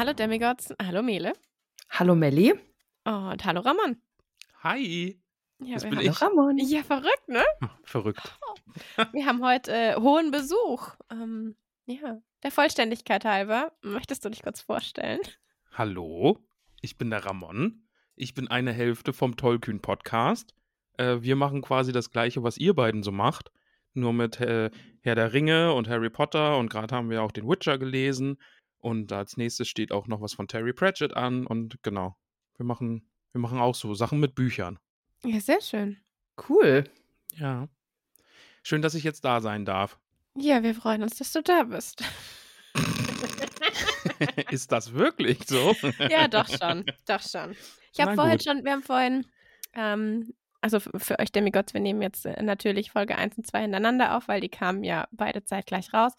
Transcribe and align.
Hallo 0.00 0.14
Demigods, 0.14 0.74
hallo 0.82 1.02
Mele 1.02 1.34
Hallo 1.90 2.14
Melli. 2.14 2.54
und 3.04 3.44
hallo 3.44 3.60
Ramon. 3.60 4.00
Hi. 4.62 5.20
Ja, 5.62 5.74
Das 5.74 5.82
wir 5.84 5.90
bin 5.90 5.98
haben, 5.98 6.06
ich. 6.06 6.22
Ramon. 6.22 6.56
ja, 6.56 6.82
verrückt, 6.82 7.28
ne? 7.28 7.44
Verrückt. 7.82 8.34
Wir 9.12 9.26
haben 9.26 9.44
heute 9.44 9.70
äh, 9.70 9.96
hohen 9.96 10.30
Besuch. 10.30 10.88
Ähm, 11.12 11.54
ja, 11.84 12.18
der 12.42 12.50
Vollständigkeit 12.50 13.26
halber, 13.26 13.72
möchtest 13.82 14.24
du 14.24 14.30
dich 14.30 14.42
kurz 14.42 14.62
vorstellen? 14.62 15.20
Hallo, 15.72 16.38
ich 16.80 16.96
bin 16.96 17.10
der 17.10 17.26
Ramon. 17.26 17.86
Ich 18.16 18.32
bin 18.32 18.48
eine 18.48 18.72
Hälfte 18.72 19.12
vom 19.12 19.36
Tollkühn 19.36 19.80
Podcast. 19.82 20.54
Äh, 20.96 21.18
wir 21.20 21.36
machen 21.36 21.60
quasi 21.60 21.92
das 21.92 22.10
Gleiche, 22.10 22.42
was 22.42 22.56
ihr 22.56 22.72
beiden 22.72 23.02
so 23.02 23.12
macht. 23.12 23.52
Nur 23.92 24.14
mit 24.14 24.40
äh, 24.40 24.70
Herr 25.02 25.14
der 25.14 25.34
Ringe 25.34 25.74
und 25.74 25.88
Harry 25.90 26.08
Potter 26.08 26.56
und 26.56 26.70
gerade 26.70 26.96
haben 26.96 27.10
wir 27.10 27.22
auch 27.22 27.32
den 27.32 27.46
Witcher 27.46 27.76
gelesen. 27.76 28.38
Und 28.80 29.12
als 29.12 29.36
nächstes 29.36 29.68
steht 29.68 29.92
auch 29.92 30.06
noch 30.06 30.20
was 30.20 30.32
von 30.32 30.48
Terry 30.48 30.72
Pratchett 30.72 31.14
an. 31.14 31.46
Und 31.46 31.82
genau, 31.82 32.16
wir 32.56 32.66
machen, 32.66 33.06
wir 33.32 33.40
machen 33.40 33.58
auch 33.58 33.74
so 33.74 33.94
Sachen 33.94 34.20
mit 34.20 34.34
Büchern. 34.34 34.78
Ja, 35.24 35.38
sehr 35.40 35.60
schön. 35.60 35.98
Cool. 36.48 36.84
Ja. 37.34 37.68
Schön, 38.62 38.82
dass 38.82 38.94
ich 38.94 39.04
jetzt 39.04 39.24
da 39.24 39.40
sein 39.40 39.64
darf. 39.64 39.98
Ja, 40.36 40.62
wir 40.62 40.74
freuen 40.74 41.02
uns, 41.02 41.16
dass 41.16 41.32
du 41.32 41.42
da 41.42 41.64
bist. 41.64 42.02
Ist 44.50 44.72
das 44.72 44.92
wirklich 44.92 45.40
so? 45.46 45.74
ja, 46.10 46.28
doch 46.28 46.48
schon, 46.48 46.84
doch 47.06 47.20
schon. 47.20 47.56
Ich 47.92 48.00
habe 48.00 48.14
vorhin 48.14 48.38
gut. 48.38 48.44
schon, 48.44 48.64
wir 48.64 48.72
haben 48.72 48.82
vorhin, 48.82 49.26
ähm, 49.74 50.34
also 50.60 50.78
für 50.80 51.18
euch 51.18 51.32
Demigods, 51.32 51.74
wir 51.74 51.80
nehmen 51.80 52.02
jetzt 52.02 52.26
äh, 52.26 52.42
natürlich 52.42 52.92
Folge 52.92 53.16
1 53.16 53.38
und 53.38 53.46
2 53.46 53.62
hintereinander 53.62 54.16
auf, 54.16 54.28
weil 54.28 54.40
die 54.40 54.48
kamen 54.48 54.84
ja 54.84 55.08
beide 55.10 55.44
zeitgleich 55.44 55.92
raus. 55.92 56.12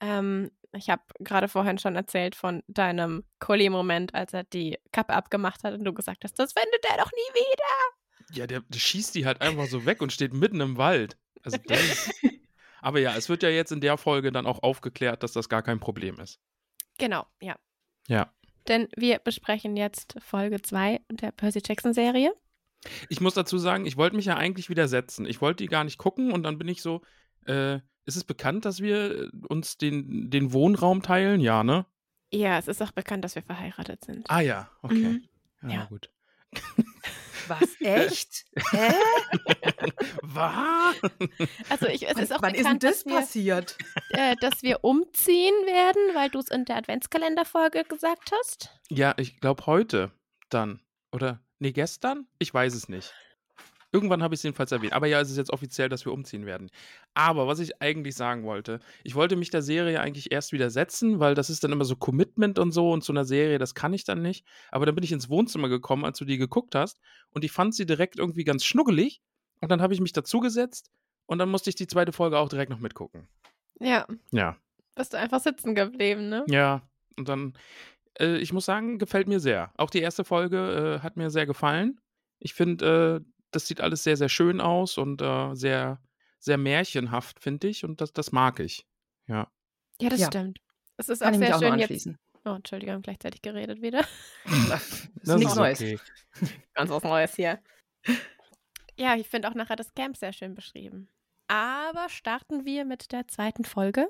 Ähm, 0.00 0.50
ich 0.72 0.90
habe 0.90 1.02
gerade 1.18 1.48
vorhin 1.48 1.78
schon 1.78 1.96
erzählt 1.96 2.34
von 2.34 2.62
deinem 2.66 3.24
Colli-Moment, 3.38 4.14
als 4.14 4.32
er 4.32 4.44
die 4.44 4.78
Kappe 4.92 5.14
abgemacht 5.14 5.64
hat 5.64 5.74
und 5.74 5.84
du 5.84 5.92
gesagt 5.92 6.24
hast, 6.24 6.38
das 6.38 6.52
findet 6.52 6.84
er 6.90 6.98
doch 6.98 7.10
nie 7.12 7.40
wieder. 7.40 8.36
Ja, 8.36 8.46
der, 8.46 8.60
der 8.60 8.78
schießt 8.78 9.14
die 9.14 9.26
halt 9.26 9.40
einfach 9.40 9.66
so 9.66 9.86
weg 9.86 10.02
und 10.02 10.12
steht 10.12 10.34
mitten 10.34 10.60
im 10.60 10.76
Wald. 10.76 11.16
Also 11.42 11.58
ist, 11.68 12.14
aber 12.82 13.00
ja, 13.00 13.16
es 13.16 13.28
wird 13.28 13.42
ja 13.42 13.48
jetzt 13.48 13.72
in 13.72 13.80
der 13.80 13.96
Folge 13.96 14.32
dann 14.32 14.46
auch 14.46 14.62
aufgeklärt, 14.62 15.22
dass 15.22 15.32
das 15.32 15.48
gar 15.48 15.62
kein 15.62 15.80
Problem 15.80 16.20
ist. 16.20 16.40
Genau, 16.98 17.26
ja. 17.40 17.56
Ja. 18.08 18.32
Denn 18.66 18.88
wir 18.96 19.18
besprechen 19.18 19.76
jetzt 19.76 20.16
Folge 20.20 20.60
2 20.60 21.00
der 21.10 21.32
Percy 21.32 21.62
Jackson-Serie. 21.64 22.34
Ich 23.08 23.20
muss 23.20 23.34
dazu 23.34 23.58
sagen, 23.58 23.86
ich 23.86 23.96
wollte 23.96 24.16
mich 24.16 24.26
ja 24.26 24.36
eigentlich 24.36 24.68
widersetzen. 24.68 25.26
Ich 25.26 25.40
wollte 25.40 25.64
die 25.64 25.68
gar 25.68 25.84
nicht 25.84 25.98
gucken 25.98 26.32
und 26.32 26.42
dann 26.42 26.58
bin 26.58 26.68
ich 26.68 26.82
so, 26.82 27.02
äh, 27.46 27.80
ist 28.08 28.16
es 28.16 28.24
bekannt, 28.24 28.64
dass 28.64 28.80
wir 28.80 29.30
uns 29.48 29.76
den, 29.78 30.30
den 30.30 30.52
Wohnraum 30.52 31.02
teilen? 31.02 31.40
Ja, 31.40 31.62
ne? 31.62 31.86
Ja, 32.32 32.58
es 32.58 32.66
ist 32.68 32.82
auch 32.82 32.90
bekannt, 32.92 33.24
dass 33.24 33.34
wir 33.36 33.42
verheiratet 33.42 34.04
sind. 34.04 34.28
Ah 34.30 34.40
ja, 34.40 34.68
okay. 34.82 34.94
Mhm. 34.96 35.28
Ja, 35.62 35.68
Ja. 35.70 35.84
gut. 35.86 36.10
Was? 37.46 37.76
Echt? 37.80 38.44
Hä? 38.70 38.92
Was? 40.22 40.96
Also 41.68 41.86
ich, 41.86 42.06
es 42.08 42.18
ist 42.18 42.32
auch 42.32 42.42
Wann 42.42 42.54
ist 42.54 42.58
bekannt, 42.62 42.82
denn 42.82 42.90
das 42.90 43.04
dass 43.04 43.06
wir, 43.06 43.20
passiert? 43.20 43.76
äh, 44.10 44.36
dass 44.40 44.62
wir 44.62 44.84
umziehen 44.84 45.54
werden, 45.66 46.14
weil 46.14 46.28
du 46.30 46.38
es 46.38 46.48
in 46.48 46.64
der 46.64 46.76
Adventskalenderfolge 46.76 47.84
gesagt 47.84 48.30
hast. 48.38 48.70
Ja, 48.90 49.14
ich 49.16 49.40
glaube 49.40 49.66
heute 49.66 50.10
dann. 50.50 50.80
Oder, 51.12 51.40
nee, 51.58 51.72
gestern? 51.72 52.26
Ich 52.38 52.52
weiß 52.52 52.74
es 52.74 52.88
nicht. 52.88 53.14
Irgendwann 53.90 54.22
habe 54.22 54.34
ich 54.34 54.40
es 54.40 54.42
jedenfalls 54.42 54.70
erwähnt. 54.70 54.92
Aber 54.92 55.06
ja, 55.06 55.18
es 55.20 55.30
ist 55.30 55.38
jetzt 55.38 55.50
offiziell, 55.50 55.88
dass 55.88 56.04
wir 56.04 56.12
umziehen 56.12 56.44
werden. 56.44 56.70
Aber 57.14 57.46
was 57.46 57.58
ich 57.58 57.80
eigentlich 57.80 58.14
sagen 58.16 58.44
wollte, 58.44 58.80
ich 59.02 59.14
wollte 59.14 59.34
mich 59.36 59.48
der 59.50 59.62
Serie 59.62 60.00
eigentlich 60.00 60.30
erst 60.30 60.52
widersetzen, 60.52 61.20
weil 61.20 61.34
das 61.34 61.48
ist 61.48 61.64
dann 61.64 61.72
immer 61.72 61.86
so 61.86 61.96
Commitment 61.96 62.58
und 62.58 62.72
so 62.72 62.92
und 62.92 63.02
zu 63.02 63.12
einer 63.12 63.24
Serie, 63.24 63.58
das 63.58 63.74
kann 63.74 63.94
ich 63.94 64.04
dann 64.04 64.20
nicht. 64.20 64.44
Aber 64.70 64.84
dann 64.84 64.94
bin 64.94 65.04
ich 65.04 65.12
ins 65.12 65.30
Wohnzimmer 65.30 65.68
gekommen, 65.70 66.04
als 66.04 66.18
du 66.18 66.24
die 66.26 66.36
geguckt 66.36 66.74
hast 66.74 67.00
und 67.30 67.44
ich 67.44 67.52
fand 67.52 67.74
sie 67.74 67.86
direkt 67.86 68.18
irgendwie 68.18 68.44
ganz 68.44 68.64
schnuggelig. 68.64 69.22
Und 69.60 69.70
dann 69.70 69.80
habe 69.82 69.94
ich 69.94 70.00
mich 70.00 70.12
dazugesetzt 70.12 70.90
und 71.26 71.38
dann 71.38 71.48
musste 71.48 71.70
ich 71.70 71.76
die 71.76 71.86
zweite 71.86 72.12
Folge 72.12 72.38
auch 72.38 72.48
direkt 72.48 72.70
noch 72.70 72.78
mitgucken. 72.80 73.26
Ja, 73.80 74.06
Ja. 74.32 74.56
bist 74.94 75.14
du 75.14 75.18
einfach 75.18 75.40
sitzen 75.40 75.74
geblieben, 75.74 76.28
ne? 76.28 76.44
Ja, 76.48 76.82
und 77.16 77.28
dann, 77.28 77.54
äh, 78.20 78.36
ich 78.36 78.52
muss 78.52 78.66
sagen, 78.66 78.98
gefällt 78.98 79.28
mir 79.28 79.40
sehr. 79.40 79.72
Auch 79.76 79.90
die 79.90 80.00
erste 80.00 80.24
Folge 80.24 80.98
äh, 80.98 81.02
hat 81.02 81.16
mir 81.16 81.30
sehr 81.30 81.46
gefallen. 81.46 82.00
Ich 82.38 82.54
finde, 82.54 83.22
äh, 83.24 83.32
das 83.50 83.66
sieht 83.66 83.80
alles 83.80 84.02
sehr, 84.04 84.16
sehr 84.16 84.28
schön 84.28 84.60
aus 84.60 84.98
und 84.98 85.22
äh, 85.22 85.54
sehr, 85.54 86.00
sehr 86.38 86.58
märchenhaft, 86.58 87.40
finde 87.40 87.68
ich. 87.68 87.84
Und 87.84 88.00
das, 88.00 88.12
das 88.12 88.32
mag 88.32 88.60
ich. 88.60 88.86
Ja. 89.26 89.50
Ja, 90.00 90.08
das 90.10 90.20
Ja. 90.20 90.26
stimmt. 90.28 90.60
Es 90.96 91.08
ist 91.08 91.20
Kann 91.22 91.34
auch 91.34 91.38
sehr 91.38 91.56
auch 91.56 91.60
schön 91.60 91.68
jetzt. 91.78 91.82
anschließen. 91.82 92.18
Oh, 92.44 92.50
Entschuldigung, 92.50 93.02
gleichzeitig 93.02 93.42
geredet 93.42 93.82
wieder. 93.82 94.04
Das 94.68 94.84
ist 95.16 95.28
Das 95.28 95.36
nichts 95.36 95.52
ist 95.52 95.58
Neues. 95.58 95.80
okay. 95.80 95.98
Ganz 96.74 96.90
was 96.90 97.02
Neues 97.02 97.34
hier. 97.34 97.60
Ja, 98.96 99.14
ich 99.16 99.28
finde 99.28 99.48
auch 99.48 99.54
nachher 99.54 99.76
das 99.76 99.94
Camp 99.94 100.16
sehr 100.16 100.32
schön 100.32 100.54
beschrieben. 100.54 101.08
Aber 101.46 102.08
starten 102.08 102.64
wir 102.64 102.84
mit 102.84 103.12
der 103.12 103.28
zweiten 103.28 103.64
Folge. 103.64 104.08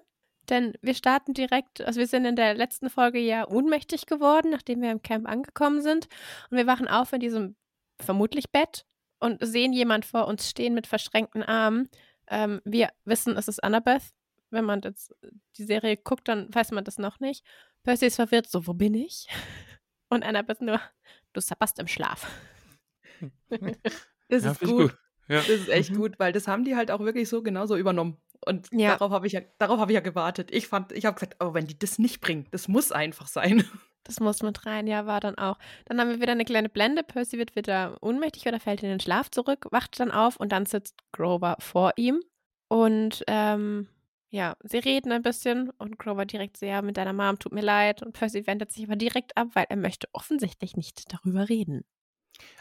Denn 0.49 0.73
wir 0.81 0.95
starten 0.95 1.35
direkt, 1.35 1.83
also 1.83 2.01
wir 2.01 2.07
sind 2.07 2.25
in 2.25 2.35
der 2.37 2.55
letzten 2.55 2.89
Folge 2.89 3.19
ja 3.19 3.47
ohnmächtig 3.47 4.07
geworden, 4.07 4.51
nachdem 4.51 4.81
wir 4.81 4.91
im 4.91 5.03
Camp 5.03 5.29
angekommen 5.29 5.83
sind. 5.83 6.09
Und 6.51 6.57
wir 6.57 6.67
wachen 6.67 6.89
auf 6.89 7.13
in 7.13 7.21
diesem 7.21 7.55
vermutlich 8.01 8.51
Bett 8.51 8.87
und 9.21 9.45
sehen 9.47 9.73
jemand 9.73 10.05
vor 10.05 10.27
uns 10.27 10.49
stehen 10.49 10.75
mit 10.75 10.87
verschränkten 10.87 11.43
Armen. 11.43 11.89
Ähm, 12.29 12.61
wir 12.65 12.91
wissen, 13.05 13.37
es 13.37 13.49
ist 13.49 13.63
Annabeth. 13.63 14.03
Wenn 14.51 14.65
man 14.65 14.81
jetzt 14.83 15.15
die 15.57 15.65
Serie 15.65 15.97
guckt, 15.97 16.29
dann 16.29 16.53
weiß 16.55 16.71
man 16.73 16.85
das 16.85 16.99
noch 16.99 17.21
nicht. 17.21 17.45
Percy 17.83 18.07
ist 18.07 18.17
verwirrt, 18.17 18.49
so, 18.49 18.67
wo 18.67 18.75
bin 18.75 18.95
ich? 18.95 19.29
Und 20.11 20.25
Annabeth 20.25 20.63
nur, 20.63 20.81
du 21.35 21.41
sapperst 21.41 21.79
im 21.79 21.87
Schlaf. 21.87 22.27
Das 23.51 23.61
Ja, 24.45 24.51
ist 24.53 24.63
ich 24.63 24.69
gut. 24.69 24.97
Ja. 25.29 25.37
Das 25.39 25.49
ist 25.49 25.69
echt 25.69 25.91
Mhm. 25.91 25.97
gut, 25.97 26.19
weil 26.19 26.33
das 26.33 26.49
haben 26.49 26.65
die 26.65 26.77
halt 26.77 26.91
auch 26.91 27.01
wirklich 27.01 27.29
so 27.29 27.43
genauso 27.43 27.77
übernommen. 27.77 28.17
Und 28.47 28.69
Ja. 28.73 28.91
darauf 28.97 29.11
habe 29.13 29.27
ich 29.27 29.35
ja, 29.35 29.41
darauf 29.59 29.79
habe 29.79 29.93
ich 29.93 29.95
ja 29.97 30.01
gewartet. 30.01 30.51
Ich 30.53 30.69
fand, 30.69 30.93
ich 30.93 31.05
habe 31.05 31.15
gesagt, 31.15 31.37
oh, 31.41 31.53
wenn 31.55 31.67
die 31.67 31.79
das 31.79 31.99
nicht 31.99 32.21
bringen, 32.21 32.47
das 32.51 32.69
muss 32.69 32.93
einfach 32.93 33.27
sein. 33.27 33.65
Das 34.09 34.21
muss 34.21 34.43
mit 34.43 34.65
rein, 34.65 34.87
ja, 34.87 35.05
war 35.05 35.21
dann 35.21 35.37
auch. 35.37 35.59
Dann 35.85 36.01
haben 36.01 36.09
wir 36.09 36.21
wieder 36.23 36.33
eine 36.33 36.47
kleine 36.47 36.71
Blende. 36.71 37.03
Percy 37.03 37.37
wird 37.37 37.55
wieder 37.57 37.99
ohnmächtig 38.01 38.47
oder 38.49 38.59
fällt 38.59 38.83
in 38.83 38.89
den 38.89 39.01
Schlaf 39.01 39.31
zurück, 39.31 39.67
wacht 39.71 40.01
dann 40.01 40.11
auf 40.11 40.39
und 40.39 40.51
dann 40.51 40.65
sitzt 40.65 40.97
Grover 41.13 41.57
vor 41.59 41.93
ihm. 41.97 42.23
Und 42.69 43.23
ähm, 43.27 43.87
ja, 44.31 44.57
sie 44.63 44.79
reden 44.79 45.13
ein 45.13 45.21
bisschen 45.21 45.69
und 45.77 45.99
Grover 45.99 46.25
direkt 46.25 46.57
so, 46.57 46.65
ja, 46.65 46.81
mit 46.81 46.97
deiner 46.97 47.13
Mom 47.13 47.39
tut 47.39 47.53
mir 47.53 47.61
leid. 47.61 48.03
Und 48.03 48.15
Percy 48.15 48.47
wendet 48.47 48.73
sich 48.73 48.85
aber 48.85 48.97
direkt 48.97 49.37
ab, 49.37 49.49
weil 49.53 49.67
er 49.69 49.77
möchte 49.77 50.09
offensichtlich 50.15 50.75
nicht 50.75 51.13
darüber 51.13 51.51
reden. 51.51 51.85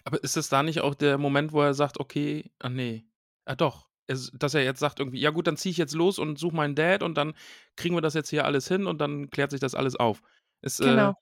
Aber 0.03 0.21
ist 0.21 0.35
es 0.35 0.50
da 0.50 0.63
nicht 0.63 0.81
auch 0.81 0.95
der 0.95 1.17
Moment, 1.17 1.53
wo 1.53 1.61
er 1.61 1.73
sagt, 1.73 1.97
okay, 1.97 2.51
ah 2.59 2.67
nee, 2.67 3.05
ah 3.45 3.55
doch, 3.55 3.88
dass 4.33 4.53
er 4.53 4.65
jetzt 4.65 4.81
sagt 4.81 5.00
irgendwie, 5.00 5.21
ja 5.21 5.29
gut, 5.29 5.47
dann 5.47 5.55
ziehe 5.55 5.71
ich 5.71 5.77
jetzt 5.77 5.93
los 5.93 6.19
und 6.19 6.38
suche 6.38 6.55
meinen 6.57 6.75
Dad 6.75 7.03
und 7.03 7.15
dann 7.15 7.35
kriegen 7.77 7.95
wir 7.95 8.01
das 8.01 8.15
jetzt 8.15 8.29
hier 8.29 8.43
alles 8.43 8.67
hin 8.67 8.85
und 8.85 9.00
dann 9.00 9.29
klärt 9.29 9.51
sich 9.51 9.61
das 9.61 9.75
alles 9.75 9.95
auf. 9.95 10.21
Ist, 10.61 10.79
Genau. 10.79 11.11
Äh, 11.11 11.13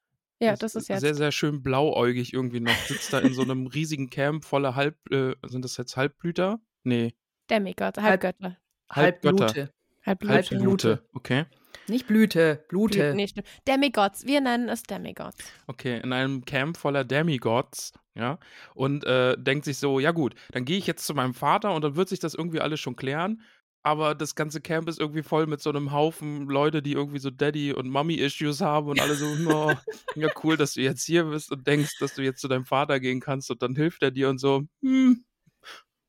Ja, 0.46 0.56
das 0.56 0.76
ist 0.76 0.88
jetzt. 0.90 1.02
Sehr, 1.02 1.16
sehr 1.16 1.32
schön 1.32 1.62
blauäugig 1.64 2.34
irgendwie 2.34 2.60
noch. 2.60 2.76
Sitzt 2.88 3.12
da 3.14 3.20
in 3.20 3.34
so 3.34 3.42
einem 3.42 3.68
riesigen 3.68 4.10
Camp 4.10 4.46
voller 4.46 4.76
Halb... 4.76 4.96
Äh, 5.12 5.34
sind 5.46 5.66
das 5.66 5.78
jetzt 5.78 5.98
Halbblüter? 5.98 6.60
Nee. 6.84 7.14
Demigod, 7.50 7.98
Halb- 7.98 8.02
Halbgötter. 8.02 8.58
Halbgötter. 8.90 9.46
Halbblute. 9.46 9.74
Halbblüte. 10.06 10.34
Halbblute. 10.34 11.04
Okay. 11.14 11.46
Nicht 11.88 12.08
Blüte, 12.08 12.66
Blute. 12.68 13.14
Nee, 13.16 13.28
stimmt. 13.28 13.48
Demigods, 13.68 14.26
wir 14.26 14.42
nennen 14.42 14.70
es 14.70 14.84
Demigods. 14.84 15.38
Okay, 15.68 16.00
in 16.02 16.14
einem 16.14 16.44
Camp 16.46 16.78
voller 16.78 17.04
Demigods, 17.04 17.94
ja, 18.16 18.40
und 18.74 19.04
äh, 19.04 19.38
denkt 19.38 19.66
sich 19.66 19.78
so, 19.78 20.00
ja 20.00 20.12
gut, 20.12 20.34
dann 20.52 20.66
gehe 20.66 20.78
ich 20.80 20.88
jetzt 20.88 21.06
zu 21.06 21.14
meinem 21.14 21.36
Vater 21.36 21.76
und 21.76 21.84
dann 21.84 21.96
wird 21.96 22.10
sich 22.10 22.20
das 22.20 22.34
irgendwie 22.34 22.62
alles 22.62 22.80
schon 22.80 22.96
klären. 22.96 23.42
Aber 23.86 24.16
das 24.16 24.34
ganze 24.34 24.62
Camp 24.62 24.90
ist 24.90 25.00
irgendwie 25.00 25.22
voll 25.22 25.46
mit 25.46 25.62
so 25.62 25.70
einem 25.70 25.92
Haufen 25.92 26.48
Leute, 26.48 26.82
die 26.82 26.94
irgendwie 26.94 27.20
so 27.20 27.30
Daddy- 27.30 27.72
und 27.72 27.88
Mommy-Issues 27.88 28.60
haben 28.60 28.88
und 28.88 29.00
alle 29.00 29.14
so, 29.14 29.28
oh, 29.48 29.74
ja, 30.16 30.30
cool, 30.44 30.58
dass 30.58 30.74
du 30.74 30.82
jetzt 30.82 31.06
hier 31.06 31.26
bist 31.26 31.52
und 31.52 31.68
denkst, 31.68 32.00
dass 32.00 32.16
du 32.16 32.24
jetzt 32.24 32.42
zu 32.42 32.48
deinem 32.48 32.66
Vater 32.66 33.00
gehen 33.00 33.20
kannst 33.20 33.52
und 33.52 33.62
dann 33.62 33.76
hilft 33.76 34.02
er 34.02 34.10
dir 34.10 34.30
und 34.30 34.40
so, 34.40 34.64
hm, 34.82 35.24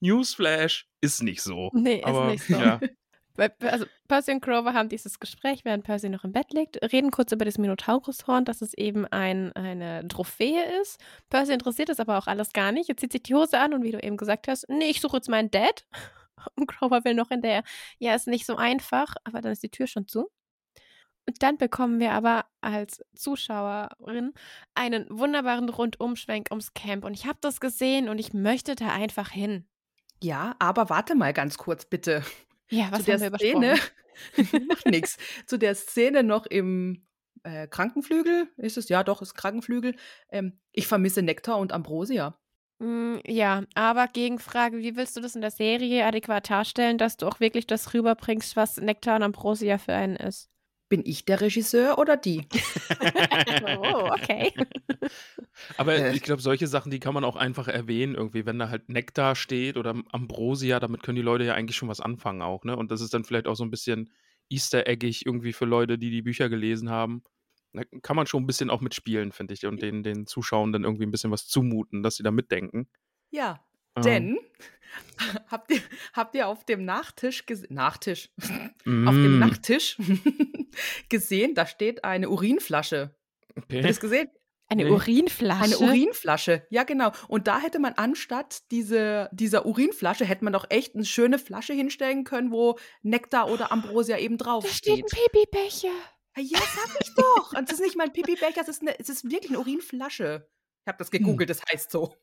Newsflash 0.00 0.88
ist 1.02 1.22
nicht 1.22 1.42
so. 1.42 1.70
Nee, 1.74 1.98
ist 1.98 2.06
aber, 2.06 2.28
nicht 2.28 2.44
so. 2.44 2.54
Ja. 2.54 2.80
Also 3.60 3.84
Percy 4.08 4.32
und 4.32 4.40
Grover 4.40 4.72
haben 4.72 4.88
dieses 4.88 5.20
Gespräch, 5.20 5.66
während 5.66 5.84
Percy 5.84 6.08
noch 6.08 6.24
im 6.24 6.32
Bett 6.32 6.54
liegt, 6.54 6.80
reden 6.90 7.10
kurz 7.10 7.32
über 7.32 7.44
das 7.44 7.58
Minotaurushorn, 7.58 8.46
dass 8.46 8.62
es 8.62 8.72
eben 8.72 9.04
ein, 9.04 9.52
eine 9.52 10.08
Trophäe 10.08 10.80
ist. 10.80 10.98
Percy 11.28 11.52
interessiert 11.52 11.90
das 11.90 12.00
aber 12.00 12.16
auch 12.16 12.28
alles 12.28 12.54
gar 12.54 12.72
nicht. 12.72 12.88
Er 12.88 12.96
zieht 12.96 13.12
sich 13.12 13.24
die 13.24 13.34
Hose 13.34 13.58
an 13.58 13.74
und 13.74 13.82
wie 13.82 13.90
du 13.90 14.02
eben 14.02 14.16
gesagt 14.16 14.48
hast, 14.48 14.66
nee, 14.70 14.88
ich 14.88 15.02
suche 15.02 15.18
jetzt 15.18 15.28
meinen 15.28 15.50
Dad. 15.50 15.84
Und 16.56 16.66
Grover 16.66 17.04
will 17.04 17.14
noch 17.14 17.30
in 17.30 17.42
der, 17.42 17.62
ja, 17.98 18.14
ist 18.14 18.26
nicht 18.26 18.46
so 18.46 18.56
einfach, 18.56 19.14
aber 19.24 19.40
dann 19.40 19.52
ist 19.52 19.62
die 19.62 19.70
Tür 19.70 19.86
schon 19.86 20.06
zu. 20.08 20.30
Und 21.28 21.42
dann 21.42 21.58
bekommen 21.58 21.98
wir 21.98 22.12
aber 22.12 22.46
als 22.60 23.04
Zuschauerin 23.16 24.32
einen 24.74 25.06
wunderbaren 25.10 25.68
Rundumschwenk 25.68 26.48
ums 26.50 26.72
Camp. 26.72 27.04
Und 27.04 27.14
ich 27.14 27.26
habe 27.26 27.38
das 27.40 27.58
gesehen 27.58 28.08
und 28.08 28.18
ich 28.18 28.32
möchte 28.32 28.76
da 28.76 28.92
einfach 28.92 29.30
hin. 29.30 29.66
Ja, 30.22 30.54
aber 30.60 30.88
warte 30.88 31.16
mal 31.16 31.32
ganz 31.32 31.58
kurz, 31.58 31.84
bitte. 31.84 32.22
Ja, 32.70 32.90
was 32.90 33.00
Zu 33.00 33.04
der 33.06 33.14
haben 33.14 33.20
wir 33.20 33.28
übersprungen? 33.28 33.76
Szene, 34.32 34.66
macht 34.66 34.86
nix. 34.86 35.18
Zu 35.46 35.58
der 35.58 35.74
Szene 35.74 36.22
noch 36.22 36.46
im 36.46 37.06
äh, 37.42 37.66
Krankenflügel, 37.66 38.48
ist 38.56 38.76
es? 38.76 38.88
Ja, 38.88 39.04
doch, 39.04 39.20
ist 39.20 39.34
Krankenflügel. 39.34 39.96
Ähm, 40.30 40.58
ich 40.72 40.86
vermisse 40.86 41.22
Nektar 41.22 41.58
und 41.58 41.72
Ambrosia. 41.72 42.38
Mm, 42.78 43.18
Ja, 43.26 43.64
aber 43.74 44.06
Gegenfrage, 44.08 44.78
wie 44.78 44.96
willst 44.96 45.16
du 45.16 45.20
das 45.20 45.34
in 45.34 45.40
der 45.40 45.50
Serie 45.50 46.04
adäquat 46.06 46.50
darstellen, 46.50 46.98
dass 46.98 47.16
du 47.16 47.26
auch 47.26 47.40
wirklich 47.40 47.66
das 47.66 47.94
rüberbringst, 47.94 48.56
was 48.56 48.76
Nektar 48.78 49.16
und 49.16 49.22
Ambrosia 49.22 49.78
für 49.78 49.94
einen 49.94 50.16
ist? 50.16 50.50
Bin 50.88 51.02
ich 51.04 51.24
der 51.24 51.40
Regisseur 51.40 51.98
oder 51.98 52.16
die? 52.16 52.46
oh, 53.78 54.10
okay. 54.12 54.52
Aber 55.76 55.94
Äh. 55.94 56.14
ich 56.14 56.22
glaube, 56.22 56.42
solche 56.42 56.66
Sachen, 56.66 56.90
die 56.90 57.00
kann 57.00 57.14
man 57.14 57.24
auch 57.24 57.36
einfach 57.36 57.68
erwähnen, 57.68 58.14
irgendwie, 58.14 58.46
wenn 58.46 58.58
da 58.58 58.68
halt 58.68 58.88
Nektar 58.88 59.34
steht 59.36 59.76
oder 59.76 59.94
Ambrosia, 60.12 60.80
damit 60.80 61.02
können 61.02 61.16
die 61.16 61.22
Leute 61.22 61.44
ja 61.44 61.54
eigentlich 61.54 61.76
schon 61.76 61.88
was 61.88 62.00
anfangen 62.00 62.42
auch, 62.42 62.64
ne? 62.64 62.76
Und 62.76 62.90
das 62.90 63.00
ist 63.00 63.14
dann 63.14 63.24
vielleicht 63.24 63.46
auch 63.46 63.54
so 63.56 63.64
ein 63.64 63.70
bisschen 63.70 64.10
Easter 64.48 64.86
eggig 64.86 65.26
irgendwie 65.26 65.52
für 65.52 65.64
Leute, 65.64 65.98
die 65.98 66.10
die 66.10 66.22
Bücher 66.22 66.48
gelesen 66.48 66.90
haben. 66.90 67.22
Da 67.76 67.82
kann 68.02 68.16
man 68.16 68.26
schon 68.26 68.42
ein 68.42 68.46
bisschen 68.46 68.70
auch 68.70 68.80
mitspielen, 68.80 69.32
finde 69.32 69.54
ich, 69.54 69.64
und 69.66 69.80
den, 69.82 70.02
den 70.02 70.26
Zuschauern 70.26 70.72
dann 70.72 70.84
irgendwie 70.84 71.04
ein 71.06 71.10
bisschen 71.10 71.30
was 71.30 71.46
zumuten, 71.46 72.02
dass 72.02 72.16
sie 72.16 72.22
da 72.22 72.30
mitdenken. 72.30 72.88
Ja, 73.30 73.64
Ähm, 73.96 74.02
denn 74.02 74.38
habt 75.50 75.70
ihr, 75.72 75.80
habt 76.12 76.34
ihr 76.34 76.48
auf 76.48 76.64
dem 76.64 76.84
Nachtisch 76.84 77.46
gesehen, 77.46 77.74
Nachtisch, 77.74 78.30
auf 78.42 78.46
mm, 78.84 79.06
dem 79.22 79.38
Nachttisch 79.38 79.96
gesehen, 81.08 81.54
da 81.54 81.66
steht 81.66 82.04
eine 82.04 82.28
Urinflasche. 82.30 83.14
Habt 83.56 83.72
ihr 83.72 83.78
Okay. 83.78 83.88
das 83.88 84.00
gesehen? 84.00 84.28
Eine 84.68 84.84
Nee. 84.84 84.90
Urinflasche. 84.90 85.62
Eine 85.62 85.78
Urinflasche, 85.78 86.66
ja 86.70 86.82
genau. 86.82 87.12
Und 87.28 87.46
da 87.46 87.60
hätte 87.60 87.78
man 87.78 87.92
anstatt 87.94 88.62
diese, 88.72 89.28
dieser 89.32 89.64
Urinflasche, 89.64 90.24
hätte 90.24 90.42
man 90.42 90.52
doch 90.52 90.66
echt 90.70 90.94
eine 90.96 91.04
schöne 91.04 91.38
Flasche 91.38 91.72
hinstellen 91.72 92.24
können, 92.24 92.50
wo 92.50 92.76
Nektar 93.02 93.48
oder 93.48 93.70
Ambrosia 93.70 94.18
eben 94.18 94.38
Da 94.38 94.44
drauf 94.44 94.68
steht 94.68 95.04
ein 95.04 95.08
steht. 95.08 95.30
Pipi-Becher. 95.32 95.94
Ja, 96.36 96.42
ja, 96.42 96.58
sag 96.58 97.00
ich 97.00 97.14
doch. 97.14 97.52
Und 97.54 97.68
es 97.70 97.74
ist 97.78 97.84
nicht 97.84 97.96
mal 97.96 98.04
ein 98.04 98.12
Pipi-Becher, 98.12 98.60
es 98.60 98.68
ist, 98.68 98.82
eine, 98.82 98.98
es 98.98 99.08
ist 99.08 99.24
wirklich 99.30 99.50
eine 99.50 99.60
Urinflasche. 99.60 100.48
Ich 100.84 100.88
habe 100.88 100.98
das 100.98 101.10
gegoogelt, 101.10 101.50
das 101.50 101.62
heißt 101.72 101.90
so. 101.90 102.14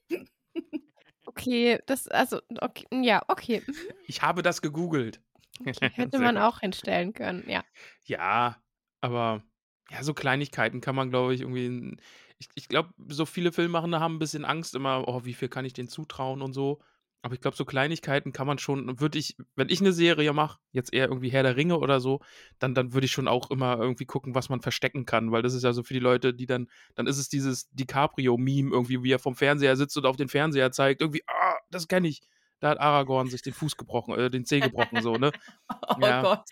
Okay, 1.26 1.80
das, 1.86 2.08
also, 2.10 2.42
okay, 2.62 2.86
ja, 2.92 3.22
okay. 3.28 3.62
mhm, 3.66 3.76
Ich 4.08 4.22
habe 4.22 4.42
das 4.44 4.62
gegoogelt. 4.62 5.22
okay. 5.62 5.90
Hätte 5.94 6.20
man 6.20 6.36
gut. 6.36 6.44
auch 6.44 6.60
hinstellen 6.60 7.14
können, 7.14 7.44
ja. 7.50 7.64
Ja, 8.06 8.62
aber 9.02 9.44
ja, 9.90 10.04
so 10.04 10.14
Kleinigkeiten 10.14 10.82
kann 10.82 10.96
man, 10.96 11.10
glaube 11.10 11.34
ich, 11.34 11.42
irgendwie. 11.42 11.66
in- 11.66 12.02
Ich, 12.40 12.50
ich 12.56 12.68
glaube, 12.68 12.94
so 13.08 13.26
viele 13.26 13.52
Filmemachende 13.54 14.00
haben 14.00 14.16
ein 14.16 14.20
bisschen 14.20 14.44
Angst 14.46 14.76
immer, 14.76 15.08
oh, 15.08 15.24
wie 15.24 15.34
viel 15.34 15.50
kann 15.50 15.66
ich 15.66 15.74
denen 15.74 15.88
zutrauen 15.88 16.42
und 16.42 16.54
so. 16.54 16.82
Aber 17.26 17.34
ich 17.36 17.42
glaube, 17.42 17.56
so 17.56 17.64
Kleinigkeiten 17.64 18.34
kann 18.34 18.46
man 18.48 18.58
schon, 18.60 19.00
würde 19.00 19.18
ich, 19.18 19.38
wenn 19.56 19.70
ich 19.70 19.80
eine 19.80 19.94
Serie 19.94 20.34
mache, 20.34 20.60
jetzt 20.74 20.94
eher 20.94 21.08
irgendwie 21.08 21.30
Herr 21.32 21.44
der 21.44 21.56
Ringe 21.56 21.80
oder 21.80 22.02
so, 22.02 22.20
dann, 22.60 22.76
dann 22.76 22.94
würde 22.94 23.06
ich 23.06 23.14
schon 23.14 23.30
auch 23.30 23.50
immer 23.50 23.78
irgendwie 23.80 24.06
gucken, 24.06 24.36
was 24.36 24.50
man 24.50 24.60
verstecken 24.60 25.06
kann, 25.06 25.32
weil 25.32 25.42
das 25.42 25.54
ist 25.54 25.64
ja 25.64 25.72
so 25.72 25.84
für 25.84 25.94
die 25.94 26.02
Leute, 26.02 26.34
die 26.34 26.46
dann, 26.48 26.68
dann 26.96 27.08
ist 27.08 27.18
es 27.18 27.30
dieses 27.30 27.70
DiCaprio-Meme 27.72 28.70
irgendwie, 28.72 29.04
wie 29.04 29.12
er 29.14 29.20
vom 29.20 29.36
Fernseher 29.36 29.78
sitzt 29.78 29.96
und 29.98 30.06
auf 30.06 30.18
den 30.18 30.28
Fernseher 30.28 30.72
zeigt, 30.74 31.00
irgendwie, 31.02 31.24
ah, 31.28 31.56
das 31.72 31.88
kenne 31.88 32.10
ich. 32.10 32.22
Da 32.60 32.70
hat 32.70 32.80
Aragorn 32.80 33.30
sich 33.30 33.42
den 33.42 33.54
Fuß 33.54 33.78
gebrochen, 33.78 34.16
äh, 34.16 34.30
den 34.30 34.46
Zeh 34.46 34.60
gebrochen, 34.60 35.02
so, 35.02 35.18
ne? 35.18 35.32
Oh 35.88 35.96
Ja. 36.02 36.22
Gott. 36.22 36.44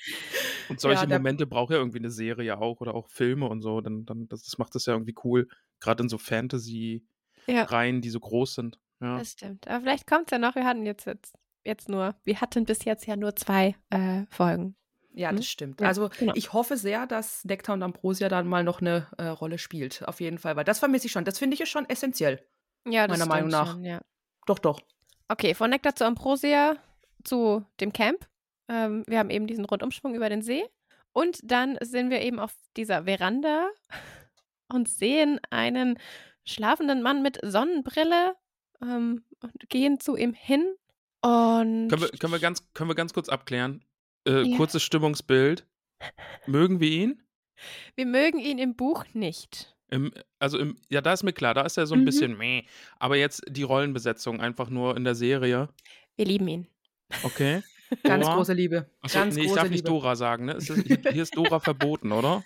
Und 0.69 0.79
solche 0.79 1.07
Ja, 1.07 1.17
Momente 1.17 1.45
braucht 1.47 1.71
ja 1.71 1.77
irgendwie 1.77 1.99
eine 1.99 2.11
Serie 2.11 2.57
auch 2.59 2.79
oder 2.81 2.93
auch 2.95 3.07
Filme 3.09 3.47
und 3.47 3.61
so. 3.61 3.81
Dann, 3.81 4.05
dann, 4.05 4.27
das, 4.29 4.43
das 4.43 4.57
macht 4.57 4.75
das 4.75 4.85
ja 4.85 4.93
irgendwie 4.93 5.15
cool. 5.23 5.47
Gerade 5.79 6.03
in 6.03 6.09
so 6.09 6.17
Fantasy-Reihen, 6.17 7.95
Ja, 7.95 8.01
die 8.01 8.09
so 8.09 8.19
groß 8.19 8.55
sind. 8.55 8.79
Ja. 9.01 9.17
das 9.17 9.31
stimmt. 9.31 9.67
Aber 9.67 9.81
vielleicht 9.81 10.07
kommt 10.07 10.25
es 10.27 10.31
ja 10.31 10.37
noch. 10.37 10.55
Wir 10.55 10.65
hatten 10.65 10.85
jetzt, 10.85 11.05
jetzt, 11.05 11.35
jetzt 11.63 11.89
nur, 11.89 12.15
wir 12.23 12.39
hatten 12.41 12.65
bis 12.65 12.85
jetzt 12.85 13.05
ja 13.07 13.15
nur 13.15 13.35
zwei 13.35 13.75
äh, 13.89 14.25
Folgen. 14.29 14.75
Ja, 15.13 15.29
Hm? 15.29 15.37
das 15.37 15.47
stimmt. 15.47 15.81
Ja, 15.81 15.87
also 15.87 16.09
genau. 16.17 16.33
ich 16.35 16.53
hoffe 16.53 16.77
sehr, 16.77 17.05
dass 17.07 17.43
Nektar 17.43 17.73
und 17.73 17.83
Ambrosia 17.83 18.29
dann 18.29 18.47
mal 18.47 18.63
noch 18.63 18.79
eine 18.81 19.07
äh, 19.17 19.25
Rolle 19.27 19.57
spielt. 19.57 20.07
Auf 20.07 20.21
jeden 20.21 20.37
Fall, 20.37 20.55
weil 20.55 20.63
das 20.63 20.79
vermisse 20.79 21.07
ich 21.07 21.11
schon. 21.11 21.25
Das 21.25 21.39
finde 21.39 21.55
ich 21.55 21.61
ist 21.61 21.69
schon 21.69 21.89
essentiell. 21.89 22.45
Ja, 22.87 23.07
das 23.07 23.19
Meiner 23.19 23.29
Meinung 23.29 23.49
nach. 23.49 23.71
Schon, 23.73 23.83
ja. 23.83 23.99
Doch, 24.45 24.59
doch. 24.59 24.79
Okay, 25.27 25.53
von 25.53 25.69
Nektar 25.69 25.95
zu 25.95 26.05
Ambrosia 26.05 26.77
zu 27.23 27.65
dem 27.79 27.91
Camp. 27.93 28.27
Ähm, 28.69 29.03
wir 29.07 29.19
haben 29.19 29.29
eben 29.29 29.47
diesen 29.47 29.65
Rundumschwung 29.65 30.15
über 30.15 30.29
den 30.29 30.41
See. 30.41 30.63
Und 31.13 31.39
dann 31.43 31.77
sind 31.81 32.09
wir 32.09 32.21
eben 32.21 32.39
auf 32.39 32.53
dieser 32.77 33.03
Veranda 33.03 33.67
und 34.69 34.87
sehen 34.87 35.39
einen 35.49 35.99
schlafenden 36.45 37.01
Mann 37.01 37.21
mit 37.21 37.37
Sonnenbrille 37.43 38.35
ähm, 38.81 39.23
und 39.41 39.69
gehen 39.69 39.99
zu 39.99 40.15
ihm 40.15 40.33
hin. 40.33 40.63
Und 41.21 41.87
Können, 41.89 42.01
wir, 42.01 42.09
können, 42.09 42.33
wir 42.33 42.39
ganz, 42.39 42.63
können 42.73 42.89
wir 42.89 42.95
ganz 42.95 43.13
kurz 43.13 43.29
abklären? 43.29 43.83
Äh, 44.27 44.41
Ja. 44.43 44.57
Kurzes 44.57 44.83
Stimmungsbild. 44.83 45.65
Mögen 46.47 46.79
wir 46.79 46.89
ihn? 46.89 47.21
wir 47.95 48.07
mögen 48.07 48.39
ihn 48.39 48.57
im 48.57 48.75
Buch 48.75 49.05
nicht. 49.13 49.75
Im, 49.91 50.11
also, 50.39 50.57
im, 50.57 50.77
ja, 50.89 51.01
da 51.01 51.13
ist 51.13 51.21
mir 51.23 51.33
klar, 51.33 51.53
da 51.53 51.61
ist 51.61 51.77
er 51.77 51.85
so 51.85 51.93
ein 51.93 52.01
Mhm. 52.01 52.05
bisschen 52.05 52.37
meh. 52.37 52.63
Aber 52.97 53.17
jetzt 53.17 53.43
die 53.47 53.61
Rollenbesetzung 53.63 54.39
einfach 54.41 54.69
nur 54.69 54.97
in 54.97 55.03
der 55.03 55.13
Serie. 55.15 55.69
Wir 56.15 56.25
lieben 56.25 56.47
ihn. 56.47 56.67
Okay. 57.23 57.61
Ganz 58.03 58.25
Dora? 58.25 58.35
große 58.37 58.53
Liebe. 58.53 58.89
Achso, 59.01 59.19
Ganz 59.19 59.35
nee, 59.35 59.43
ich 59.43 59.51
darf 59.53 59.63
nicht 59.69 59.79
Liebe. 59.85 59.89
Dora 59.89 60.15
sagen, 60.15 60.45
ne? 60.45 60.53
Ist 60.53 60.69
das, 60.69 60.77
hier, 60.85 60.97
hier 61.11 61.21
ist 61.23 61.35
Dora 61.37 61.59
verboten, 61.59 62.11
oder? 62.13 62.43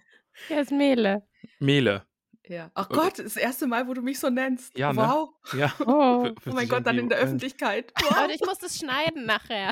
Er 0.50 0.62
ist 0.62 0.72
Mele. 0.72 1.24
Mele. 1.60 2.04
Ja. 2.47 2.69
Ach 2.75 2.89
Okay. 2.89 3.00
Gott, 3.00 3.19
das 3.19 3.36
erste 3.38 3.68
Mal, 3.68 3.88
wo 3.88 3.94
du 3.94 4.01
mich 4.01 4.19
so 4.19 4.29
nennst. 4.29 4.77
Ja, 4.77 4.93
ne? 4.93 4.98
wow. 5.01 5.29
Ja. 5.53 5.74
Oh. 5.79 6.29
Oh 6.46 6.51
mein 6.53 6.67
Gott, 6.67 6.86
dann 6.86 6.98
in 6.98 7.10
der 7.10 7.17
Öffentlichkeit. 7.20 7.91
Aber 8.10 8.27
Wow. 8.27 8.31
ich 8.34 8.41
muss 8.46 8.60
das 8.60 8.77
schneiden 8.77 9.25
nachher. 9.25 9.72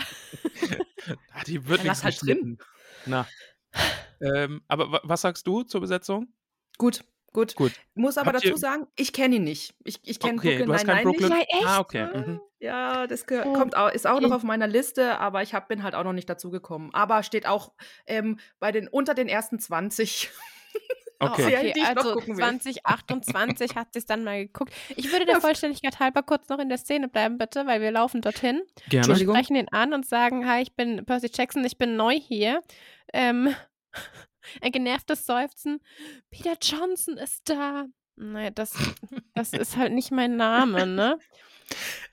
Ah, 1.34 1.44
die 1.46 1.68
wird 1.68 1.80
Ja, 1.84 1.92
nichts 1.92 2.04
halt 2.04 2.22
drin. 2.22 2.58
Na. 3.06 3.28
Ähm, 4.22 4.62
aber 4.68 4.92
wa- 4.92 5.02
was 5.04 5.22
sagst 5.22 5.46
du 5.48 5.64
zur 5.64 5.82
Besetzung? 5.82 6.32
Gut, 6.78 7.04
gut. 7.34 7.56
Gut. 7.56 7.74
Muss 7.96 8.18
aber 8.18 8.32
Habt 8.34 8.46
dazu 8.46 8.56
sagen, 8.56 8.88
ich 8.96 9.12
kenne 9.12 9.36
ihn 9.38 9.44
nicht. 9.44 9.76
Ich, 9.84 10.00
ich 10.04 10.20
kenne 10.20 10.38
Okay, 10.38 10.50
Brooklyn 10.60 10.68
du 10.68 10.74
hast 10.74 10.86
kein 10.86 10.96
Nine-Nine 11.04 11.18
Brooklyn. 11.18 11.38
nicht. 11.40 11.50
Nein, 11.52 11.60
echt? 11.60 11.68
Ah, 11.68 11.80
okay. 11.80 12.06
Mhm. 12.18 12.42
Ja, 12.60 13.08
das 13.08 13.26
Oh, 13.30 13.54
kommt 13.54 13.76
auch, 13.76 13.90
ist 13.92 14.08
auch 14.08 14.22
noch 14.22 14.32
auf 14.32 14.44
meiner 14.44 14.68
Liste, 14.68 15.20
aber 15.20 15.42
ich 15.44 15.54
hab, 15.54 15.68
bin 15.68 15.84
halt 15.84 15.96
auch 15.96 16.04
noch 16.06 16.14
nicht 16.14 16.30
dazu 16.30 16.50
gekommen. 16.50 16.92
Aber 16.94 17.22
steht 17.24 17.46
auch 17.46 17.74
ähm, 18.08 18.40
bei 18.60 18.72
den 18.72 18.88
unter 18.88 19.14
den 19.14 19.28
ersten 19.28 19.60
20. 19.60 20.32
Okay. 21.32 21.44
Serien, 21.44 21.70
Okay, 21.72 21.82
noch 21.82 21.98
also 21.98 22.14
gucken 22.14 22.38
will. 22.38 22.44
2028 22.44 23.76
hat 23.76 23.88
sie 23.94 24.00
es 24.00 24.06
dann 24.06 24.24
mal 24.24 24.46
geguckt. 24.46 24.74
Ich 24.96 25.12
würde 25.12 25.26
der 25.26 25.42
Vollständigkeit 25.42 26.00
halber 26.00 26.24
kurz 26.24 26.50
noch 26.50 26.60
in 26.60 26.70
der 26.70 26.78
Szene 26.78 27.08
bleiben, 27.08 27.38
bitte, 27.38 27.66
weil 27.66 27.82
wir 27.82 27.92
laufen 27.92 28.22
dorthin, 28.22 28.62
Gerne. 28.90 29.06
Entschuldigung. 29.06 29.36
sprechen 29.36 29.56
ihn 29.56 29.68
an 29.72 29.94
und 29.94 30.06
sagen, 30.06 30.48
hi, 30.50 30.62
ich 30.62 30.76
bin 30.76 31.06
Percy 31.06 31.30
Jackson, 31.34 31.64
ich 31.66 31.78
bin 31.78 31.96
neu 31.96 32.14
hier. 32.20 32.62
Ähm, 33.14 33.56
ein 34.62 34.72
genervtes 34.72 35.26
Seufzen. 35.26 35.80
Peter 36.32 36.56
Johnson 36.62 37.18
ist 37.18 37.50
da. 37.50 37.86
Naja, 38.16 38.52
das, 38.52 38.74
das 39.34 39.54
ist 39.54 39.78
halt 39.78 39.94
nicht 39.94 40.12
mein 40.12 40.36
Name, 40.36 40.86
ne? 40.86 41.18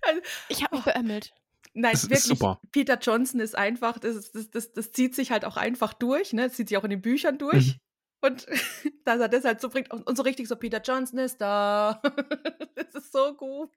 Also, 0.03 0.21
Ich 0.49 0.65
habe 0.65 0.77
mich 0.77 0.85
beömmelt. 0.85 1.33
Nein, 1.73 1.93
Das 1.93 2.03
ist 2.05 2.11
wirklich. 2.11 2.39
super. 2.39 2.61
Peter 2.73 2.99
Johnson 2.99 3.41
ist 3.41 3.57
einfach, 3.57 3.99
das, 3.99 4.33
das, 4.33 4.51
das, 4.51 4.73
das 4.73 4.93
zieht 4.93 5.15
sich 5.15 5.31
halt 5.31 5.45
auch 5.45 5.57
einfach 5.57 5.93
durch, 5.93 6.33
ne? 6.33 6.45
Das 6.49 6.55
zieht 6.55 6.69
sich 6.69 6.77
auch 6.79 6.85
in 6.85 6.91
den 6.91 7.03
Büchern 7.03 7.39
durch. 7.39 7.75
Mhm. 7.75 7.81
Und 8.21 8.47
dass 9.05 9.21
er 9.21 9.29
das 9.29 9.45
halt 9.45 9.61
so 9.61 9.69
bringt 9.69 9.91
und 9.91 10.07
und 10.07 10.17
so 10.17 10.23
richtig 10.23 10.49
so, 10.49 10.57
Peter 10.57 10.81
Johnson 10.81 11.19
ist 11.19 11.41
da. 11.41 12.01
das 12.75 12.95
ist 12.95 13.13
so 13.13 13.35
gut. 13.35 13.71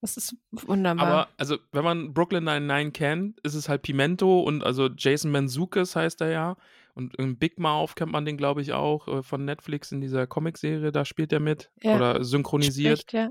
Das 0.00 0.16
ist 0.16 0.34
wunderbar. 0.50 1.06
Aber 1.06 1.28
also, 1.36 1.58
wenn 1.70 1.84
man 1.84 2.12
Brooklyn 2.12 2.42
Nine-Nine 2.42 2.90
kennt, 2.90 3.38
ist 3.40 3.54
es 3.54 3.68
halt 3.68 3.82
Pimento 3.82 4.40
und 4.40 4.64
also 4.64 4.88
Jason 4.88 5.30
Manzukis 5.30 5.94
heißt 5.94 6.20
er 6.22 6.30
ja. 6.30 6.56
Und 6.94 7.16
in 7.16 7.38
Big 7.38 7.58
Mouth 7.58 7.94
kennt 7.94 8.12
man 8.12 8.24
den, 8.24 8.36
glaube 8.36 8.60
ich, 8.60 8.72
auch 8.72 9.06
äh, 9.08 9.22
von 9.22 9.44
Netflix 9.44 9.92
in 9.92 10.00
dieser 10.00 10.26
Comicserie, 10.26 10.92
da 10.92 11.04
spielt 11.04 11.32
er 11.32 11.40
mit 11.40 11.70
Ja. 11.82 11.94
oder 11.96 12.24
synchronisiert. 12.24 12.98
Spricht, 12.98 13.12
ja. 13.12 13.30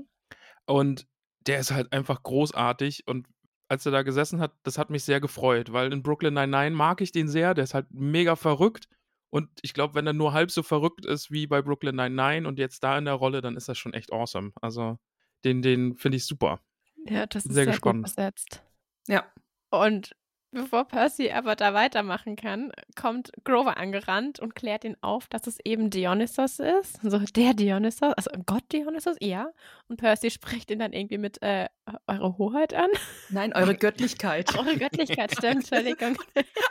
Und 0.66 1.06
der 1.46 1.58
ist 1.58 1.72
halt 1.72 1.92
einfach 1.92 2.22
großartig 2.22 3.06
und 3.06 3.26
als 3.68 3.86
er 3.86 3.92
da 3.92 4.02
gesessen 4.02 4.40
hat, 4.40 4.52
das 4.64 4.78
hat 4.78 4.90
mich 4.90 5.04
sehr 5.04 5.20
gefreut, 5.20 5.72
weil 5.72 5.92
in 5.92 6.02
Brooklyn 6.02 6.34
Nine-Nine 6.34 6.72
mag 6.76 7.00
ich 7.00 7.12
den 7.12 7.28
sehr. 7.28 7.54
Der 7.54 7.64
ist 7.64 7.74
halt 7.74 7.86
mega 7.90 8.36
verrückt. 8.36 8.88
Und 9.32 9.48
ich 9.62 9.72
glaube, 9.72 9.94
wenn 9.94 10.06
er 10.06 10.12
nur 10.12 10.34
halb 10.34 10.50
so 10.50 10.62
verrückt 10.62 11.06
ist 11.06 11.30
wie 11.30 11.46
bei 11.46 11.62
Brooklyn 11.62 11.96
Nine-Nine 11.96 12.46
und 12.46 12.58
jetzt 12.58 12.84
da 12.84 12.98
in 12.98 13.06
der 13.06 13.14
Rolle, 13.14 13.40
dann 13.40 13.56
ist 13.56 13.66
das 13.66 13.78
schon 13.78 13.94
echt 13.94 14.12
awesome. 14.12 14.52
Also, 14.60 14.98
den, 15.42 15.62
den 15.62 15.96
finde 15.96 16.18
ich 16.18 16.26
super. 16.26 16.60
Ja, 17.08 17.24
das 17.24 17.46
ist 17.46 17.54
Sehr 17.54 17.64
sehr, 17.64 17.72
gespannt. 17.72 18.04
gut 18.04 18.14
besetzt. 18.14 18.62
Ja. 19.08 19.24
Und 19.70 20.14
bevor 20.50 20.84
Percy 20.84 21.30
aber 21.30 21.56
da 21.56 21.72
weitermachen 21.72 22.36
kann, 22.36 22.72
kommt 22.94 23.32
Grover 23.42 23.78
angerannt 23.78 24.38
und 24.38 24.54
klärt 24.54 24.84
ihn 24.84 24.98
auf, 25.00 25.28
dass 25.28 25.46
es 25.46 25.58
eben 25.64 25.88
Dionysos 25.88 26.58
ist. 26.58 27.00
So, 27.02 27.18
der 27.18 27.54
Dionysos, 27.54 28.12
also 28.12 28.30
Gott 28.44 28.64
Dionysos, 28.70 29.16
ja. 29.20 29.50
Und 29.92 29.98
Percy 29.98 30.30
spricht 30.30 30.70
ihn 30.70 30.78
dann 30.78 30.94
irgendwie 30.94 31.18
mit 31.18 31.42
äh, 31.42 31.68
eure 32.06 32.38
Hoheit 32.38 32.72
an. 32.72 32.88
Nein, 33.28 33.52
eure 33.52 33.76
Göttlichkeit. 33.76 34.54
Eure 34.58 34.78
Göttlichkeit, 34.78 35.32
stimmt, 35.32 35.70
Entschuldigung. 35.70 36.16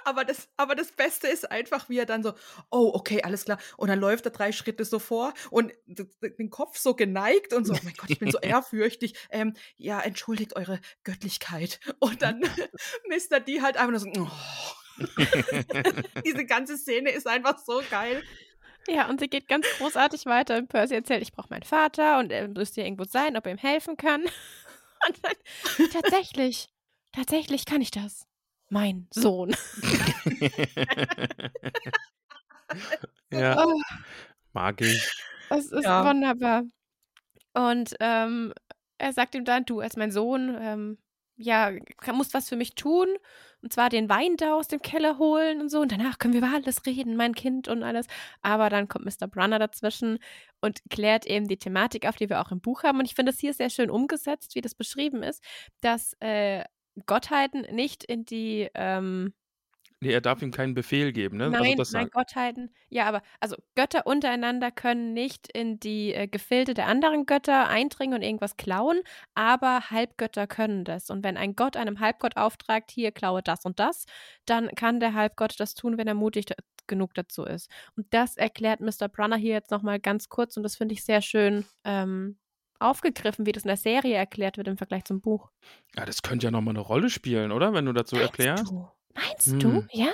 aber, 0.05 0.25
das, 0.25 0.49
aber 0.57 0.73
das 0.73 0.91
Beste 0.91 1.27
ist 1.27 1.49
einfach, 1.51 1.87
wie 1.89 1.99
er 1.99 2.05
dann 2.05 2.23
so, 2.23 2.33
oh, 2.71 2.91
okay, 2.93 3.21
alles 3.21 3.45
klar. 3.45 3.59
Und 3.77 3.89
dann 3.89 3.99
läuft 3.99 4.25
er 4.25 4.31
drei 4.31 4.51
Schritte 4.51 4.85
so 4.85 4.97
vor 4.97 5.33
und 5.51 5.71
den 5.85 6.49
Kopf 6.49 6.77
so 6.77 6.95
geneigt 6.95 7.53
und 7.53 7.65
so, 7.65 7.73
oh 7.73 7.79
mein 7.83 7.93
Gott, 7.93 8.09
ich 8.09 8.19
bin 8.19 8.31
so 8.31 8.39
ehrfürchtig. 8.39 9.13
Ähm, 9.29 9.53
ja, 9.77 9.99
entschuldigt 10.01 10.55
eure 10.55 10.79
Göttlichkeit. 11.03 11.79
Und 11.99 12.23
dann 12.23 12.39
Mr. 13.07 13.39
D 13.39 13.61
halt 13.61 13.77
einfach 13.77 13.91
nur 13.91 13.99
so, 13.99 14.09
oh. 14.17 14.29
Diese 16.25 16.45
ganze 16.45 16.77
Szene 16.77 17.11
ist 17.11 17.27
einfach 17.27 17.59
so 17.59 17.81
geil. 17.89 18.23
Ja, 18.87 19.09
und 19.09 19.19
sie 19.19 19.27
geht 19.29 19.47
ganz 19.47 19.65
großartig 19.77 20.25
weiter. 20.25 20.57
Und 20.57 20.67
Percy 20.69 20.95
erzählt, 20.95 21.21
ich 21.21 21.31
brauche 21.31 21.49
meinen 21.49 21.63
Vater 21.63 22.19
und 22.19 22.31
er 22.31 22.47
müsste 22.47 22.81
irgendwo 22.81 23.03
sein, 23.05 23.37
ob 23.37 23.45
er 23.45 23.51
ihm 23.53 23.57
helfen 23.57 23.97
kann. 23.97 24.23
Und 25.07 25.17
dann, 25.23 25.89
tatsächlich, 25.91 26.69
tatsächlich 27.11 27.65
kann 27.65 27.81
ich 27.81 27.89
das. 27.89 28.27
Mein 28.69 29.07
Sohn. 29.09 29.55
ja, 33.31 33.65
Oh, 33.65 33.81
mag 34.53 34.79
ich. 34.81 35.09
das 35.49 35.65
ist 35.71 35.83
Ja. 35.83 36.05
wunderbar. 36.05 36.63
Und 37.53 37.95
ähm, 37.99 38.53
er 38.97 39.13
sagt 39.13 39.35
ihm 39.35 39.43
dann, 39.43 39.65
du 39.65 39.79
als 39.79 39.97
mein 39.97 40.11
Sohn, 40.11 40.55
ähm, 40.61 40.97
ja, 41.41 41.71
musst 42.13 42.33
was 42.33 42.49
für 42.49 42.55
mich 42.55 42.75
tun. 42.75 43.07
Und 43.61 43.71
zwar 43.71 43.89
den 43.89 44.09
Wein 44.09 44.37
da 44.37 44.55
aus 44.55 44.67
dem 44.67 44.81
Keller 44.81 45.17
holen 45.19 45.61
und 45.61 45.69
so. 45.69 45.81
Und 45.81 45.91
danach 45.91 46.17
können 46.17 46.33
wir 46.33 46.39
über 46.39 46.53
alles 46.53 46.85
reden, 46.85 47.15
mein 47.15 47.35
Kind 47.35 47.67
und 47.67 47.83
alles. 47.83 48.07
Aber 48.41 48.69
dann 48.69 48.87
kommt 48.87 49.05
Mr. 49.05 49.27
Brunner 49.27 49.59
dazwischen 49.59 50.17
und 50.61 50.79
klärt 50.89 51.25
eben 51.27 51.47
die 51.47 51.57
Thematik 51.57 52.07
auf, 52.07 52.15
die 52.15 52.29
wir 52.29 52.41
auch 52.41 52.51
im 52.51 52.61
Buch 52.61 52.83
haben. 52.83 52.99
Und 52.99 53.05
ich 53.05 53.15
finde 53.15 53.31
das 53.31 53.39
hier 53.39 53.53
sehr 53.53 53.69
schön 53.69 53.91
umgesetzt, 53.91 54.55
wie 54.55 54.61
das 54.61 54.73
beschrieben 54.73 55.21
ist, 55.21 55.43
dass 55.81 56.15
äh, 56.19 56.63
Gottheiten 57.05 57.61
nicht 57.73 58.03
in 58.03 58.25
die 58.25 58.69
ähm, 58.73 59.33
Nee, 60.03 60.13
er 60.13 60.21
darf 60.21 60.41
ihm 60.41 60.49
keinen 60.49 60.73
Befehl 60.73 61.13
geben, 61.13 61.37
ne? 61.37 61.51
Nein, 61.51 61.77
also 61.77 61.95
nein. 61.95 62.09
Gottheiten. 62.09 62.73
Ja, 62.89 63.05
aber 63.05 63.21
also 63.39 63.55
Götter 63.75 64.07
untereinander 64.07 64.71
können 64.71 65.13
nicht 65.13 65.47
in 65.55 65.79
die 65.79 66.11
äh, 66.11 66.27
Gefilde 66.27 66.73
der 66.73 66.87
anderen 66.87 67.27
Götter 67.27 67.67
eindringen 67.67 68.15
und 68.15 68.23
irgendwas 68.23 68.57
klauen, 68.57 69.01
aber 69.35 69.91
Halbgötter 69.91 70.47
können 70.47 70.85
das. 70.85 71.11
Und 71.11 71.23
wenn 71.23 71.37
ein 71.37 71.55
Gott 71.55 71.77
einem 71.77 71.99
Halbgott 71.99 72.35
auftragt, 72.35 72.89
hier 72.89 73.11
klaue 73.11 73.43
das 73.43 73.63
und 73.63 73.79
das, 73.79 74.05
dann 74.45 74.69
kann 74.69 74.99
der 74.99 75.13
Halbgott 75.13 75.59
das 75.59 75.75
tun, 75.75 75.99
wenn 75.99 76.07
er 76.07 76.15
mutig 76.15 76.45
genug 76.87 77.13
dazu 77.13 77.43
ist. 77.43 77.69
Und 77.95 78.07
das 78.11 78.37
erklärt 78.37 78.79
Mr. 78.79 79.07
Brunner 79.07 79.37
hier 79.37 79.53
jetzt 79.53 79.69
nochmal 79.69 79.99
ganz 79.99 80.29
kurz 80.29 80.57
und 80.57 80.63
das 80.63 80.77
finde 80.77 80.93
ich 80.93 81.03
sehr 81.03 81.21
schön 81.21 81.63
ähm, 81.83 82.39
aufgegriffen, 82.79 83.45
wie 83.45 83.51
das 83.51 83.63
in 83.63 83.67
der 83.67 83.77
Serie 83.77 84.15
erklärt 84.15 84.57
wird 84.57 84.67
im 84.67 84.77
Vergleich 84.77 85.03
zum 85.05 85.21
Buch. 85.21 85.51
Ja, 85.95 86.05
das 86.05 86.23
könnte 86.23 86.47
ja 86.47 86.51
nochmal 86.51 86.71
eine 86.71 86.79
Rolle 86.79 87.11
spielen, 87.11 87.51
oder? 87.51 87.73
Wenn 87.73 87.85
du 87.85 87.93
dazu 87.93 88.15
erklärst. 88.15 88.71
Du? 88.71 88.87
Meinst 89.15 89.47
Hm. 89.47 89.59
du? 89.59 89.87
Ja? 89.91 90.11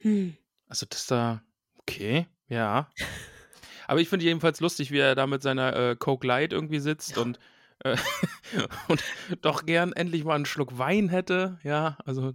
Hm. 0.00 0.36
Also 0.68 0.86
das 0.88 1.06
da, 1.06 1.42
okay, 1.78 2.26
ja. 2.48 2.90
Aber 3.88 4.00
ich 4.00 4.08
finde 4.08 4.24
jedenfalls 4.24 4.60
lustig, 4.60 4.90
wie 4.90 4.98
er 4.98 5.14
da 5.14 5.26
mit 5.26 5.42
seiner 5.42 5.76
äh, 5.76 5.96
Coke 5.96 6.26
Light 6.26 6.52
irgendwie 6.52 6.80
sitzt 6.80 7.18
und, 7.18 7.38
äh, 7.84 7.96
und 8.88 9.02
doch 9.42 9.64
gern 9.64 9.92
endlich 9.92 10.24
mal 10.24 10.34
einen 10.34 10.46
Schluck 10.46 10.76
Wein 10.78 11.08
hätte. 11.08 11.58
Ja, 11.62 11.96
also 12.04 12.32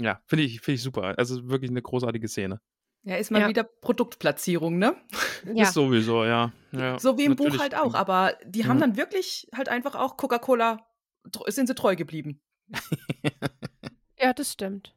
ja, 0.00 0.20
finde 0.26 0.44
ich, 0.44 0.60
finde 0.62 0.76
ich 0.76 0.82
super. 0.82 1.14
Also 1.18 1.48
wirklich 1.48 1.70
eine 1.70 1.82
großartige 1.82 2.26
Szene. 2.28 2.60
Ja, 3.02 3.16
ist 3.16 3.30
mal 3.30 3.42
Ja. 3.42 3.48
wieder 3.48 3.64
Produktplatzierung, 3.64 4.78
ne? 4.78 4.96
Ja. 5.54 5.64
Ist 5.64 5.74
sowieso, 5.74 6.24
ja. 6.24 6.52
ja 6.72 6.98
So 6.98 7.18
wie 7.18 7.26
im 7.26 7.36
Buch 7.36 7.58
halt 7.58 7.74
auch. 7.74 7.94
Aber 7.94 8.32
die 8.46 8.64
haben 8.64 8.78
Ja. 8.78 8.86
dann 8.86 8.96
wirklich 8.96 9.46
halt 9.54 9.68
einfach 9.68 9.94
auch 9.94 10.16
Coca-Cola, 10.16 10.78
sind 11.48 11.66
sie 11.66 11.74
treu 11.74 11.96
geblieben. 11.96 12.40
Ja, 14.18 14.32
das 14.32 14.52
stimmt. 14.52 14.94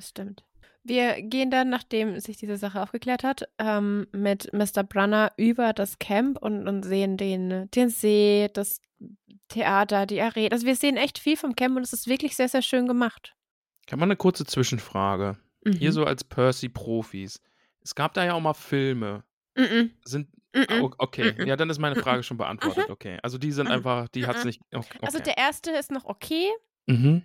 Stimmt. 0.00 0.44
Wir 0.82 1.20
gehen 1.20 1.50
dann, 1.50 1.68
nachdem 1.68 2.18
sich 2.20 2.38
diese 2.38 2.56
Sache 2.56 2.80
aufgeklärt 2.82 3.22
hat, 3.22 3.46
ähm, 3.58 4.06
mit 4.12 4.50
Mr. 4.54 4.82
Brunner 4.82 5.30
über 5.36 5.72
das 5.74 5.98
Camp 5.98 6.38
und, 6.40 6.66
und 6.66 6.84
sehen 6.84 7.16
den, 7.18 7.70
den 7.70 7.90
See, 7.90 8.48
das 8.54 8.80
Theater, 9.48 10.06
die 10.06 10.20
Arena. 10.22 10.52
Also 10.52 10.66
wir 10.66 10.76
sehen 10.76 10.96
echt 10.96 11.18
viel 11.18 11.36
vom 11.36 11.54
Camp 11.54 11.76
und 11.76 11.82
es 11.82 11.92
ist 11.92 12.06
wirklich 12.06 12.34
sehr, 12.36 12.48
sehr 12.48 12.62
schön 12.62 12.86
gemacht. 12.86 13.34
Ich 13.86 13.92
habe 13.92 14.00
mal 14.00 14.06
eine 14.06 14.16
kurze 14.16 14.44
Zwischenfrage. 14.46 15.36
Mhm. 15.64 15.92
so 15.92 16.04
als 16.04 16.24
Percy-Profis. 16.24 17.42
Es 17.82 17.94
gab 17.94 18.14
da 18.14 18.24
ja 18.24 18.32
auch 18.34 18.40
mal 18.40 18.54
Filme. 18.54 19.24
Mhm. 19.56 19.90
Sind. 20.04 20.28
Mhm. 20.54 20.82
Oh, 20.82 20.90
okay, 20.98 21.34
Mhm. 21.38 21.46
ja, 21.46 21.56
dann 21.56 21.68
ist 21.68 21.78
meine 21.78 21.96
Frage 21.96 22.22
schon 22.22 22.36
beantwortet. 22.38 22.88
Okay. 22.88 23.18
Also 23.22 23.36
die 23.36 23.52
sind 23.52 23.66
Mhm. 23.66 23.72
einfach, 23.72 24.08
die 24.08 24.26
hat 24.26 24.36
es 24.36 24.44
Mhm. 24.44 24.48
nicht. 24.48 24.62
Okay. 24.72 24.98
Also 25.02 25.18
der 25.18 25.36
erste 25.36 25.70
ist 25.72 25.90
noch 25.92 26.04
okay. 26.06 26.48
mhm. 26.86 27.22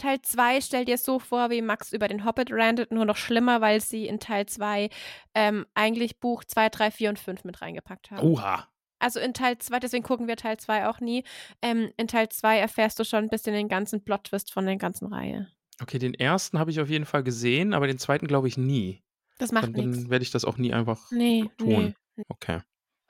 Teil 0.00 0.20
2 0.22 0.60
stell 0.60 0.84
dir 0.84 0.98
so 0.98 1.18
vor, 1.18 1.50
wie 1.50 1.62
Max 1.62 1.92
über 1.92 2.08
den 2.08 2.24
Hobbit 2.24 2.50
randet, 2.52 2.90
nur 2.90 3.04
noch 3.04 3.16
schlimmer, 3.16 3.60
weil 3.60 3.80
sie 3.80 4.06
in 4.06 4.18
Teil 4.18 4.46
2 4.46 4.88
ähm, 5.34 5.66
eigentlich 5.74 6.18
Buch 6.20 6.42
2, 6.44 6.68
3, 6.70 6.90
4 6.90 7.08
und 7.10 7.18
5 7.18 7.44
mit 7.44 7.60
reingepackt 7.62 8.10
haben. 8.10 8.26
Oha. 8.26 8.66
Also 8.98 9.20
in 9.20 9.32
Teil 9.34 9.56
2, 9.58 9.78
deswegen 9.80 10.02
gucken 10.04 10.26
wir 10.28 10.36
Teil 10.36 10.56
2 10.58 10.88
auch 10.88 11.00
nie. 11.00 11.24
Ähm, 11.62 11.90
in 11.96 12.08
Teil 12.08 12.28
2 12.28 12.58
erfährst 12.58 12.98
du 12.98 13.04
schon 13.04 13.24
ein 13.24 13.30
bisschen 13.30 13.54
den 13.54 13.68
ganzen 13.68 14.02
Plot-Twist 14.04 14.52
von 14.52 14.66
der 14.66 14.76
ganzen 14.76 15.06
Reihe. 15.12 15.48
Okay, 15.82 15.98
den 15.98 16.12
ersten 16.14 16.58
habe 16.58 16.70
ich 16.70 16.80
auf 16.80 16.90
jeden 16.90 17.06
Fall 17.06 17.22
gesehen, 17.22 17.72
aber 17.72 17.86
den 17.86 17.98
zweiten 17.98 18.26
glaube 18.26 18.48
ich 18.48 18.58
nie. 18.58 19.02
Das 19.38 19.52
macht 19.52 19.64
Dann, 19.64 19.72
nichts. 19.72 20.02
dann 20.02 20.10
werde 20.10 20.22
ich 20.22 20.30
das 20.30 20.44
auch 20.44 20.58
nie 20.58 20.74
einfach 20.74 21.10
Nee, 21.10 21.46
tun. 21.56 21.94
nee. 22.16 22.24
Okay. 22.28 22.60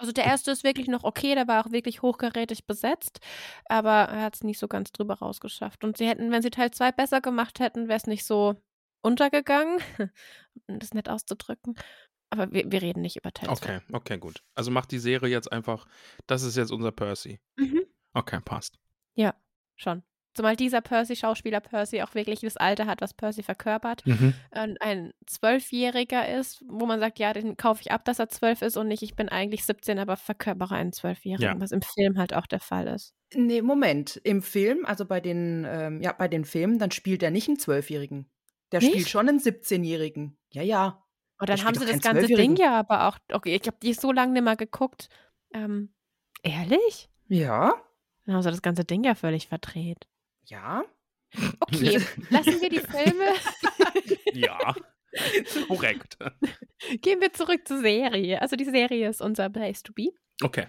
Also 0.00 0.12
der 0.12 0.24
erste 0.24 0.50
ist 0.50 0.64
wirklich 0.64 0.88
noch 0.88 1.04
okay, 1.04 1.34
der 1.34 1.46
war 1.46 1.62
auch 1.62 1.72
wirklich 1.72 2.00
hochkarätig 2.00 2.66
besetzt, 2.66 3.20
aber 3.66 3.90
er 3.90 4.22
hat 4.22 4.34
es 4.34 4.42
nicht 4.42 4.58
so 4.58 4.66
ganz 4.66 4.92
drüber 4.92 5.18
rausgeschafft. 5.18 5.84
Und 5.84 5.98
sie 5.98 6.08
hätten, 6.08 6.32
wenn 6.32 6.40
sie 6.40 6.48
Teil 6.48 6.70
2 6.70 6.90
besser 6.90 7.20
gemacht 7.20 7.60
hätten, 7.60 7.86
wäre 7.86 7.98
es 7.98 8.06
nicht 8.06 8.24
so 8.24 8.56
untergegangen, 9.02 9.78
um 10.68 10.78
das 10.78 10.94
nett 10.94 11.10
auszudrücken. 11.10 11.74
Aber 12.30 12.50
wir, 12.50 12.72
wir 12.72 12.80
reden 12.80 13.02
nicht 13.02 13.16
über 13.16 13.30
Teil 13.30 13.48
2. 13.48 13.52
Okay, 13.52 13.80
okay, 13.92 14.18
gut. 14.18 14.42
Also 14.54 14.70
macht 14.70 14.90
die 14.90 14.98
Serie 14.98 15.28
jetzt 15.28 15.52
einfach, 15.52 15.86
das 16.26 16.44
ist 16.44 16.56
jetzt 16.56 16.72
unser 16.72 16.92
Percy. 16.92 17.38
Mhm. 17.56 17.82
Okay, 18.14 18.40
passt. 18.42 18.78
Ja, 19.16 19.34
schon. 19.76 20.02
Zumal 20.40 20.56
dieser 20.56 20.80
Percy, 20.80 21.16
Schauspieler 21.16 21.60
Percy, 21.60 22.00
auch 22.00 22.14
wirklich 22.14 22.40
das 22.40 22.56
Alter 22.56 22.86
hat, 22.86 23.02
was 23.02 23.12
Percy 23.12 23.42
verkörpert. 23.42 24.06
Mhm. 24.06 24.32
Und 24.52 24.80
ein 24.80 25.12
Zwölfjähriger 25.26 26.26
ist, 26.34 26.64
wo 26.66 26.86
man 26.86 26.98
sagt, 26.98 27.18
ja, 27.18 27.34
den 27.34 27.58
kaufe 27.58 27.82
ich 27.82 27.92
ab, 27.92 28.06
dass 28.06 28.18
er 28.18 28.30
zwölf 28.30 28.62
ist 28.62 28.78
und 28.78 28.88
nicht, 28.88 29.02
ich 29.02 29.14
bin 29.16 29.28
eigentlich 29.28 29.66
17, 29.66 29.98
aber 29.98 30.16
verkörpere 30.16 30.76
einen 30.76 30.94
Zwölfjährigen, 30.94 31.56
Ja. 31.56 31.60
was 31.60 31.72
im 31.72 31.82
Film 31.82 32.16
halt 32.16 32.32
auch 32.32 32.46
der 32.46 32.60
Fall 32.60 32.86
ist. 32.86 33.12
Nee, 33.34 33.60
Moment. 33.60 34.16
Im 34.24 34.40
Film, 34.40 34.86
also 34.86 35.04
bei 35.04 35.20
den, 35.20 35.66
ähm, 35.68 36.00
ja, 36.00 36.12
bei 36.14 36.26
den 36.26 36.46
Filmen, 36.46 36.78
dann 36.78 36.90
spielt 36.90 37.22
er 37.22 37.30
nicht 37.30 37.48
einen 37.48 37.58
Zwölfjährigen. 37.58 38.30
Der 38.72 38.80
Nicht? 38.80 38.92
spielt 38.92 39.08
schon 39.10 39.28
einen 39.28 39.40
17-Jährigen. 39.40 40.38
Ja, 40.52 40.62
ja. 40.62 41.04
Und 41.38 41.50
Der 41.50 41.56
dann 41.56 41.66
haben 41.66 41.74
sie 41.74 41.84
das 41.84 42.00
ganze 42.00 42.28
Ding 42.28 42.56
ja 42.56 42.78
aber 42.78 43.08
auch, 43.08 43.18
okay, 43.30 43.58
ich 43.60 43.66
habe 43.66 43.76
die 43.82 43.92
so 43.92 44.10
lange 44.10 44.32
nicht 44.32 44.44
mehr 44.44 44.56
geguckt. 44.56 45.10
Ähm, 45.52 45.92
ehrlich? 46.42 47.10
Ja, 47.28 47.74
Dann 48.24 48.36
haben 48.36 48.42
sie 48.42 48.50
das 48.50 48.62
ganze 48.62 48.86
Ding 48.86 49.04
ja 49.04 49.14
völlig 49.14 49.48
verdreht. 49.48 50.06
Ja. 50.50 50.84
Okay, 51.60 52.00
lassen 52.30 52.60
wir 52.60 52.68
die 52.68 52.80
Filme, 52.80 53.24
Ja. 54.34 54.74
Korrekt. 55.66 56.16
gehen 57.02 57.20
wir 57.20 57.32
zurück 57.32 57.66
zur 57.66 57.78
Serie. 57.80 58.40
Also 58.40 58.56
die 58.56 58.64
Serie 58.64 59.08
ist 59.08 59.20
unser 59.20 59.48
Place 59.48 59.82
to 59.82 59.92
be. 59.92 60.10
Okay. 60.42 60.66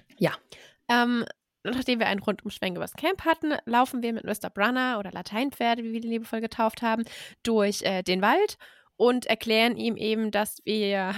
Ähm, 0.89 1.25
nachdem 1.63 1.99
wir 1.99 2.07
einen 2.07 2.21
Rundumschwenk 2.21 2.75
übers 2.75 2.93
Camp 2.93 3.23
hatten, 3.23 3.53
laufen 3.65 4.01
wir 4.01 4.13
mit 4.13 4.23
Mr. 4.23 4.49
Brunner 4.49 4.97
oder 4.99 5.11
Lateinpferde, 5.11 5.83
wie 5.83 5.93
wir 5.93 6.03
ihn 6.03 6.09
liebevoll 6.11 6.41
getauft 6.41 6.81
haben, 6.81 7.03
durch 7.43 7.83
äh, 7.83 8.01
den 8.03 8.21
Wald 8.21 8.57
und 8.97 9.25
erklären 9.25 9.77
ihm 9.77 9.95
eben, 9.95 10.31
dass 10.31 10.59
wir 10.65 11.13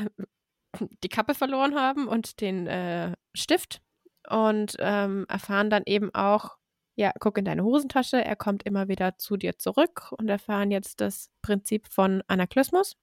die 1.03 1.09
Kappe 1.09 1.33
verloren 1.33 1.75
haben 1.75 2.07
und 2.07 2.41
den 2.41 2.67
äh, 2.67 3.13
Stift 3.33 3.81
und 4.29 4.75
ähm, 4.79 5.25
erfahren 5.29 5.69
dann 5.69 5.83
eben 5.85 6.13
auch, 6.13 6.57
ja, 6.95 7.11
guck 7.19 7.37
in 7.37 7.45
deine 7.45 7.63
Hosentasche, 7.63 8.23
er 8.23 8.35
kommt 8.35 8.63
immer 8.63 8.87
wieder 8.87 9.17
zu 9.17 9.37
dir 9.37 9.57
zurück 9.57 10.11
und 10.11 10.29
erfahren 10.29 10.71
jetzt 10.71 11.01
das 11.01 11.29
Prinzip 11.41 11.87
von 11.87 12.23
Anaklysmus. 12.27 12.95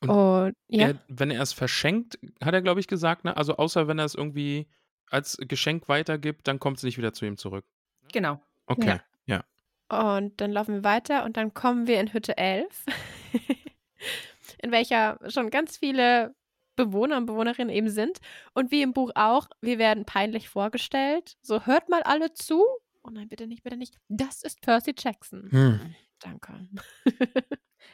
Und 0.00 0.10
Und, 0.10 0.54
ja, 0.68 0.88
Er, 0.88 0.98
wenn 1.08 1.30
er 1.30 1.42
es 1.42 1.52
verschenkt, 1.52 2.18
hat 2.42 2.54
er, 2.54 2.62
glaube 2.62 2.80
ich, 2.80 2.86
gesagt, 2.86 3.24
ne? 3.24 3.36
Also 3.36 3.56
außer 3.56 3.88
wenn 3.88 3.98
er 3.98 4.04
es 4.04 4.14
irgendwie 4.14 4.68
als 5.10 5.38
Geschenk 5.40 5.88
weitergibt, 5.88 6.46
dann 6.48 6.58
kommt 6.58 6.78
es 6.78 6.82
nicht 6.82 6.98
wieder 6.98 7.12
zu 7.12 7.24
ihm 7.24 7.36
zurück. 7.36 7.64
Genau. 8.12 8.40
Okay. 8.66 9.00
Ja. 9.26 9.42
Ja. 9.90 10.18
Und 10.18 10.40
dann 10.40 10.52
laufen 10.52 10.74
wir 10.74 10.84
weiter 10.84 11.24
und 11.24 11.36
dann 11.36 11.54
kommen 11.54 11.86
wir 11.86 12.00
in 12.00 12.12
Hütte 12.12 12.36
11, 12.36 12.86
in 14.62 14.72
welcher 14.72 15.18
schon 15.28 15.50
ganz 15.50 15.78
viele 15.78 16.34
Bewohner 16.76 17.16
und 17.16 17.26
Bewohnerinnen 17.26 17.74
eben 17.74 17.88
sind. 17.90 18.18
Und 18.54 18.70
wie 18.70 18.82
im 18.82 18.92
Buch 18.92 19.10
auch, 19.14 19.48
wir 19.60 19.78
werden 19.78 20.04
peinlich 20.04 20.48
vorgestellt. 20.48 21.36
So, 21.42 21.66
hört 21.66 21.88
mal 21.88 22.02
alle 22.02 22.32
zu. 22.34 22.64
Oh 23.02 23.10
nein, 23.10 23.28
bitte 23.28 23.46
nicht, 23.46 23.62
bitte 23.62 23.76
nicht. 23.76 23.98
Das 24.08 24.42
ist 24.42 24.60
Percy 24.60 24.94
Jackson. 24.96 25.48
Hm. 25.50 25.94
Danke. 26.20 26.68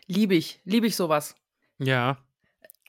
Liebe 0.07 0.35
ich, 0.35 0.61
liebe 0.65 0.87
ich 0.87 0.97
sowas. 0.97 1.35
Ja. 1.79 2.19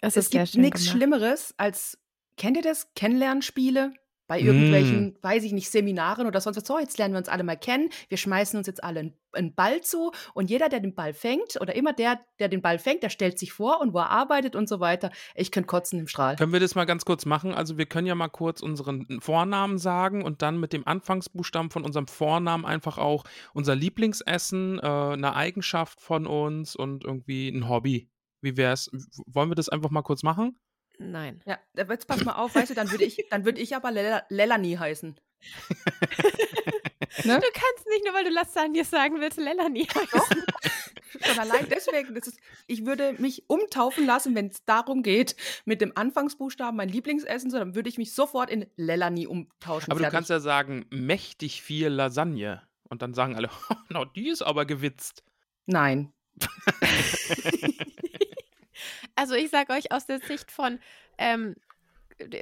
Es 0.01 0.17
Es 0.17 0.29
gibt 0.29 0.55
nichts. 0.55 0.87
Schlimmeres 0.87 1.53
als, 1.57 1.97
kennt 2.37 2.57
ihr 2.57 2.63
das? 2.63 2.93
Kennenlernspiele? 2.95 3.93
Bei 4.27 4.41
Mm. 4.41 4.45
irgendwelchen, 4.45 5.17
weiß 5.21 5.43
ich 5.43 5.51
nicht, 5.51 5.69
Seminaren 5.69 6.27
oder 6.27 6.39
sonst 6.39 6.57
was. 6.57 6.65
So, 6.65 6.79
jetzt 6.79 6.97
lernen 6.97 7.13
wir 7.13 7.17
uns 7.17 7.27
alle 7.29 7.43
mal 7.43 7.57
kennen. 7.57 7.89
Wir 8.07 8.17
schmeißen 8.17 8.57
uns 8.57 8.67
jetzt 8.67 8.83
alle 8.83 9.01
einen, 9.01 9.13
einen 9.33 9.53
Ball 9.53 9.81
zu 9.81 10.11
und 10.33 10.49
jeder, 10.49 10.69
der 10.69 10.79
den 10.79 10.95
Ball 10.95 11.13
fängt 11.13 11.59
oder 11.59 11.75
immer 11.75 11.91
der, 11.91 12.19
der 12.39 12.47
den 12.47 12.61
Ball 12.61 12.79
fängt, 12.79 13.03
der 13.03 13.09
stellt 13.09 13.37
sich 13.37 13.51
vor 13.51 13.81
und 13.81 13.93
wo 13.93 13.99
er 13.99 14.09
arbeitet 14.11 14.55
und 14.55 14.69
so 14.69 14.79
weiter. 14.79 15.11
Ich 15.35 15.51
könnte 15.51 15.67
kotzen 15.67 15.99
im 15.99 16.07
Strahl. 16.07 16.35
Können 16.37 16.53
wir 16.53 16.59
das 16.61 16.73
mal 16.75 16.85
ganz 16.85 17.03
kurz 17.03 17.25
machen? 17.25 17.53
Also 17.53 17.77
wir 17.77 17.85
können 17.85 18.07
ja 18.07 18.15
mal 18.15 18.29
kurz 18.29 18.61
unseren 18.61 19.19
Vornamen 19.19 19.77
sagen 19.77 20.23
und 20.23 20.41
dann 20.41 20.59
mit 20.59 20.71
dem 20.71 20.87
Anfangsbuchstaben 20.87 21.69
von 21.69 21.83
unserem 21.83 22.07
Vornamen 22.07 22.65
einfach 22.65 22.97
auch 22.97 23.25
unser 23.53 23.75
Lieblingsessen, 23.75 24.79
äh, 24.79 24.83
eine 24.83 25.35
Eigenschaft 25.35 25.99
von 25.99 26.25
uns 26.27 26.75
und 26.75 27.03
irgendwie 27.03 27.49
ein 27.49 27.67
Hobby. 27.67 28.09
Wie 28.41 28.55
wär's? 28.57 28.89
Wollen 29.25 29.49
wir 29.49 29.55
das 29.55 29.69
einfach 29.69 29.89
mal 29.89 30.01
kurz 30.01 30.23
machen? 30.23 30.57
Nein. 30.97 31.41
Ja, 31.45 31.59
da- 31.73 31.83
jetzt 31.89 32.07
pass 32.07 32.23
mal 32.23 32.33
auf, 32.33 32.55
weißt 32.55 32.69
du, 32.71 32.73
dann 32.75 32.89
würde 32.91 33.03
ich, 33.03 33.25
dann 33.29 33.45
würde 33.45 33.59
ich 33.61 33.75
aber 33.75 33.89
Lella- 33.91 34.23
Lelani 34.29 34.75
heißen. 34.75 35.15
Ne? 37.25 37.35
Du 37.35 37.47
kannst 37.53 37.87
nicht 37.89 38.03
nur, 38.05 38.13
weil 38.15 38.23
du 38.23 38.31
Lasagne 38.31 38.83
sagen 38.83 39.19
willst, 39.19 39.37
Lelani 39.37 39.85
heißen. 39.85 40.43
Schon 41.21 41.37
allein 41.39 41.67
deswegen, 41.69 42.15
das 42.15 42.25
ist, 42.27 42.39
ich 42.65 42.87
würde 42.87 43.13
mich 43.19 43.47
umtaufen 43.47 44.07
lassen, 44.07 44.33
wenn 44.33 44.47
es 44.47 44.65
darum 44.65 45.03
geht, 45.03 45.35
mit 45.65 45.79
dem 45.79 45.91
Anfangsbuchstaben 45.95 46.75
mein 46.75 46.89
Lieblingsessen, 46.89 47.51
so, 47.51 47.59
dann 47.59 47.75
würde 47.75 47.87
ich 47.87 47.99
mich 47.99 48.15
sofort 48.15 48.49
in 48.49 48.65
Lelani 48.77 49.27
umtauschen. 49.27 49.91
Aber 49.91 49.99
du 49.99 50.03
Fertig. 50.05 50.15
kannst 50.15 50.29
ja 50.31 50.39
sagen, 50.39 50.87
mächtig 50.89 51.61
viel 51.61 51.89
Lasagne. 51.89 52.63
Und 52.89 53.03
dann 53.03 53.13
sagen 53.13 53.35
alle, 53.35 53.49
na, 53.89 54.05
die 54.05 54.29
ist 54.29 54.41
aber 54.41 54.65
gewitzt. 54.65 55.23
Nein. 55.67 56.11
Also 59.15 59.35
ich 59.35 59.49
sage 59.49 59.73
euch 59.73 59.91
aus 59.91 60.05
der 60.05 60.19
Sicht 60.19 60.51
von 60.51 60.79
ähm, 61.17 61.55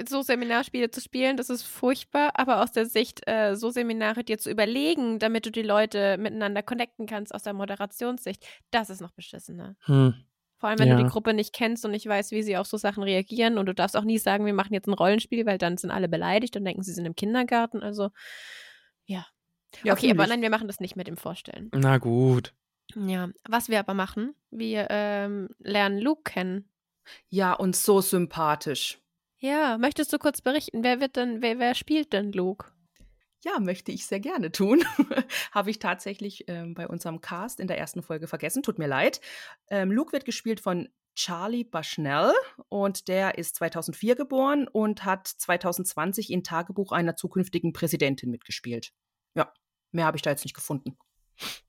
so 0.08 0.22
Seminarspiele 0.22 0.92
zu 0.92 1.02
spielen, 1.02 1.38
das 1.38 1.50
ist 1.50 1.64
furchtbar, 1.64 2.32
aber 2.36 2.62
aus 2.62 2.72
der 2.72 2.86
Sicht, 2.86 3.22
äh, 3.28 3.56
so 3.56 3.70
Seminare 3.70 4.24
dir 4.24 4.38
zu 4.38 4.50
überlegen, 4.52 5.18
damit 5.20 5.46
du 5.46 5.52
die 5.52 5.62
Leute 5.62 6.18
miteinander 6.18 6.62
connecten 6.62 7.06
kannst 7.08 7.34
aus 7.34 7.44
der 7.44 7.54
Moderationssicht, 7.54 8.46
das 8.72 8.90
ist 8.90 9.02
noch 9.02 9.12
beschissener. 9.12 9.76
Hm. 9.86 10.14
Vor 10.60 10.70
allem, 10.70 10.80
wenn 10.80 10.90
Ja. 10.90 10.98
du 10.98 11.04
die 11.04 11.10
Gruppe 11.10 11.34
nicht 11.34 11.54
kennst 11.54 11.86
und 11.86 11.92
nicht 11.92 12.06
weißt, 12.06 12.32
wie 12.32 12.44
sie 12.44 12.58
auf 12.58 12.68
so 12.68 12.78
Sachen 12.78 13.02
reagieren 13.02 13.58
und 13.58 13.66
du 13.66 13.74
darfst 13.74 13.98
auch 13.98 14.04
nie 14.04 14.20
sagen, 14.20 14.46
wir 14.46 14.54
machen 14.54 14.74
jetzt 14.74 14.88
ein 14.88 14.94
Rollenspiel, 14.94 15.46
weil 15.46 15.58
dann 15.58 15.78
sind 15.78 15.90
alle 15.90 16.08
beleidigt 16.08 16.56
und 16.56 16.66
denken, 16.66 16.84
sie 16.84 16.94
sind 16.94 17.06
im 17.06 17.16
Kindergarten. 17.16 17.82
Also, 17.82 18.10
ja. 19.06 19.26
Ja, 19.84 19.94
okay, 19.94 20.12
aber 20.12 20.28
nein, 20.28 20.42
wir 20.42 20.50
machen 20.50 20.68
das 20.68 20.80
nicht 20.80 20.96
mit 20.96 21.08
dem 21.08 21.18
Vorstellen. 21.18 21.70
Na 21.74 21.98
gut. 21.98 22.54
Ja, 22.96 23.30
was 23.48 23.70
wir 23.70 23.80
aber 23.80 23.94
machen, 23.94 24.36
wir 24.50 24.88
ähm, 24.90 25.50
lernen 25.60 26.00
Luke 26.00 26.24
kennen. 26.24 26.70
Ja, 27.30 27.54
und 27.54 27.76
so 27.76 28.02
sympathisch. 28.02 29.00
Ja, 29.38 29.78
möchtest 29.78 30.14
du 30.14 30.20
kurz 30.20 30.42
berichten, 30.42 30.84
wer 30.84 31.00
wird 31.00 31.16
denn, 31.16 31.42
wer, 31.42 31.58
wer 31.58 31.74
spielt 31.74 32.14
denn 32.14 32.32
Luke? 32.32 32.68
Ja, 33.44 33.60
möchte 33.60 33.92
ich 33.92 34.06
sehr 34.06 34.20
gerne 34.20 34.52
tun. 34.52 34.84
Habe 35.52 35.72
ich 35.72 35.80
tatsächlich 35.80 36.46
ähm, 36.48 36.76
bei 36.76 36.88
unserem 36.88 37.22
Cast 37.22 37.60
in 37.60 37.68
der 37.68 37.80
ersten 37.80 38.04
Folge 38.04 38.28
vergessen. 38.28 38.62
Tut 38.62 38.78
mir 38.78 38.88
leid. 38.88 39.20
Ähm, 39.68 39.92
Luke 39.92 40.12
wird 40.12 40.26
gespielt 40.26 40.60
von 40.60 40.90
Charlie 41.16 41.64
Bushnell 41.64 42.34
und 42.70 43.08
der 43.08 43.38
ist 43.38 43.56
2004 43.56 44.16
geboren 44.16 44.68
und 44.68 45.06
hat 45.06 45.28
2020 45.28 46.30
in 46.30 46.44
Tagebuch 46.44 46.92
einer 46.92 47.16
zukünftigen 47.16 47.74
Präsidentin 47.74 48.30
mitgespielt. 48.30 48.94
Ja, 49.34 49.52
mehr 49.92 50.06
habe 50.06 50.18
ich 50.18 50.22
da 50.22 50.30
jetzt 50.30 50.46
nicht 50.46 50.56
gefunden. 50.56 50.98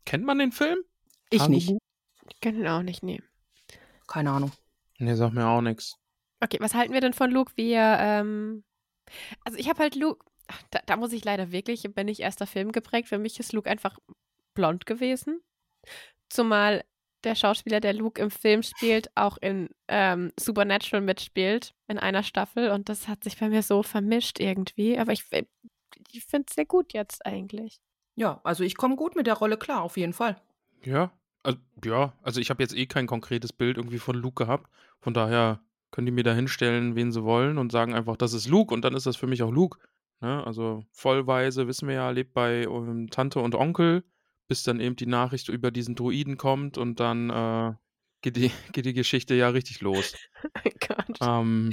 Kennt 0.04 0.24
man 0.24 0.38
den 0.38 0.52
Film? 0.52 0.78
Ich 1.32 1.48
nicht. 1.48 1.66
Tagebuch? 1.66 1.82
Ich 2.30 2.40
kenne 2.40 2.58
ihn 2.58 2.68
auch 2.68 2.82
nicht, 2.82 3.02
nee. 3.02 3.22
Keine 4.06 4.30
Ahnung. 4.30 4.52
Nee, 4.98 5.14
sagt 5.14 5.34
mir 5.34 5.46
auch 5.46 5.60
nichts. 5.60 5.96
Okay, 6.40 6.58
was 6.60 6.74
halten 6.74 6.92
wir 6.92 7.00
denn 7.00 7.12
von 7.12 7.30
Luke, 7.30 7.52
wie 7.56 7.70
er, 7.70 7.98
ähm, 8.00 8.64
also 9.44 9.58
ich 9.58 9.68
habe 9.68 9.80
halt 9.80 9.94
Luke, 9.94 10.24
da, 10.70 10.80
da 10.86 10.96
muss 10.96 11.12
ich 11.12 11.24
leider 11.24 11.52
wirklich, 11.52 11.82
bin 11.94 12.08
ich 12.08 12.20
erster 12.20 12.46
Film 12.46 12.72
geprägt, 12.72 13.08
für 13.08 13.18
mich 13.18 13.38
ist 13.38 13.52
Luke 13.52 13.70
einfach 13.70 13.98
blond 14.54 14.86
gewesen. 14.86 15.40
Zumal 16.28 16.84
der 17.24 17.36
Schauspieler, 17.36 17.80
der 17.80 17.92
Luke 17.92 18.20
im 18.20 18.30
Film 18.30 18.62
spielt, 18.62 19.10
auch 19.16 19.36
in 19.38 19.70
ähm, 19.88 20.32
Supernatural 20.38 21.00
mitspielt, 21.00 21.74
in 21.86 21.98
einer 21.98 22.22
Staffel 22.24 22.70
und 22.70 22.88
das 22.88 23.06
hat 23.06 23.22
sich 23.22 23.38
bei 23.38 23.48
mir 23.48 23.62
so 23.62 23.82
vermischt 23.82 24.40
irgendwie, 24.40 24.98
aber 24.98 25.12
ich, 25.12 25.24
ich 26.10 26.24
finde 26.24 26.46
es 26.48 26.54
sehr 26.54 26.66
gut 26.66 26.92
jetzt 26.92 27.24
eigentlich. 27.24 27.80
Ja, 28.16 28.40
also 28.44 28.64
ich 28.64 28.76
komme 28.76 28.96
gut 28.96 29.14
mit 29.14 29.26
der 29.26 29.34
Rolle 29.34 29.56
klar, 29.56 29.82
auf 29.82 29.96
jeden 29.96 30.12
Fall. 30.12 30.40
Ja, 30.82 31.12
also, 31.42 31.58
ja, 31.84 32.12
also 32.22 32.40
ich 32.40 32.50
habe 32.50 32.62
jetzt 32.62 32.76
eh 32.76 32.86
kein 32.86 33.06
konkretes 33.06 33.52
Bild 33.52 33.76
irgendwie 33.76 33.98
von 33.98 34.16
Luke 34.16 34.44
gehabt. 34.44 34.70
Von 35.00 35.14
daher 35.14 35.60
können 35.90 36.06
die 36.06 36.12
mir 36.12 36.24
da 36.24 36.34
hinstellen, 36.34 36.94
wen 36.94 37.12
sie 37.12 37.22
wollen 37.24 37.58
und 37.58 37.72
sagen 37.72 37.94
einfach, 37.94 38.16
das 38.16 38.32
ist 38.32 38.48
Luke 38.48 38.72
und 38.72 38.82
dann 38.82 38.94
ist 38.94 39.06
das 39.06 39.16
für 39.16 39.26
mich 39.26 39.42
auch 39.42 39.50
Luke. 39.50 39.78
Ne? 40.20 40.44
Also 40.46 40.84
vollweise, 40.92 41.66
wissen 41.66 41.88
wir 41.88 41.96
ja, 41.96 42.10
lebt 42.10 42.32
bei 42.32 42.62
ähm, 42.62 43.10
Tante 43.10 43.40
und 43.40 43.54
Onkel, 43.54 44.04
bis 44.48 44.62
dann 44.62 44.80
eben 44.80 44.96
die 44.96 45.06
Nachricht 45.06 45.48
über 45.48 45.70
diesen 45.70 45.94
Druiden 45.94 46.36
kommt 46.38 46.78
und 46.78 47.00
dann 47.00 47.30
äh, 47.30 47.74
geht, 48.22 48.36
die, 48.36 48.50
geht 48.72 48.86
die 48.86 48.94
Geschichte 48.94 49.34
ja 49.34 49.48
richtig 49.48 49.80
los. 49.80 50.14
Oh 50.64 50.70
Gott. 50.88 51.18
Ähm, 51.20 51.70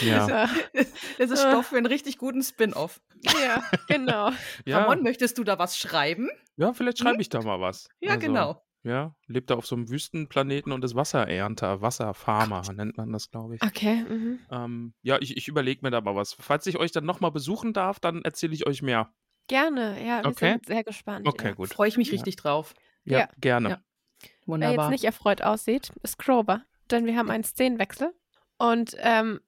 ja. 0.00 0.28
Ja, 0.28 0.50
Das 1.18 1.30
ist. 1.30 1.40
Stoff 1.40 1.66
für 1.66 1.76
einen 1.76 1.86
richtig 1.86 2.18
guten 2.18 2.42
Spin-off. 2.42 3.00
ja, 3.22 3.62
genau. 3.86 4.30
ja, 4.64 4.78
Ramon, 4.80 5.02
möchtest 5.02 5.38
du 5.38 5.44
da 5.44 5.58
was 5.58 5.78
schreiben? 5.78 6.28
ja, 6.56 6.72
vielleicht 6.72 6.98
schreibe 6.98 7.20
ich 7.20 7.28
da 7.28 7.42
mal 7.42 7.60
was. 7.60 7.88
Ja, 8.00 8.12
Also, 8.12 8.20
genau. 8.20 8.62
Ja, 8.84 9.14
lebt 9.28 9.50
da 9.50 9.54
auf 9.54 9.66
so 9.66 9.76
einem 9.76 9.88
Wüstenplaneten 9.90 10.72
und 10.72 10.82
ist 10.84 10.96
Wasserernter, 10.96 11.80
Wasserfarmer 11.82 12.62
nennt 12.72 12.96
man 12.96 13.12
das, 13.12 13.30
glaube 13.30 13.54
ich. 13.54 13.62
Okay. 13.62 14.04
Mhm. 14.08 14.40
Ähm, 14.50 14.94
ja, 15.02 15.18
ich, 15.20 15.36
ich 15.36 15.46
überlege 15.46 15.80
mir 15.82 15.90
da 15.92 16.00
mal 16.00 16.16
was. 16.16 16.32
Falls 16.34 16.66
ich 16.66 16.78
euch 16.78 16.90
dann 16.90 17.04
nochmal 17.04 17.30
besuchen 17.30 17.72
darf, 17.72 18.00
dann 18.00 18.22
erzähle 18.22 18.54
ich 18.54 18.66
euch 18.66 18.82
mehr. 18.82 19.12
Gerne, 19.46 20.04
ja, 20.04 20.22
wir 20.24 20.30
Okay. 20.30 20.52
sind 20.52 20.66
sehr 20.66 20.82
gespannt. 20.82 21.28
Okay, 21.28 21.48
ja. 21.48 21.54
gut. 21.54 21.68
Freue 21.72 21.88
ich 21.88 21.96
mich 21.96 22.08
Ja. 22.08 22.12
richtig 22.14 22.36
drauf. 22.36 22.74
Ja, 23.04 23.18
Ja. 23.20 23.28
gerne. 23.38 23.68
Ja. 23.68 23.82
Wer 24.22 24.30
Wunderbar. 24.46 24.86
jetzt 24.86 24.90
nicht 24.90 25.04
erfreut 25.04 25.42
aussieht, 25.42 25.92
ist 26.02 26.18
Grover, 26.18 26.62
denn 26.90 27.06
wir 27.06 27.16
haben 27.16 27.30
einen 27.30 27.44
Szenenwechsel. 27.44 28.12
Und 28.58 28.96
ähm, 28.98 29.40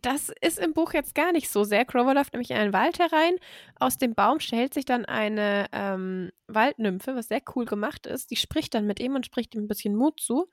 das 0.00 0.32
ist 0.40 0.58
im 0.58 0.72
Buch 0.72 0.92
jetzt 0.92 1.14
gar 1.14 1.32
nicht 1.32 1.48
so 1.48 1.64
sehr. 1.64 1.84
Grover 1.84 2.14
läuft 2.14 2.32
nämlich 2.32 2.50
in 2.50 2.56
einen 2.56 2.72
Wald 2.72 2.98
herein. 2.98 3.34
Aus 3.78 3.98
dem 3.98 4.14
Baum 4.14 4.40
schält 4.40 4.74
sich 4.74 4.84
dann 4.84 5.04
eine 5.04 5.66
ähm, 5.72 6.30
Waldnymphe, 6.48 7.14
was 7.14 7.28
sehr 7.28 7.42
cool 7.54 7.64
gemacht 7.64 8.06
ist. 8.06 8.30
Die 8.30 8.36
spricht 8.36 8.74
dann 8.74 8.86
mit 8.86 9.00
ihm 9.00 9.14
und 9.14 9.26
spricht 9.26 9.54
ihm 9.54 9.64
ein 9.64 9.68
bisschen 9.68 9.94
Mut 9.94 10.20
zu. 10.20 10.50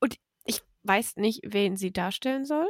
Und 0.00 0.16
ich 0.44 0.62
weiß 0.82 1.16
nicht, 1.16 1.42
wen 1.44 1.76
sie 1.76 1.92
darstellen 1.92 2.44
soll. 2.44 2.66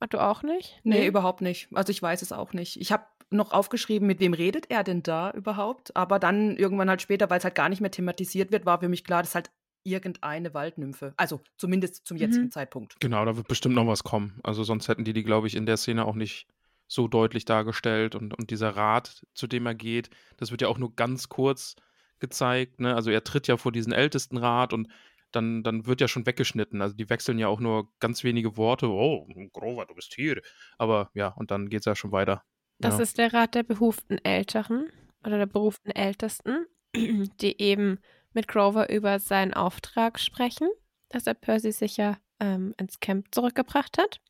Ach, 0.00 0.08
du 0.08 0.18
auch 0.18 0.42
nicht? 0.42 0.80
Nee, 0.82 1.06
überhaupt 1.06 1.42
nicht. 1.42 1.68
Also 1.74 1.90
ich 1.90 2.00
weiß 2.00 2.22
es 2.22 2.32
auch 2.32 2.54
nicht. 2.54 2.80
Ich 2.80 2.90
habe 2.90 3.04
noch 3.30 3.52
aufgeschrieben, 3.52 4.06
mit 4.06 4.20
wem 4.20 4.32
redet 4.32 4.70
er 4.70 4.82
denn 4.82 5.02
da 5.02 5.30
überhaupt? 5.32 5.94
Aber 5.96 6.18
dann 6.18 6.56
irgendwann 6.56 6.88
halt 6.88 7.02
später, 7.02 7.30
weil 7.30 7.38
es 7.38 7.44
halt 7.44 7.54
gar 7.54 7.68
nicht 7.68 7.80
mehr 7.80 7.90
thematisiert 7.90 8.50
wird, 8.50 8.66
war 8.66 8.80
für 8.80 8.88
mich 8.88 9.04
klar, 9.04 9.22
das 9.22 9.30
ist 9.30 9.34
halt 9.34 9.50
irgendeine 9.82 10.54
Waldnymphe. 10.54 11.14
Also 11.16 11.40
zumindest 11.56 12.06
zum 12.06 12.16
jetzigen 12.16 12.46
Mhm. 12.46 12.50
Zeitpunkt. 12.50 12.96
Genau, 13.00 13.24
da 13.24 13.36
wird 13.36 13.48
bestimmt 13.48 13.74
noch 13.74 13.86
was 13.86 14.04
kommen. 14.04 14.38
Also 14.42 14.64
sonst 14.64 14.88
hätten 14.88 15.04
die 15.04 15.12
die, 15.12 15.22
glaube 15.22 15.46
ich, 15.46 15.56
in 15.56 15.66
der 15.66 15.76
Szene 15.76 16.04
auch 16.04 16.14
nicht 16.14 16.46
so 16.86 17.08
deutlich 17.08 17.44
dargestellt. 17.44 18.14
Und, 18.14 18.36
und 18.36 18.50
dieser 18.50 18.70
Rat, 18.70 19.24
zu 19.34 19.46
dem 19.46 19.66
er 19.66 19.74
geht, 19.74 20.10
das 20.36 20.50
wird 20.50 20.62
ja 20.62 20.68
auch 20.68 20.78
nur 20.78 20.94
ganz 20.94 21.28
kurz 21.28 21.76
gezeigt. 22.18 22.80
Ne? 22.80 22.94
Also 22.94 23.10
er 23.10 23.24
tritt 23.24 23.46
ja 23.46 23.56
vor 23.56 23.72
diesen 23.72 23.92
Ältestenrat 23.92 24.72
und 24.72 24.88
dann, 25.32 25.62
dann 25.62 25.86
wird 25.86 26.00
ja 26.00 26.08
schon 26.08 26.26
weggeschnitten. 26.26 26.82
Also 26.82 26.96
die 26.96 27.08
wechseln 27.08 27.38
ja 27.38 27.48
auch 27.48 27.60
nur 27.60 27.88
ganz 28.00 28.24
wenige 28.24 28.56
Worte. 28.56 28.88
Oh, 28.88 29.26
Grover, 29.52 29.86
du 29.86 29.94
bist 29.94 30.14
hier. 30.14 30.42
Aber 30.76 31.10
ja, 31.14 31.28
und 31.28 31.50
dann 31.50 31.68
geht 31.68 31.80
es 31.80 31.86
ja 31.86 31.94
schon 31.94 32.12
weiter. 32.12 32.42
Das 32.78 32.96
ja. 32.96 33.02
ist 33.02 33.18
der 33.18 33.32
Rat 33.32 33.54
der 33.54 33.62
behuften 33.62 34.18
Älteren 34.24 34.90
oder 35.24 35.38
der 35.38 35.46
beruften 35.46 35.90
Ältesten, 35.90 36.66
die 36.94 37.60
eben 37.60 38.00
mit 38.32 38.48
Grover 38.48 38.90
über 38.90 39.18
seinen 39.18 39.54
Auftrag 39.54 40.18
sprechen, 40.18 40.68
dass 41.08 41.26
er 41.26 41.34
Percy 41.34 41.72
sicher 41.72 42.18
ähm, 42.40 42.74
ins 42.78 43.00
Camp 43.00 43.28
zurückgebracht 43.34 43.98
hat. 43.98 44.20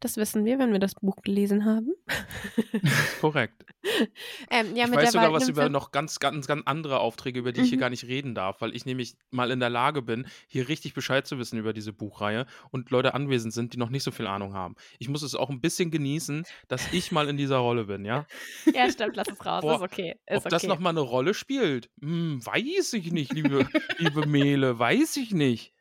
Das 0.00 0.16
wissen 0.16 0.44
wir, 0.44 0.58
wenn 0.58 0.72
wir 0.72 0.78
das 0.78 0.94
Buch 0.94 1.16
gelesen 1.22 1.64
haben. 1.64 1.92
Korrekt. 3.20 3.65
ähm, 4.50 4.76
ja, 4.76 4.86
ich 4.86 4.92
weiß 4.92 5.12
sogar 5.12 5.32
was 5.32 5.48
über 5.48 5.68
noch 5.68 5.90
ganz, 5.90 6.18
ganz, 6.18 6.46
ganz 6.46 6.62
andere 6.66 7.00
Aufträge, 7.00 7.38
über 7.38 7.52
die 7.52 7.62
ich 7.62 7.68
hier 7.68 7.76
Mhm. 7.76 7.80
gar 7.80 7.90
nicht 7.90 8.04
reden 8.04 8.34
darf, 8.34 8.60
weil 8.60 8.74
ich 8.74 8.86
nämlich 8.86 9.16
mal 9.30 9.50
in 9.50 9.60
der 9.60 9.70
Lage 9.70 10.02
bin, 10.02 10.26
hier 10.46 10.68
richtig 10.68 10.94
Bescheid 10.94 11.26
zu 11.26 11.38
wissen 11.38 11.58
über 11.58 11.72
diese 11.72 11.92
Buchreihe 11.92 12.46
und 12.70 12.90
Leute 12.90 13.14
anwesend 13.14 13.52
sind, 13.52 13.72
die 13.72 13.78
noch 13.78 13.90
nicht 13.90 14.02
so 14.02 14.10
viel 14.10 14.26
Ahnung 14.26 14.54
haben. 14.54 14.76
Ich 14.98 15.08
muss 15.08 15.22
es 15.22 15.34
auch 15.34 15.50
ein 15.50 15.60
bisschen 15.60 15.90
genießen, 15.90 16.44
dass 16.68 16.92
ich 16.92 17.12
mal 17.12 17.28
in 17.28 17.36
dieser 17.36 17.58
Rolle 17.58 17.84
bin, 17.84 18.04
ja? 18.04 18.26
Ja, 18.74 18.90
stimmt, 18.90 19.16
lass 19.16 19.28
es 19.28 19.44
raus. 19.44 19.62
Boah, 19.62 19.76
ist 19.76 19.82
okay. 19.82 20.16
Ist 20.26 20.44
Ob 20.44 20.48
das 20.50 20.64
okay. 20.64 20.72
nochmal 20.72 20.90
eine 20.90 21.00
Rolle 21.00 21.34
spielt? 21.34 21.88
Hm, 22.00 22.44
weiß 22.44 22.92
ich 22.94 23.12
nicht, 23.12 23.32
liebe, 23.32 23.68
liebe 23.98 24.26
Mele, 24.26 24.78
weiß 24.78 25.16
ich 25.18 25.32
nicht. 25.32 25.72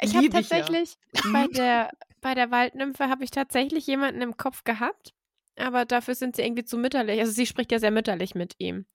Ich 0.00 0.14
habe 0.14 0.24
Lieb 0.24 0.34
ich 0.34 0.50
ja. 0.50 0.58
tatsächlich 0.58 0.96
bei 1.32 1.46
der 1.48 1.90
bei 2.20 2.34
der 2.34 2.50
Waldnymphe 2.50 3.08
habe 3.08 3.24
ich 3.24 3.30
tatsächlich 3.30 3.86
jemanden 3.86 4.20
im 4.22 4.36
Kopf 4.36 4.64
gehabt, 4.64 5.14
aber 5.56 5.84
dafür 5.84 6.14
sind 6.14 6.36
sie 6.36 6.42
irgendwie 6.42 6.64
zu 6.64 6.78
mütterlich. 6.78 7.20
Also 7.20 7.32
sie 7.32 7.46
spricht 7.46 7.72
ja 7.72 7.78
sehr 7.78 7.90
mütterlich 7.90 8.34
mit 8.34 8.54
ihm. 8.58 8.86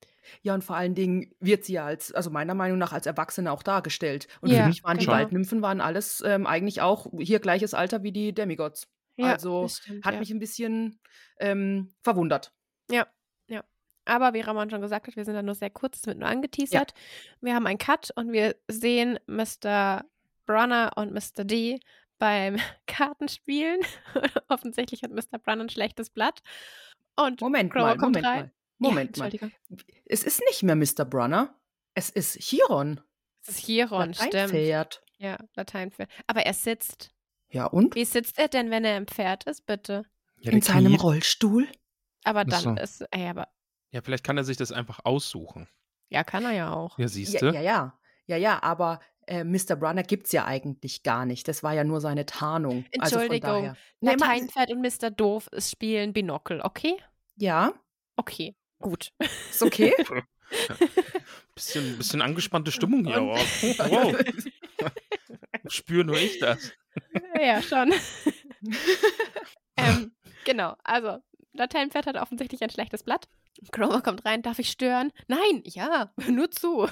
Ja, 0.41 0.53
und 0.53 0.63
vor 0.63 0.75
allen 0.75 0.95
Dingen 0.95 1.33
wird 1.39 1.65
sie 1.65 1.73
ja 1.73 1.85
als, 1.85 2.13
also 2.13 2.29
meiner 2.29 2.53
Meinung 2.53 2.77
nach, 2.77 2.93
als 2.93 3.05
Erwachsene 3.05 3.51
auch 3.51 3.63
dargestellt. 3.63 4.27
Und 4.41 4.51
Ja, 4.51 4.63
für 4.63 4.67
mich 4.69 4.83
waren 4.83 4.97
die 4.97 5.05
genau. 5.05 5.17
Waldnymphen 5.17 5.61
waren 5.61 5.81
alles 5.81 6.23
ähm, 6.25 6.47
eigentlich 6.47 6.81
auch 6.81 7.07
hier 7.19 7.39
gleiches 7.39 7.73
Alter 7.73 8.03
wie 8.03 8.11
die 8.11 8.33
Demigods. 8.33 8.87
Ja, 9.15 9.33
also 9.33 9.67
stimmt, 9.67 10.05
hat 10.05 10.13
ja. 10.15 10.19
mich 10.19 10.31
ein 10.31 10.39
bisschen 10.39 10.99
ähm, 11.39 11.93
verwundert. 12.01 12.53
Ja, 12.89 13.07
ja. 13.47 13.63
Aber 14.05 14.33
wie 14.33 14.41
Ramon 14.41 14.69
schon 14.69 14.81
gesagt 14.81 15.07
hat, 15.07 15.15
wir 15.15 15.25
sind 15.25 15.35
da 15.35 15.43
nur 15.43 15.55
sehr 15.55 15.69
kurz, 15.69 15.97
es 15.97 16.07
wird 16.07 16.17
nur 16.17 16.29
angeteasert. 16.29 16.93
Wir 17.41 17.53
haben 17.53 17.67
einen 17.67 17.77
Cut 17.77 18.11
und 18.15 18.31
wir 18.31 18.55
sehen 18.67 19.19
Mr. 19.27 20.03
Brunner 20.45 20.91
und 20.95 21.13
Mr. 21.13 21.43
D 21.43 21.79
beim 22.23 22.57
Kartenspielen. 22.87 23.81
Offensichtlich 24.47 25.03
hat 25.03 25.11
Mr. 25.11 25.39
Brunner 25.39 25.65
ein 25.65 25.69
schlechtes 25.69 26.09
Blatt. 26.09 26.41
Und 27.17 27.41
Moment 27.41 27.73
Grower 27.73 27.83
mal, 27.83 27.97
kommt 27.97 28.15
Moment 28.15 28.25
rein. 28.25 28.39
mal. 28.39 28.51
Moment 28.77 29.17
ja, 29.17 29.23
mal. 29.23 29.29
Entschuldigung. 29.33 29.51
Es 30.05 30.23
ist 30.23 30.41
nicht 30.47 30.63
mehr 30.63 30.77
Mr. 30.77 31.03
Brunner. 31.03 31.53
Es 31.95 32.09
ist 32.09 32.39
Chiron. 32.39 33.01
Es 33.41 33.49
ist 33.49 33.65
Chiron, 33.65 34.13
stimmt. 34.13 34.33
Lateinpferd. 34.33 35.03
Ja, 35.17 35.37
Lateinpferd. 35.55 36.09
Aber 36.27 36.45
er 36.45 36.53
sitzt. 36.53 37.13
Ja, 37.49 37.65
und? 37.65 37.93
Wie 37.93 38.05
sitzt 38.05 38.39
er 38.39 38.47
denn, 38.47 38.71
wenn 38.71 38.85
er 38.85 38.95
im 38.95 39.05
Pferd 39.05 39.43
ist, 39.43 39.65
bitte? 39.65 40.05
Ja, 40.39 40.53
In 40.53 40.61
seinem. 40.61 40.95
Rollstuhl? 40.95 41.67
Aber 42.23 42.45
dann 42.45 42.61
so. 42.77 42.81
ist, 42.81 43.05
ey, 43.11 43.27
aber, 43.27 43.49
Ja, 43.91 44.01
vielleicht 44.01 44.23
kann 44.23 44.37
er 44.37 44.45
sich 44.45 44.55
das 44.55 44.71
einfach 44.71 45.01
aussuchen. 45.03 45.67
ja, 46.07 46.23
kann 46.23 46.45
er 46.45 46.51
ja 46.53 46.71
auch. 46.73 46.97
Ja, 46.97 47.09
siehst 47.09 47.41
du? 47.41 47.47
Ja, 47.47 47.53
ja, 47.55 47.61
ja. 47.61 47.99
Ja, 48.27 48.37
ja, 48.37 48.63
aber 48.63 49.01
äh, 49.27 49.43
Mr. 49.43 49.75
Brunner 49.75 50.03
gibt 50.03 50.25
es 50.27 50.31
ja 50.31 50.45
eigentlich 50.45 51.03
gar 51.03 51.25
nicht. 51.25 51.47
Das 51.47 51.63
war 51.63 51.73
ja 51.73 51.83
nur 51.83 52.01
seine 52.01 52.25
Tarnung. 52.25 52.85
Also 52.99 53.15
von 53.15 53.21
Entschuldigung. 53.23 53.49
daher. 53.63 53.77
Nee, 54.01 54.15
ma- 54.17 54.25
Lateinpferd 54.25 54.71
und 54.71 54.81
Mr. 54.81 55.11
Doof 55.11 55.49
spielen 55.57 56.13
Binokel, 56.13 56.61
okay? 56.61 56.95
Ja, 57.35 57.73
Okay, 58.15 58.55
gut. 58.79 59.11
ist 59.49 59.63
okay. 59.63 59.91
Bisschen, 61.55 61.97
bisschen 61.97 62.21
angespannte 62.21 62.71
Stimmung 62.71 63.05
hier. 63.05 63.21
Und- 63.21 63.79
aber 63.79 63.91
wow. 63.91 64.23
Spür 65.67 66.03
nur 66.03 66.17
ich 66.17 66.37
das. 66.39 66.71
ja, 67.39 67.61
schon. 67.61 67.91
ähm, 69.77 70.11
genau, 70.45 70.75
also 70.83 71.17
Lateinpferd 71.53 72.05
hat 72.07 72.17
offensichtlich 72.17 72.61
ein 72.63 72.69
schlechtes 72.69 73.03
Blatt. 73.03 73.27
Cromer 73.71 74.01
kommt 74.01 74.25
rein, 74.25 74.41
darf 74.41 74.59
ich 74.59 74.69
stören? 74.69 75.11
Nein, 75.27 75.61
ja, 75.65 76.11
nur 76.27 76.51
zu. 76.51 76.87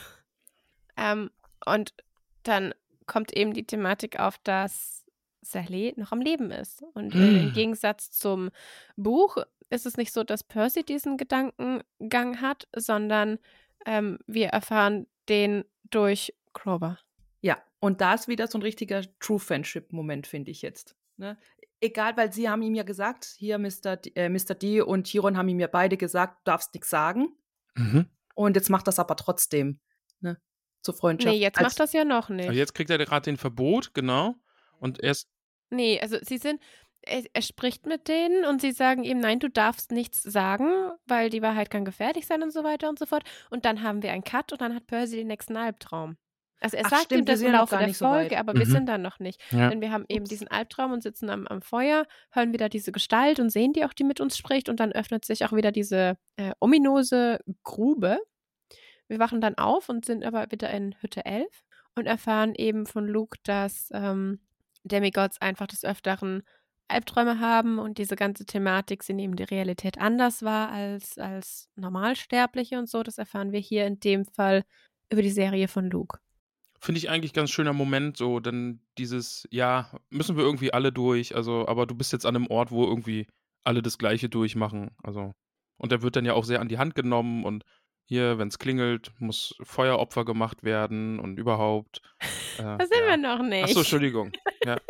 Ähm, 0.98 1.32
und 1.65 1.94
dann 2.43 2.73
kommt 3.06 3.36
eben 3.36 3.54
die 3.54 3.65
Thematik 3.65 4.19
auf, 4.19 4.38
dass 4.39 5.06
Sally 5.41 5.93
noch 5.97 6.12
am 6.12 6.21
Leben 6.21 6.51
ist. 6.51 6.84
Und 6.93 7.15
äh, 7.15 7.39
im 7.39 7.49
Mm. 7.49 7.54
Gegensatz 7.54 8.12
zum 8.12 8.51
Buch 8.95 9.38
ist 9.69 9.86
es 9.86 9.97
nicht 9.97 10.13
so, 10.13 10.23
dass 10.23 10.43
Percy 10.43 10.84
diesen 10.84 11.17
Gedankengang 11.17 12.41
hat, 12.41 12.67
sondern 12.75 13.39
ähm, 13.86 14.19
wir 14.27 14.47
erfahren 14.47 15.08
den 15.30 15.65
durch 15.89 16.34
Grover. 16.54 16.99
Ja, 17.41 17.58
und 17.80 18.01
da 18.01 18.13
ist 18.13 18.27
wieder 18.27 18.47
so 18.47 18.58
ein 18.58 18.62
richtiger 18.62 19.01
True 19.19 19.39
Friendship-Moment, 19.39 20.27
finde 20.27 20.51
ich 20.51 20.62
jetzt. 20.62 20.95
Ne? 21.17 21.38
Egal, 21.80 22.15
weil 22.17 22.32
sie 22.32 22.49
haben 22.49 22.62
ihm 22.62 22.75
ja 22.75 22.84
gesagt, 22.84 23.25
hier 23.25 23.58
Mr. 23.58 23.97
D, 23.97 24.12
äh, 24.15 24.30
Mr. 24.30 24.54
D 24.54 24.82
und 24.82 25.08
Chiron 25.08 25.38
haben 25.38 25.47
ihm 25.47 25.60
ja 25.60 25.67
beide 25.67 25.97
gesagt, 25.97 26.39
du 26.39 26.51
darfst 26.51 26.73
nichts 26.73 26.89
sagen. 26.89 27.36
Mhm. 27.75 28.06
Und 28.36 28.56
jetzt 28.56 28.69
macht 28.69 28.88
das 28.88 28.99
aber 28.99 29.15
trotzdem. 29.15 29.80
Ne? 30.19 30.39
Zur 30.82 30.94
Freundschaft. 30.96 31.34
Nee, 31.36 31.39
jetzt 31.41 31.58
Als- 31.60 31.67
macht 31.70 31.80
das 31.80 31.94
ja 31.94 32.04
noch 32.06 32.30
nicht. 32.30 32.48
Aber 32.48 32.58
jetzt 32.58 32.74
kriegt 32.74 32.89
er 32.89 32.98
gerade 32.98 33.24
den 33.26 33.38
Verbot, 33.38 33.94
genau. 33.94 34.36
Und 34.80 35.02
erst, 35.04 35.28
Nee, 35.70 36.00
also 36.02 36.17
sie 36.22 36.38
sind, 36.38 36.60
er, 37.02 37.24
er 37.34 37.41
spricht 37.41 37.86
mit 37.86 38.08
denen 38.10 38.44
und 38.46 38.60
sie 38.62 38.72
sagen 38.74 39.04
ihm, 39.04 39.20
nein, 39.20 39.39
du 39.39 39.50
darfst 39.50 39.91
nichts 39.91 40.22
sagen, 40.22 40.70
weil 41.06 41.30
die 41.30 41.41
Wahrheit 41.41 41.70
kann 41.70 41.86
gefährlich 41.86 42.28
sein 42.28 42.44
und 42.44 42.52
so 42.52 42.63
weiter 42.63 42.89
und 42.89 43.00
so 43.00 43.06
fort. 43.06 43.24
Und 43.50 43.63
dann 43.65 43.82
haben 43.84 44.04
wir 44.04 44.12
einen 44.12 44.24
Cut 44.24 44.52
und 44.52 44.60
dann 44.62 44.76
hat 44.76 44.86
Percy 44.88 45.15
den 45.17 45.28
nächsten 45.28 45.56
Albtraum. 45.56 46.17
Also 46.60 46.78
er 46.78 46.86
Ach, 46.86 46.89
sagt 46.91 47.04
ihm 47.04 47.06
stimmt, 47.24 47.28
wir 47.30 47.34
das 47.34 47.41
im 47.41 47.52
Laufe 47.54 47.78
der 47.78 47.94
so 47.94 48.06
Folge, 48.06 48.32
weit. 48.32 48.39
aber 48.39 48.54
wir 48.54 48.67
Mhm. 48.67 48.72
sind 48.72 48.86
dann 48.89 49.02
noch 49.02 49.17
nicht. 49.20 49.41
ja. 49.52 49.70
Denn 49.70 49.82
wir 49.82 49.91
haben 49.91 50.06
eben 50.10 50.22
Ups. 50.24 50.30
diesen 50.30 50.48
Albtraum 50.50 50.91
und 50.91 51.02
sitzen 51.02 51.30
am, 51.32 51.48
am 51.48 51.62
Feuer, 51.63 52.06
hören 52.32 52.54
wieder 52.54 52.70
diese 52.70 52.91
Gestalt 52.91 53.39
und 53.39 53.50
sehen 53.50 53.74
die 53.74 53.84
auch, 53.86 53.94
die 53.94 54.04
mit 54.04 54.20
uns 54.20 54.38
spricht. 54.38 54.67
Und 54.70 54.80
dann 54.80 54.91
öffnet 54.91 55.26
sich 55.26 55.44
auch 55.46 55.54
wieder 55.54 55.72
diese 55.72 56.17
äh, 56.36 56.52
ominöse 56.60 57.39
Grube. 57.63 58.20
Wir 59.12 59.19
wachen 59.19 59.41
dann 59.41 59.56
auf 59.56 59.89
und 59.89 60.06
sind 60.06 60.24
aber 60.24 60.52
wieder 60.52 60.69
in 60.69 60.95
Hütte 61.02 61.26
11 61.26 61.45
und 61.95 62.06
erfahren 62.06 62.56
eben 62.56 62.86
von 62.86 63.06
Luke, 63.06 63.38
dass 63.43 63.89
ähm, 63.91 64.39
Demigods 64.86 65.41
einfach 65.41 65.67
des 65.67 65.84
Öfteren 65.84 66.43
Albträume 66.88 67.41
haben 67.41 67.78
und 67.78 67.97
diese 67.97 68.15
ganze 68.15 68.45
Thematik 68.45 69.04
sie 69.04 69.12
nehmen 69.13 69.36
die 69.36 69.43
Realität 69.43 69.97
anders 69.97 70.43
wahr 70.43 70.71
als, 70.71 71.17
als 71.17 71.67
Normalsterbliche 71.76 72.80
und 72.80 72.88
so. 72.88 73.04
Das 73.04 73.17
erfahren 73.17 73.52
wir 73.52 73.60
hier 73.60 73.86
in 73.86 74.00
dem 74.00 74.24
Fall 74.24 74.63
über 75.12 75.21
die 75.21 75.30
Serie 75.30 75.67
von 75.67 75.89
Luke. 75.89 76.19
Finde 76.80 77.00
ich 77.00 77.10
eigentlich 77.10 77.34
ganz 77.34 77.52
schöner 77.52 77.74
Moment, 77.74 78.15
so, 78.15 78.39
denn 78.39 78.80
dieses, 78.97 79.45
ja, 79.52 79.91
müssen 80.10 80.38
wir 80.38 80.45
irgendwie 80.45 80.71
alle 80.71 80.93
durch, 80.93 81.36
also, 81.36 81.67
aber 81.67 81.86
du 81.86 81.95
bist 81.95 82.13
jetzt 82.13 82.26
an 82.26 82.38
einem 82.38 82.47
Ort, 82.47 82.71
wo 82.71 82.86
irgendwie 82.86 83.28
alle 83.65 83.82
das 83.82 83.97
Gleiche 83.97 84.30
durchmachen, 84.30 84.91
also. 85.04 85.34
Und 85.76 85.91
er 85.91 86.02
wird 86.02 86.15
dann 86.15 86.24
ja 86.26 86.34
auch 86.34 86.45
sehr 86.45 86.62
an 86.62 86.69
die 86.69 86.78
Hand 86.78 86.95
genommen 86.95 87.43
und 87.43 87.65
hier, 88.12 88.38
wenn 88.38 88.50
es 88.50 88.60
klingelt, 88.60 89.13
muss 89.19 89.56
Feueropfer 89.63 90.26
gemacht 90.26 90.63
werden 90.63 91.17
und 91.17 91.38
überhaupt. 91.39 92.02
Äh, 92.58 92.63
Da 92.63 92.80
sind 92.80 93.00
ja. 93.00 93.08
wir 93.12 93.15
noch 93.17 93.41
nicht. 93.41 93.63
Achso, 93.63 93.80
Entschuldigung. 93.80 94.34
Ja. 94.65 94.74
Aber 94.74 94.82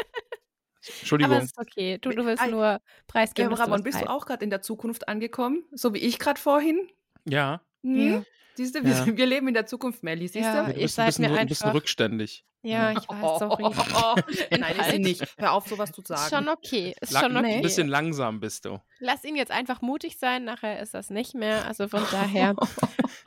Entschuldigung. 1.01 1.37
es 1.37 1.43
ist 1.43 1.59
okay. 1.59 1.99
Du, 1.99 2.09
du 2.09 2.25
willst 2.25 2.43
nur 2.47 2.79
preisgeben. 3.05 3.51
Du 3.51 3.59
Ramon, 3.59 3.83
bist 3.83 4.01
du 4.01 4.09
auch 4.09 4.25
gerade 4.25 4.43
in 4.43 4.49
der 4.49 4.63
Zukunft 4.63 5.07
angekommen? 5.07 5.63
So 5.71 5.93
wie 5.93 5.99
ich 5.99 6.17
gerade 6.17 6.39
vorhin? 6.41 6.89
ja, 7.25 7.61
Hm? 7.83 8.25
Siehst 8.55 8.75
du, 8.75 8.83
wir, 8.83 8.91
Ja. 8.91 9.05
wir 9.17 9.25
leben 9.25 9.47
in 9.47 9.53
der 9.53 9.65
Zukunft, 9.65 10.03
Melly, 10.03 10.27
siehst 10.27 10.45
Ja, 10.45 10.63
du? 10.63 10.79
ihr 10.79 10.87
seid 10.89 11.07
bisschen, 11.07 11.25
mir 11.25 11.35
rück- 11.35 11.39
ein 11.39 11.47
bisschen 11.47 11.65
einfach- 11.67 11.75
rückständig. 11.81 12.45
Ja, 12.63 12.91
ich 12.91 12.97
weiß, 13.09 13.39
sorry. 13.39 13.63
Nein, 14.59 14.79
ist 14.79 14.91
sie 14.91 14.99
nicht. 14.99 15.23
Hör 15.37 15.53
auf, 15.53 15.67
sowas 15.67 15.91
zu 15.91 16.01
Ist 16.01 16.09
sagen. 16.09 16.29
schon 16.29 16.47
okay. 16.49 16.93
Ist 17.01 17.17
schon 17.17 17.35
okay. 17.35 17.55
Ein 17.55 17.61
bisschen 17.63 17.87
langsam 17.87 18.39
bist 18.39 18.65
du. 18.65 18.79
Lass 18.99 19.23
ihn 19.23 19.35
jetzt 19.35 19.51
einfach 19.51 19.81
mutig 19.81 20.19
sein, 20.19 20.43
nachher 20.43 20.79
ist 20.79 20.93
das 20.93 21.09
nicht 21.09 21.33
mehr. 21.33 21.65
Also 21.65 21.87
von 21.87 22.03
daher, 22.11 22.55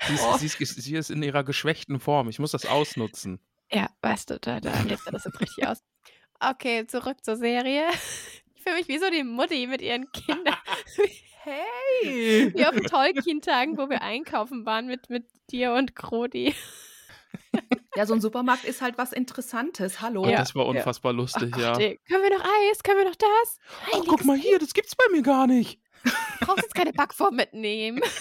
Sie 0.06 0.14
ist, 0.14 0.38
sie, 0.58 0.62
ist, 0.62 0.82
sie 0.82 0.94
ist 0.94 1.10
in 1.10 1.22
ihrer 1.22 1.42
geschwächten 1.42 1.98
Form. 1.98 2.28
Ich 2.28 2.38
muss 2.38 2.52
das 2.52 2.64
ausnutzen. 2.66 3.40
ja, 3.72 3.88
weißt 4.02 4.30
du, 4.30 4.38
da, 4.38 4.60
da 4.60 4.72
lebt 4.82 5.02
er 5.06 5.12
das 5.12 5.24
jetzt 5.24 5.40
richtig 5.40 5.66
aus. 5.66 5.82
Okay, 6.38 6.86
zurück 6.86 7.24
zur 7.24 7.36
Serie. 7.36 7.84
Ich 8.56 8.70
fühle 8.70 8.78
mich 8.78 8.88
wie 8.88 8.96
so 8.98 9.10
die 9.10 9.24
Mutti 9.24 9.66
mit 9.66 9.82
ihren 9.82 10.10
Kindern. 10.12 10.56
Hey! 11.44 12.52
Wie 12.54 12.66
auf 12.66 12.74
den 12.74 12.84
Tolkien-Tagen, 12.84 13.76
wo 13.76 13.88
wir 13.90 14.02
einkaufen 14.02 14.64
waren 14.64 14.86
mit, 14.86 15.10
mit 15.10 15.26
dir 15.50 15.72
und 15.74 15.94
Krodi. 15.94 16.54
Ja, 17.96 18.06
so 18.06 18.14
ein 18.14 18.20
Supermarkt 18.20 18.64
ist 18.64 18.80
halt 18.82 18.96
was 18.98 19.12
Interessantes. 19.12 20.00
Hallo. 20.00 20.22
Oh, 20.22 20.28
Ja. 20.28 20.38
Das 20.38 20.54
war 20.54 20.66
unfassbar 20.66 21.12
Oh 21.12 21.16
lustig, 21.16 21.52
Gott, 21.52 21.62
ja. 21.62 21.76
ey. 21.78 22.00
Können 22.08 22.22
wir 22.22 22.30
noch 22.36 22.44
Eis? 22.44 22.82
Können 22.82 22.98
wir 22.98 23.04
noch 23.04 23.14
das? 23.16 23.58
Oh, 23.92 24.02
guck 24.06 24.24
mal 24.24 24.36
hier, 24.36 24.58
das 24.58 24.72
gibt's 24.74 24.96
bei 24.96 25.04
mir 25.12 25.22
gar 25.22 25.46
nicht. 25.46 25.80
Du 26.04 26.10
brauchst 26.46 26.62
jetzt 26.62 26.74
keine 26.74 26.92
Backform 26.92 27.36
mitnehmen. 27.36 28.00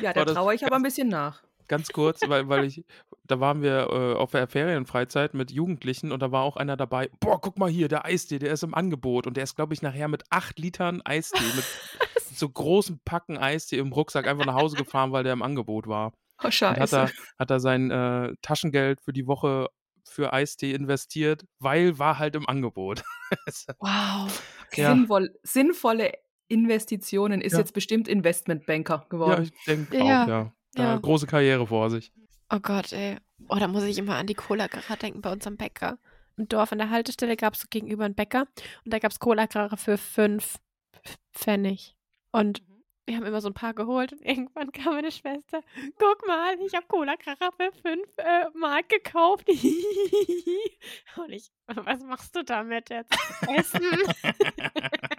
Ja, 0.00 0.12
da 0.12 0.24
traue 0.24 0.54
ich 0.54 0.64
aber 0.64 0.76
ein 0.76 0.82
bisschen 0.84 1.08
nach. 1.08 1.42
Ganz 1.70 1.88
kurz, 1.92 2.20
weil, 2.26 2.48
weil 2.48 2.64
ich, 2.64 2.84
da 3.28 3.38
waren 3.38 3.62
wir 3.62 3.88
äh, 3.90 4.14
auf 4.18 4.32
der 4.32 4.48
Ferienfreizeit 4.48 5.34
mit 5.34 5.52
Jugendlichen 5.52 6.10
und 6.10 6.20
da 6.20 6.32
war 6.32 6.42
auch 6.42 6.56
einer 6.56 6.76
dabei. 6.76 7.08
Boah, 7.20 7.40
guck 7.40 7.60
mal 7.60 7.70
hier, 7.70 7.86
der 7.86 8.04
Eistee, 8.04 8.40
der 8.40 8.52
ist 8.52 8.64
im 8.64 8.74
Angebot 8.74 9.28
und 9.28 9.36
der 9.36 9.44
ist, 9.44 9.54
glaube 9.54 9.72
ich, 9.72 9.80
nachher 9.80 10.08
mit 10.08 10.24
acht 10.30 10.58
Litern 10.58 11.00
Eistee, 11.04 11.38
mit 11.54 11.64
so 12.34 12.48
großen 12.48 13.00
Packen 13.04 13.38
Eistee 13.38 13.78
im 13.78 13.92
Rucksack 13.92 14.26
einfach 14.26 14.44
nach 14.44 14.56
Hause 14.56 14.76
gefahren, 14.76 15.12
weil 15.12 15.22
der 15.22 15.32
im 15.32 15.42
Angebot 15.42 15.86
war. 15.86 16.08
Oh, 16.42 16.46
Und 16.46 16.46
hat 16.46 16.52
scheiße. 16.54 16.96
er, 16.96 17.10
hat 17.38 17.50
er 17.50 17.60
sein 17.60 17.92
äh, 17.92 18.34
Taschengeld 18.42 19.00
für 19.00 19.12
die 19.12 19.28
Woche 19.28 19.68
für 20.04 20.32
Eistee 20.32 20.72
investiert, 20.72 21.44
weil 21.60 22.00
war 22.00 22.18
halt 22.18 22.34
im 22.34 22.48
Angebot. 22.48 23.04
Wow. 23.78 24.42
Ja. 24.74 24.92
Sinnvoll, 24.92 25.30
sinnvolle 25.44 26.12
Investitionen 26.48 27.40
ist 27.40 27.52
Ja. 27.52 27.60
jetzt 27.60 27.74
bestimmt 27.74 28.08
Investmentbanker 28.08 28.94
ja, 29.02 29.08
geworden. 29.08 29.44
ich 29.44 29.64
denke 29.66 29.96
Ja, 29.98 30.24
auch, 30.24 30.28
ja. 30.28 30.52
Da 30.74 30.82
ja. 30.82 30.96
Große 30.98 31.26
Karriere 31.26 31.66
vor 31.66 31.90
sich. 31.90 32.12
Oh 32.52 32.60
Gott, 32.60 32.92
ey. 32.92 33.16
Oh, 33.48 33.56
da 33.56 33.68
muss 33.68 33.84
ich 33.84 33.98
immer 33.98 34.16
an 34.16 34.26
die 34.26 34.34
Cola-Kracher 34.34 34.96
denken 34.96 35.20
bei 35.20 35.32
unserem 35.32 35.56
Bäcker. 35.56 35.98
Im 36.36 36.48
Dorf 36.48 36.72
an 36.72 36.78
der 36.78 36.90
Haltestelle 36.90 37.36
gab 37.36 37.54
es 37.54 37.60
so 37.60 37.66
gegenüber 37.70 38.04
einen 38.04 38.14
Bäcker 38.14 38.46
und 38.84 38.92
da 38.92 38.98
gab 38.98 39.12
es 39.12 39.18
Cola-Kracher 39.18 39.76
für 39.76 39.98
fünf 39.98 40.58
Pfennig. 41.32 41.96
Und 42.32 42.62
wir 43.06 43.16
haben 43.16 43.26
immer 43.26 43.40
so 43.40 43.48
ein 43.48 43.54
paar 43.54 43.74
geholt 43.74 44.12
und 44.12 44.20
irgendwann 44.24 44.70
kam 44.72 44.94
meine 44.94 45.10
Schwester, 45.10 45.60
guck 45.98 46.26
mal, 46.26 46.56
ich 46.64 46.74
habe 46.74 46.86
Cola-Kracher 46.86 47.50
für 47.52 47.72
fünf 47.82 48.08
äh, 48.16 48.46
Mark 48.54 48.88
gekauft. 48.88 49.48
und 51.16 51.30
ich, 51.30 51.50
was 51.66 52.04
machst 52.04 52.36
du 52.36 52.44
damit 52.44 52.90
jetzt? 52.90 53.12
Essen? 53.48 53.82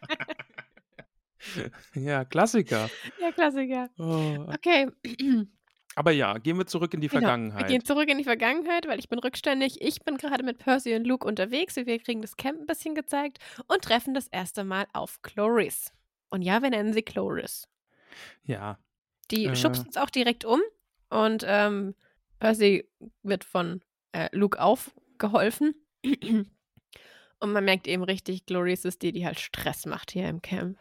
ja, 1.96 2.26
Klassiker. 2.26 2.90
Ja, 3.20 3.32
Klassiker. 3.32 3.90
Oh. 3.98 4.46
Okay. 4.54 4.90
Aber 5.96 6.12
ja, 6.12 6.38
gehen 6.38 6.58
wir 6.58 6.66
zurück 6.68 6.94
in 6.94 7.02
die 7.02 7.08
Genau. 7.10 7.20
Vergangenheit. 7.22 7.62
Wir 7.64 7.68
gehen 7.68 7.84
zurück 7.86 8.08
in 8.10 8.18
die 8.18 8.24
Vergangenheit, 8.24 8.88
weil 8.88 8.98
ich 9.00 9.10
bin 9.10 9.20
rückständig. 9.20 9.82
Ich 9.82 10.02
bin 10.04 10.18
gerade 10.18 10.44
mit 10.44 10.58
Percy 10.60 10.96
und 10.96 11.06
Luke 11.06 11.28
unterwegs. 11.28 11.76
Wir 11.76 12.00
kriegen 12.00 12.22
das 12.22 12.38
Camp 12.38 12.60
ein 12.62 12.66
bisschen 12.66 12.96
gezeigt 12.96 13.40
und 13.68 13.82
treffen 13.84 14.14
das 14.14 14.28
erste 14.28 14.64
Mal 14.64 14.86
auf 14.94 15.22
Chloris. 15.22 15.92
Und 16.30 16.42
ja, 16.44 16.62
wir 16.62 16.70
nennen 16.70 16.94
sie 16.94 17.02
Chloris. 17.02 17.68
ja, 18.44 18.78
Die 19.32 19.46
Äh. 19.46 19.56
schubst 19.56 19.86
uns 19.86 19.98
auch 19.98 20.10
direkt 20.10 20.46
um 20.46 20.62
und 21.10 21.44
ähm, 21.48 21.96
Percy 22.40 22.90
wird 23.24 23.44
von 23.44 23.82
äh, 24.14 24.30
Luke 24.32 24.62
aufgeholfen. 24.62 25.74
und 27.40 27.52
man 27.52 27.66
merkt 27.66 27.88
eben 27.88 28.04
richtig, 28.04 28.46
Chloris 28.46 28.86
ist 28.86 29.02
die, 29.02 29.12
die 29.12 29.26
halt 29.26 29.40
Stress 29.40 29.86
macht 29.86 30.12
hier 30.12 30.28
im 30.30 30.42
Camp. 30.42 30.78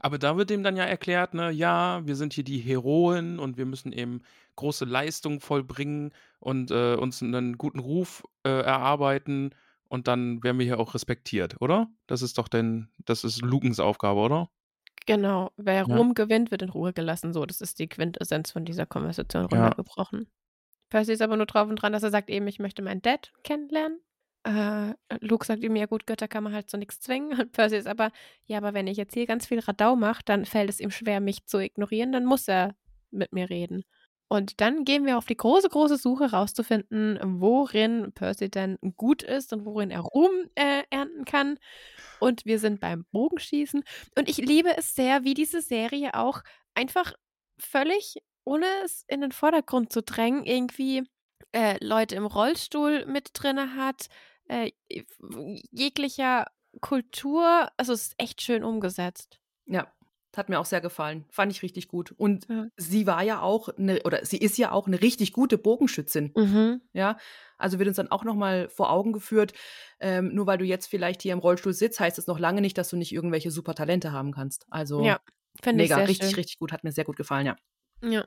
Aber 0.00 0.18
da 0.18 0.36
wird 0.36 0.50
ihm 0.50 0.62
dann 0.62 0.76
ja 0.76 0.84
erklärt, 0.84 1.34
ne, 1.34 1.50
ja, 1.50 2.02
wir 2.06 2.16
sind 2.16 2.32
hier 2.32 2.44
die 2.44 2.58
Heroen 2.58 3.38
und 3.38 3.56
wir 3.56 3.66
müssen 3.66 3.92
eben 3.92 4.22
große 4.56 4.84
Leistungen 4.84 5.40
vollbringen 5.40 6.12
und 6.40 6.70
äh, 6.70 6.94
uns 6.94 7.22
einen 7.22 7.58
guten 7.58 7.78
Ruf 7.80 8.24
äh, 8.44 8.50
erarbeiten 8.50 9.50
und 9.88 10.08
dann 10.08 10.42
werden 10.42 10.58
wir 10.58 10.66
hier 10.66 10.80
auch 10.80 10.94
respektiert, 10.94 11.56
oder? 11.60 11.88
Das 12.06 12.22
ist 12.22 12.38
doch 12.38 12.48
denn, 12.48 12.90
das 13.04 13.24
ist 13.24 13.42
Lukens 13.42 13.80
Aufgabe, 13.80 14.20
oder? 14.20 14.50
Genau, 15.06 15.50
wer 15.56 15.84
Ja. 15.84 15.96
Ruhm 15.96 16.14
gewinnt, 16.14 16.50
wird 16.50 16.62
in 16.62 16.68
Ruhe 16.68 16.92
gelassen. 16.92 17.32
So, 17.32 17.44
das 17.46 17.60
ist 17.60 17.78
die 17.78 17.88
Quintessenz 17.88 18.50
von 18.52 18.64
dieser 18.64 18.86
Konversation 18.86 19.44
Ja. 19.50 19.70
runtergebrochen. 19.70 20.28
Percy 20.90 21.12
ist 21.14 21.22
aber 21.22 21.36
nur 21.36 21.46
drauf 21.46 21.68
und 21.68 21.76
dran, 21.76 21.92
dass 21.94 22.02
er 22.04 22.10
sagt 22.10 22.30
eben, 22.30 22.46
ich 22.48 22.58
möchte 22.60 22.82
meinen 22.82 23.02
Dad 23.02 23.32
kennenlernen. 23.44 24.00
Äh, 24.44 24.94
Luke 25.20 25.46
sagt 25.46 25.62
ihm, 25.62 25.76
ja 25.76 25.86
gut, 25.86 26.06
Götter 26.06 26.28
kann 26.28 26.44
man 26.44 26.52
halt 26.52 26.70
so 26.70 26.76
nichts 26.76 27.00
zwingen. 27.00 27.32
Und 27.40 27.52
Percy 27.52 27.76
ist 27.76 27.86
aber, 27.86 28.10
ja, 28.46 28.58
aber 28.58 28.74
wenn 28.74 28.86
ich 28.86 28.96
jetzt 28.96 29.14
hier 29.14 29.26
ganz 29.26 29.46
viel 29.46 29.60
Radau 29.60 29.96
mache, 29.96 30.22
dann 30.24 30.44
fällt 30.44 30.70
es 30.70 30.80
ihm 30.80 30.90
schwer, 30.90 31.20
mich 31.20 31.46
zu 31.46 31.58
ignorieren, 31.58 32.12
dann 32.12 32.24
muss 32.24 32.48
er 32.48 32.74
mit 33.10 33.32
mir 33.32 33.50
reden. 33.50 33.84
Und 34.28 34.62
dann 34.62 34.86
gehen 34.86 35.04
wir 35.04 35.18
auf 35.18 35.26
die 35.26 35.36
große, 35.36 35.68
große 35.68 35.98
Suche 35.98 36.30
rauszufinden, 36.30 37.18
worin 37.22 38.12
Percy 38.14 38.50
denn 38.50 38.78
gut 38.96 39.22
ist 39.22 39.52
und 39.52 39.66
worin 39.66 39.90
er 39.90 40.00
Ruhm 40.00 40.30
äh, 40.54 40.84
ernten 40.88 41.26
kann. 41.26 41.58
Und 42.18 42.46
wir 42.46 42.58
sind 42.58 42.80
beim 42.80 43.04
Bogenschießen. 43.12 43.84
Und 44.16 44.30
ich 44.30 44.38
liebe 44.38 44.74
es 44.74 44.94
sehr, 44.94 45.24
wie 45.24 45.34
diese 45.34 45.60
Serie 45.60 46.14
auch 46.14 46.40
einfach 46.74 47.12
völlig, 47.58 48.22
ohne 48.44 48.64
es 48.82 49.04
in 49.06 49.20
den 49.20 49.32
Vordergrund 49.32 49.92
zu 49.92 50.02
drängen, 50.02 50.44
irgendwie 50.44 51.02
äh, 51.52 51.76
Leute 51.84 52.14
im 52.16 52.24
Rollstuhl 52.24 53.04
mit 53.04 53.32
drinne 53.34 53.76
hat, 53.76 54.06
äh, 54.52 54.72
jeglicher 55.70 56.46
Kultur. 56.80 57.70
Also 57.76 57.92
es 57.92 58.08
ist 58.08 58.14
echt 58.18 58.42
schön 58.42 58.64
umgesetzt. 58.64 59.38
Ja, 59.66 59.92
hat 60.36 60.48
mir 60.48 60.58
auch 60.58 60.64
sehr 60.66 60.80
gefallen. 60.80 61.24
Fand 61.30 61.52
ich 61.52 61.62
richtig 61.62 61.88
gut. 61.88 62.12
Und 62.12 62.48
Ja. 62.48 62.66
sie 62.76 63.06
war 63.06 63.22
ja 63.22 63.40
auch, 63.40 63.68
eine, 63.68 64.02
oder 64.04 64.24
sie 64.24 64.38
ist 64.38 64.56
ja 64.58 64.72
auch 64.72 64.86
eine 64.86 65.00
richtig 65.02 65.32
gute 65.32 65.58
Bogenschützin. 65.58 66.32
Mhm. 66.36 66.80
Ja, 66.94 67.16
also 67.58 67.78
wird 67.78 67.88
uns 67.88 67.96
dann 67.96 68.10
auch 68.10 68.24
nochmal 68.24 68.68
vor 68.68 68.90
Augen 68.90 69.12
geführt, 69.12 69.52
ähm, 70.00 70.34
nur 70.34 70.46
weil 70.46 70.58
du 70.58 70.64
jetzt 70.64 70.86
vielleicht 70.86 71.22
hier 71.22 71.32
im 71.32 71.38
Rollstuhl 71.38 71.72
sitzt, 71.72 72.00
heißt 72.00 72.18
es 72.18 72.26
noch 72.26 72.38
lange 72.38 72.60
nicht, 72.60 72.76
dass 72.76 72.88
du 72.90 72.96
nicht 72.96 73.12
irgendwelche 73.12 73.50
super 73.50 73.74
Talente 73.74 74.12
haben 74.12 74.32
kannst. 74.32 74.66
Also 74.70 75.02
Ja, 75.04 75.20
mega, 75.72 75.96
sehr 75.96 76.08
richtig, 76.08 76.28
schön. 76.28 76.34
richtig 76.36 76.58
gut, 76.58 76.72
hat 76.72 76.84
mir 76.84 76.92
sehr 76.92 77.04
gut 77.04 77.16
gefallen, 77.16 77.46
ja. 77.46 77.56
Ja. 78.02 78.26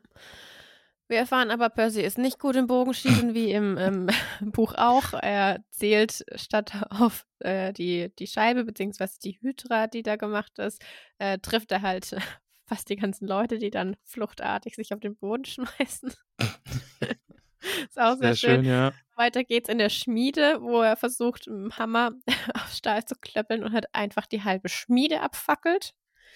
Wir 1.08 1.20
erfahren 1.20 1.52
aber, 1.52 1.70
Percy 1.70 2.02
ist 2.02 2.18
nicht 2.18 2.40
gut 2.40 2.56
im 2.56 2.66
Bogenschießen, 2.66 3.36
wie 3.36 3.52
im 3.52 3.78
ähm, 3.78 4.08
Buch 4.42 4.74
auch. 4.76 5.14
Er 5.14 5.64
zählt 5.70 6.26
statt 6.36 6.74
auf 6.90 7.26
äh, 7.40 7.74
die, 7.74 8.12
die 8.18 8.28
Scheibe, 8.28 8.64
beziehungsweise 8.64 9.20
die 9.20 9.38
Hydra, 9.40 9.86
die 9.86 10.02
da 10.02 10.16
gemacht 10.16 10.58
ist, 10.58 10.82
äh, 11.20 11.38
trifft 11.38 11.72
er 11.72 11.84
halt 11.84 12.16
fast 12.66 12.90
die 12.90 12.96
ganzen 12.96 13.28
Leute, 13.28 13.60
die 13.60 13.70
dann 13.70 13.96
fluchtartig 14.04 14.76
sich 14.76 14.94
auf 14.94 15.00
den 15.00 15.16
Boden 15.16 15.46
schmeißen. 15.46 16.12
ist 16.40 18.00
auch 18.00 18.18
sehr, 18.18 18.34
Sehr 18.34 18.36
schön, 18.36 18.66
ja. 18.66 18.92
Weiter 19.16 19.44
geht's 19.44 19.70
in 19.70 19.78
der 19.78 19.90
Schmiede, 19.90 20.60
wo 20.62 20.82
er 20.82 20.98
versucht, 20.98 21.48
mit 21.48 21.56
dem 21.56 21.78
Hammer 21.78 22.14
auf 22.56 22.72
Stahl 22.72 23.06
zu 23.06 23.16
klöppeln 23.16 23.64
und 23.64 23.74
hat 23.74 23.94
einfach 23.94 24.26
die 24.26 24.44
halbe 24.44 24.70
Schmiede 24.70 25.22
abfackelt. 25.22 25.94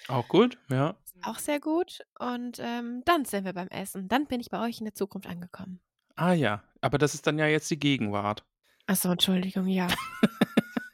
Auch 0.07 0.27
gut, 0.27 0.57
ja. 0.69 0.95
Auch 1.23 1.39
sehr 1.39 1.59
gut. 1.59 1.99
Und 2.19 2.59
ähm, 2.59 3.01
dann 3.05 3.25
sind 3.25 3.45
wir 3.45 3.53
beim 3.53 3.67
Essen. 3.69 4.07
Dann 4.07 4.25
bin 4.27 4.39
ich 4.39 4.49
bei 4.49 4.65
euch 4.65 4.79
in 4.79 4.85
der 4.85 4.93
Zukunft 4.95 5.27
angekommen. 5.27 5.79
Ah 6.15 6.33
ja, 6.33 6.63
aber 6.81 6.97
das 6.97 7.13
ist 7.13 7.27
dann 7.27 7.37
ja 7.39 7.47
jetzt 7.47 7.69
die 7.71 7.79
Gegenwart. 7.79 8.45
Achso, 8.87 9.11
Entschuldigung, 9.11 9.67
ja. 9.67 9.87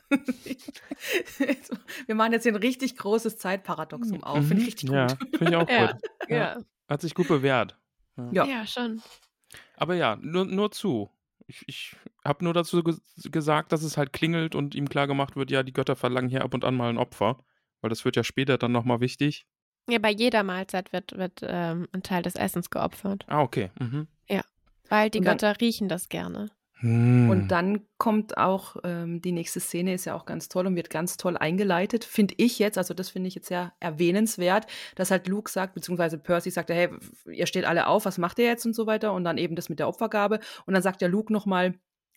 Wir 2.07 2.15
machen 2.15 2.33
jetzt 2.33 2.43
hier 2.43 2.51
ein 2.53 2.57
richtig 2.57 2.97
großes 2.97 3.37
Zeitparadoxum 3.37 4.23
auf. 4.23 4.45
Finde 4.45 4.61
ich 4.63 4.67
richtig 4.67 4.89
Mhm. 4.89 4.95
Ja, 4.95 5.07
gut. 5.07 5.17
finde 5.37 5.49
ich 5.51 5.55
auch 5.55 5.69
Ja, 5.69 5.91
gut. 5.91 6.01
ja. 6.29 6.57
Hat 6.89 7.01
sich 7.01 7.13
gut 7.15 7.27
bewährt. 7.27 7.77
Ja. 8.31 8.45
Ja, 8.45 8.65
schon. 8.67 9.01
Aber 9.77 9.95
ja, 9.95 10.15
nur, 10.17 10.45
nur 10.45 10.71
zu. 10.71 11.09
Ich, 11.47 11.63
ich 11.67 11.95
habe 12.23 12.43
nur 12.43 12.53
dazu 12.53 12.81
ge 12.83 12.95
gesagt, 13.29 13.71
dass 13.71 13.83
es 13.83 13.97
halt 13.97 14.13
klingelt 14.13 14.55
und 14.55 14.73
ihm 14.75 14.87
klar 14.89 15.07
gemacht 15.07 15.35
wird, 15.35 15.51
ja, 15.51 15.63
die 15.63 15.73
Götter 15.73 15.95
verlangen 15.95 16.29
hier 16.29 16.43
ab 16.43 16.53
und 16.53 16.63
an 16.65 16.75
mal 16.75 16.89
ein 16.89 16.97
Opfer. 16.97 17.43
Weil 17.81 17.89
das 17.89 18.05
wird 18.05 18.15
ja 18.15 18.23
später 18.23 18.57
dann 18.57 18.71
nochmal 18.71 18.99
wichtig. 19.01 19.45
Ja, 19.89 19.99
bei 19.99 20.11
jeder 20.11 20.43
Mahlzeit 20.43 20.91
wird, 20.93 21.17
wird 21.17 21.41
ähm, 21.43 21.87
ein 21.91 22.03
Teil 22.03 22.23
des 22.23 22.35
Essens 22.35 22.69
geopfert. 22.69 23.25
Ah, 23.27 23.41
okay. 23.41 23.71
Mhm. 23.79 24.07
Weil 24.89 25.09
die 25.09 25.19
dann- 25.19 25.37
Götter 25.37 25.59
riechen 25.61 25.87
das 25.89 26.09
gerne. 26.09 26.49
Hm. 26.79 27.29
Und 27.29 27.47
dann 27.47 27.81
kommt 27.97 28.37
auch 28.37 28.75
ähm, 28.83 29.21
die 29.21 29.31
nächste 29.31 29.61
Szene, 29.61 29.93
ist 29.93 30.05
ja 30.05 30.13
auch 30.13 30.25
ganz 30.25 30.49
toll 30.49 30.67
und 30.67 30.75
wird 30.75 30.89
ganz 30.89 31.15
toll 31.15 31.37
eingeleitet, 31.37 32.03
finde 32.03 32.35
ich 32.37 32.59
jetzt. 32.59 32.77
Also, 32.77 32.93
das 32.93 33.09
finde 33.09 33.29
ich 33.29 33.35
jetzt 33.35 33.47
sehr 33.47 33.71
erwähnenswert, 33.79 34.67
dass 34.95 35.09
halt 35.09 35.27
Luke 35.27 35.49
sagt, 35.49 35.73
beziehungsweise 35.73 36.17
Percy 36.17 36.51
sagt, 36.51 36.69
hey, 36.69 36.89
ihr 37.31 37.47
steht 37.47 37.63
alle 37.65 37.87
auf, 37.87 38.03
was 38.05 38.17
macht 38.17 38.39
ihr 38.39 38.45
jetzt 38.45 38.65
und 38.65 38.75
so 38.75 38.87
weiter. 38.87 39.13
Und 39.13 39.23
dann 39.23 39.37
eben 39.37 39.55
das 39.55 39.69
mit 39.69 39.79
der 39.79 39.87
Opfergabe. 39.87 40.39
Und 40.65 40.73
dann 40.73 40.83
sagt 40.83 41.01
der 41.01 41.09
Luke 41.09 41.31
nochmal, 41.31 41.75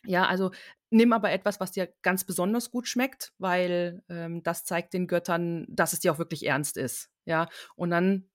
ja, 0.08 0.26
also 0.26 0.50
nimm 0.90 1.12
aber 1.12 1.30
etwas, 1.30 1.60
was 1.60 1.70
dir 1.72 1.92
ganz 2.02 2.24
besonders 2.24 2.70
gut 2.70 2.88
schmeckt, 2.88 3.32
weil 3.38 4.02
ähm, 4.08 4.42
das 4.42 4.64
zeigt 4.64 4.94
den 4.94 5.06
Göttern, 5.06 5.66
dass 5.68 5.92
es 5.92 6.00
dir 6.00 6.12
auch 6.12 6.18
wirklich 6.18 6.46
ernst 6.46 6.76
ist. 6.78 7.10
Ja, 7.26 7.48
und 7.76 7.90
dann 7.90 8.30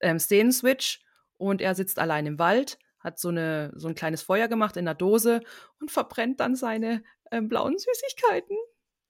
ähm, 0.00 0.18
Szenenswitch 0.18 1.04
und 1.36 1.60
er 1.60 1.74
sitzt 1.74 1.98
allein 1.98 2.26
im 2.26 2.38
Wald, 2.38 2.78
hat 2.98 3.18
so, 3.18 3.28
eine, 3.28 3.72
so 3.76 3.88
ein 3.88 3.94
kleines 3.94 4.22
Feuer 4.22 4.48
gemacht 4.48 4.76
in 4.76 4.86
der 4.86 4.94
Dose 4.94 5.40
und 5.80 5.90
verbrennt 5.90 6.40
dann 6.40 6.56
seine 6.56 7.02
ähm, 7.30 7.48
blauen 7.48 7.76
Süßigkeiten. 7.78 8.56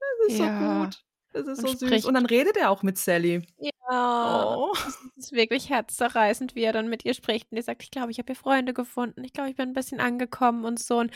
Das 0.00 0.32
ist 0.34 0.38
Ja. 0.40 0.58
so 0.60 0.84
gut. 0.84 1.04
Das 1.34 1.46
ist 1.46 1.58
Und 1.58 1.66
so 1.70 1.76
süß. 1.78 1.88
spricht- 1.88 2.06
Und 2.06 2.14
dann 2.14 2.26
redet 2.26 2.56
er 2.56 2.70
auch 2.70 2.82
mit 2.82 2.98
Sally. 2.98 3.46
Ja. 3.58 3.70
Oh. 3.90 4.74
Das 4.74 5.26
ist 5.26 5.32
wirklich 5.32 5.68
herzzerreißend, 5.70 6.54
wie 6.54 6.64
er 6.64 6.72
dann 6.72 6.88
mit 6.88 7.04
ihr 7.04 7.14
spricht. 7.14 7.50
Und 7.52 7.56
die 7.56 7.62
sagt, 7.62 7.82
ich 7.82 7.90
glaube, 7.90 8.10
ich 8.10 8.18
habe 8.18 8.26
hier 8.32 8.36
Freunde 8.40 8.72
gefunden. 8.74 9.22
Ich 9.24 9.32
glaube, 9.32 9.50
ich 9.50 9.56
bin 9.56 9.68
ein 9.68 9.74
bisschen 9.74 10.00
angekommen 10.00 10.64
und 10.64 10.78
so. 10.80 10.98
Und 10.98 11.12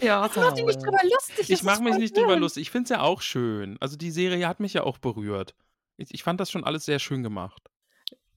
Ja, 0.00 0.20
mach 0.20 0.52
dich 0.52 0.64
nicht 0.66 0.84
drüber 0.84 0.98
lustig. 1.04 1.50
Ich 1.50 1.62
mache 1.62 1.78
ist 1.78 1.84
mich 1.84 1.96
nicht 1.98 2.16
drüber 2.16 2.32
schön. 2.34 2.40
lustig. 2.40 2.62
Ich 2.62 2.70
finde 2.70 2.84
es 2.84 2.90
ja 2.90 3.00
auch 3.00 3.22
schön. 3.22 3.76
Also 3.80 3.96
die 3.96 4.10
Serie 4.10 4.46
hat 4.46 4.60
mich 4.60 4.74
ja 4.74 4.82
auch 4.82 4.98
berührt. 4.98 5.54
Ich, 5.96 6.12
ich 6.12 6.22
fand 6.22 6.40
das 6.40 6.50
schon 6.50 6.64
alles 6.64 6.84
sehr 6.84 6.98
schön 6.98 7.22
gemacht. 7.22 7.70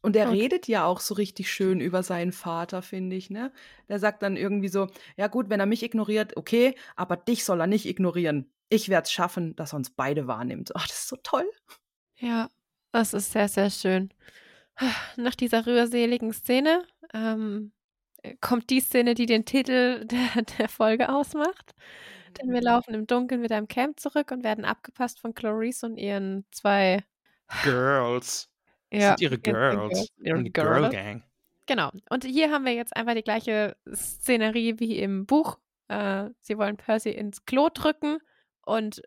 Und 0.02 0.16
er 0.16 0.28
Okay. 0.28 0.40
redet 0.40 0.68
ja 0.70 0.86
auch 0.86 1.02
so 1.02 1.14
richtig 1.14 1.52
schön 1.52 1.82
über 1.82 2.04
seinen 2.04 2.32
Vater, 2.32 2.82
finde 2.82 3.18
ich, 3.18 3.30
ne? 3.30 3.52
Der 3.90 4.00
sagt 4.00 4.24
dann 4.24 4.38
irgendwie 4.38 4.70
so, 4.70 4.88
ja 5.18 5.28
gut, 5.28 5.50
wenn 5.50 5.60
er 5.60 5.66
mich 5.66 5.84
ignoriert, 5.84 6.38
okay, 6.38 6.76
aber 6.96 7.18
dich 7.18 7.44
soll 7.44 7.60
er 7.60 7.68
nicht 7.68 7.86
ignorieren. 7.86 8.50
Ich 8.70 8.88
werde 8.88 9.04
es 9.06 9.12
schaffen, 9.12 9.58
dass 9.58 9.74
er 9.74 9.78
uns 9.78 9.90
beide 9.90 10.26
wahrnimmt. 10.28 10.74
Ach, 10.76 10.88
das 10.88 11.00
ist 11.00 11.08
so 11.10 11.18
toll. 11.22 11.50
Ja, 12.16 12.50
das 12.94 13.14
ist 13.14 13.32
sehr, 13.34 13.50
sehr 13.50 13.70
schön. 13.70 14.14
Nach 15.18 15.36
dieser 15.36 15.66
rührseligen 15.66 16.32
Szene 16.32 16.86
ähm, 17.14 17.74
kommt 18.42 18.70
die 18.70 18.82
Szene, 18.82 19.14
die 19.14 19.26
den 19.26 19.46
Titel 19.46 20.06
der, 20.06 20.44
der 20.58 20.70
Folge 20.70 21.10
ausmacht. 21.10 21.76
Denn 22.40 22.52
wir 22.52 22.62
laufen 22.62 22.94
im 22.94 23.08
Dunkeln 23.08 23.42
wieder 23.42 23.58
im 23.58 23.68
Camp 23.68 24.00
zurück 24.00 24.32
und 24.32 24.44
werden 24.44 24.66
abgepasst 24.66 25.20
von 25.20 25.34
Clarice 25.34 25.84
und 25.84 25.98
ihren 25.98 26.46
zwei 26.52 27.04
Girls. 27.64 28.50
Ja, 28.92 29.10
sind 29.10 29.22
ihre 29.22 29.40
Girls. 29.40 30.10
Ihre 30.18 30.44
Girl 30.44 30.52
Girls. 30.52 30.92
Gang. 30.92 31.24
Genau. 31.66 31.92
Und 32.10 32.26
hier 32.26 32.52
haben 32.52 32.66
wir 32.66 32.74
jetzt 32.74 32.96
einfach 32.96 33.14
die 33.14 33.24
gleiche 33.24 33.76
Szenerie 33.94 34.80
wie 34.80 34.98
im 34.98 35.26
Buch. 35.26 35.60
Äh, 35.88 36.30
sie 36.42 36.58
wollen 36.58 36.78
Percy 36.78 37.12
ins 37.12 37.46
Klo 37.46 37.70
drücken 37.72 38.18
und 38.66 39.02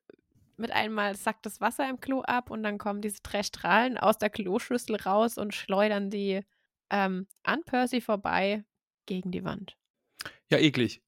mit 0.57 0.71
einmal 0.71 1.17
sackt 1.17 1.47
das 1.47 1.61
Wasser 1.61 1.89
im 1.89 2.01
Klo 2.01 2.21
ab 2.21 2.51
und 2.51 2.63
dann 2.63 2.79
kommen 2.79 3.03
diese 3.03 3.21
drei 3.23 3.43
Strahlen 3.43 3.99
aus 3.99 4.19
der 4.19 4.31
Kloschüssel 4.31 4.97
raus 4.97 5.39
und 5.39 5.55
schleudern 5.55 6.11
die 6.11 6.41
ähm, 6.91 7.27
an 7.43 7.63
Percy 7.65 8.01
vorbei. 8.01 8.65
Gegen 9.07 9.31
die 9.33 9.45
Wand. 9.45 9.77
Ja, 10.51 10.59
eklig. 10.59 11.03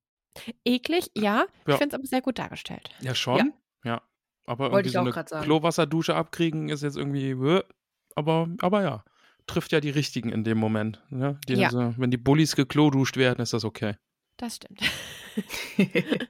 Eklig, 0.65 1.11
ja. 1.15 1.23
Ja. 1.23 1.47
Ich 1.67 1.75
finde 1.77 1.89
es 1.89 1.95
aber 1.95 2.07
sehr 2.07 2.23
gut 2.23 2.39
dargestellt. 2.39 2.91
Ja, 3.01 3.15
schon. 3.15 3.53
Ja. 3.85 4.03
Aber 4.47 4.73
Wollte 4.73 4.89
irgendwie 4.89 5.11
ich 5.11 5.25
so 5.25 5.31
auch 5.33 5.37
eine. 5.37 5.45
Klowasserdusche 5.47 6.15
abkriegen 6.15 6.69
ist 6.69 6.83
jetzt 6.83 6.97
irgendwie. 6.97 7.31
äh, 7.31 7.63
Aber, 8.15 8.49
aber 8.61 8.83
ja. 8.83 9.05
Trifft 9.47 9.73
ja 9.73 9.81
die 9.81 9.91
richtigen 9.91 10.31
in 10.33 10.43
dem 10.43 10.57
Moment. 10.59 11.03
Ne? 11.11 11.39
Die, 11.49 11.55
Ja. 11.55 11.67
also, 11.67 11.95
wenn 11.99 12.11
die 12.11 12.17
Bullies 12.17 12.57
gekloduscht 12.57 13.17
werden, 13.19 13.43
ist 13.43 13.53
das 13.53 13.65
okay. 13.65 13.95
Das 14.39 14.57
stimmt. 14.57 14.81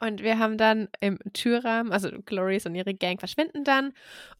Und 0.00 0.22
wir 0.22 0.38
haben 0.38 0.56
dann 0.56 0.88
im 1.00 1.18
Türrahmen, 1.34 1.92
also 1.92 2.10
Glories 2.24 2.64
und 2.64 2.74
ihre 2.74 2.94
Gang 2.94 3.20
verschwinden 3.20 3.64
dann. 3.64 3.92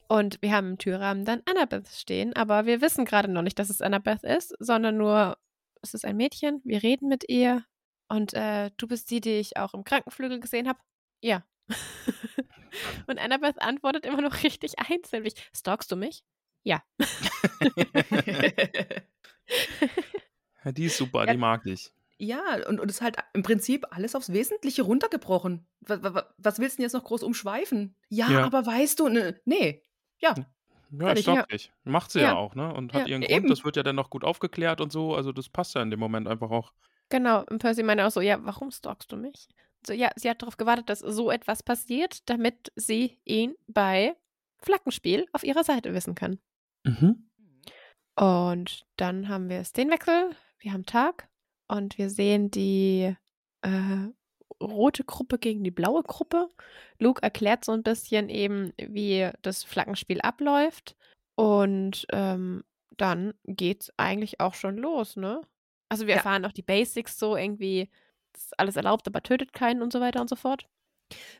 Und 0.09 0.40
wir 0.40 0.52
haben 0.52 0.70
im 0.70 0.78
Türrahmen 0.78 1.24
dann 1.26 1.42
Annabeth 1.44 1.87
stehen. 1.88 2.35
Aber 2.35 2.64
wir 2.64 2.80
wissen 2.80 3.04
gerade 3.04 3.28
noch 3.28 3.42
nicht, 3.42 3.59
dass 3.59 3.68
es 3.68 3.83
Annabeth 3.83 4.22
ist, 4.24 4.54
sondern 4.59 4.96
nur, 4.96 5.37
es 5.82 5.94
ist 5.94 6.04
ein 6.04 6.16
Mädchen. 6.16 6.60
Wir 6.64 6.82
reden 6.82 7.08
mit 7.08 7.28
ihr. 7.28 7.64
Und 8.08 8.34
äh, 8.34 8.70
du 8.76 8.86
bist 8.88 9.10
die, 9.10 9.20
die 9.20 9.34
ich 9.38 9.56
auch 9.56 9.72
im 9.74 9.84
Krankenflügel 9.84 10.40
gesehen 10.40 10.68
habe. 10.68 10.78
Ja. 11.22 11.44
und 13.06 13.18
Annabeth 13.18 13.60
antwortet 13.62 14.04
immer 14.06 14.20
noch 14.20 14.42
richtig 14.42 14.78
einsilbig. 14.78 15.34
Stalkst 15.54 15.90
du 15.92 15.96
mich? 15.96 16.24
Ja. 16.64 16.82
Ja, 20.64 20.72
die 20.72 20.84
ist 20.84 20.98
super, 20.98 21.24
Ja. 21.26 21.32
die 21.32 21.38
mag 21.38 21.64
ich. 21.66 21.90
Ja, 22.18 22.56
und, 22.68 22.80
und 22.80 22.90
es 22.90 22.96
ist 22.96 23.00
halt 23.02 23.16
im 23.32 23.42
Prinzip 23.42 23.86
alles 23.90 24.14
aufs 24.14 24.30
Wesentliche 24.32 24.82
runtergebrochen. 24.82 25.66
Was, 25.80 26.00
was 26.36 26.58
willst 26.58 26.74
du 26.74 26.76
denn 26.78 26.82
jetzt 26.84 26.92
noch 26.92 27.04
groß 27.04 27.22
umschweifen? 27.22 27.96
Ja, 28.10 28.30
Ja. 28.30 28.44
aber 28.44 28.66
weißt 28.66 29.00
du, 29.00 29.08
ne, 29.08 29.40
nee. 29.46 29.82
Ja, 30.18 30.34
Ja, 30.90 31.14
doch 31.14 31.37
ja. 31.37 31.46
nicht. 31.50 31.72
Macht 31.85 32.11
sie 32.11 32.20
ja. 32.20 32.29
Ja. 32.29 32.37
auch, 32.37 32.55
ne? 32.55 32.72
Und 32.72 32.92
hat 32.92 33.03
Ja, 33.03 33.09
ihren 33.09 33.22
eben. 33.22 33.46
Grund, 33.46 33.50
das 33.50 33.64
wird 33.64 33.76
ja 33.76 33.83
dann 33.83 33.96
noch 33.96 34.11
gut 34.11 34.24
aufgeklärt 34.24 34.81
und 34.81 34.90
so. 34.92 35.14
Also 35.14 35.33
das 35.33 35.48
passt 35.48 35.74
ja 35.74 35.83
in 35.83 35.90
dem 35.90 36.00
Moment 36.00 36.26
einfach 36.29 36.50
auch. 36.50 36.72
Genau, 37.11 37.44
und 37.50 37.59
Percy 37.59 37.83
meinte 37.83 38.07
auch 38.07 38.11
so, 38.11 38.20
ja, 38.20 38.38
warum 38.44 38.70
stalkst 38.70 39.11
du 39.11 39.16
mich? 39.16 39.48
So, 39.87 39.92
ja, 39.92 40.11
sie 40.16 40.29
hat 40.31 40.42
darauf 40.42 40.57
gewartet, 40.57 40.88
dass 40.88 41.00
so 41.00 41.31
etwas 41.31 41.62
passiert, 41.62 42.29
damit 42.29 42.72
sie 42.76 43.18
ihn 43.24 43.55
bei 43.66 44.14
Flaggenspiel 44.59 45.26
auf 45.33 45.42
ihrer 45.42 45.64
Seite 45.64 45.94
wissen 45.94 46.14
kann. 46.14 46.38
Mhm. 46.85 47.31
Und 48.16 48.85
dann 48.96 49.29
haben 49.29 49.48
wir 49.48 49.64
Szenenwechsel, 49.64 50.31
wir 50.59 50.72
haben 50.72 50.85
Tag 50.85 51.29
und 51.68 51.96
wir 51.98 52.11
sehen 52.11 52.50
die 52.50 53.16
äh, 53.62 54.09
rote 54.62 55.04
Gruppe 55.04 55.38
gegen 55.38 55.64
die 55.64 55.70
blaue 55.70 56.02
Gruppe. 56.02 56.50
Luke 56.98 57.22
erklärt 57.22 57.64
so 57.64 57.72
ein 57.72 57.82
bisschen 57.82 58.28
eben, 58.28 58.72
wie 58.78 59.30
das 59.42 59.64
Flaggenspiel 59.64 60.20
abläuft. 60.20 60.96
Und 61.36 62.06
ähm, 62.12 62.64
dann 62.96 63.34
geht's 63.46 63.92
eigentlich 63.96 64.40
auch 64.40 64.54
schon 64.54 64.76
los, 64.76 65.16
ne? 65.16 65.42
Also 65.88 66.06
wir 66.06 66.14
Ja. 66.14 66.16
erfahren 66.16 66.44
auch 66.44 66.52
die 66.52 66.62
Basics 66.62 67.18
so 67.18 67.36
irgendwie, 67.36 67.90
das 68.32 68.44
ist 68.44 68.58
alles 68.60 68.76
erlaubt, 68.76 69.06
aber 69.08 69.22
tötet 69.22 69.52
keinen 69.52 69.82
und 69.82 69.92
so 69.92 70.00
weiter 70.00 70.20
und 70.20 70.28
so 70.30 70.36
fort. 70.36 70.66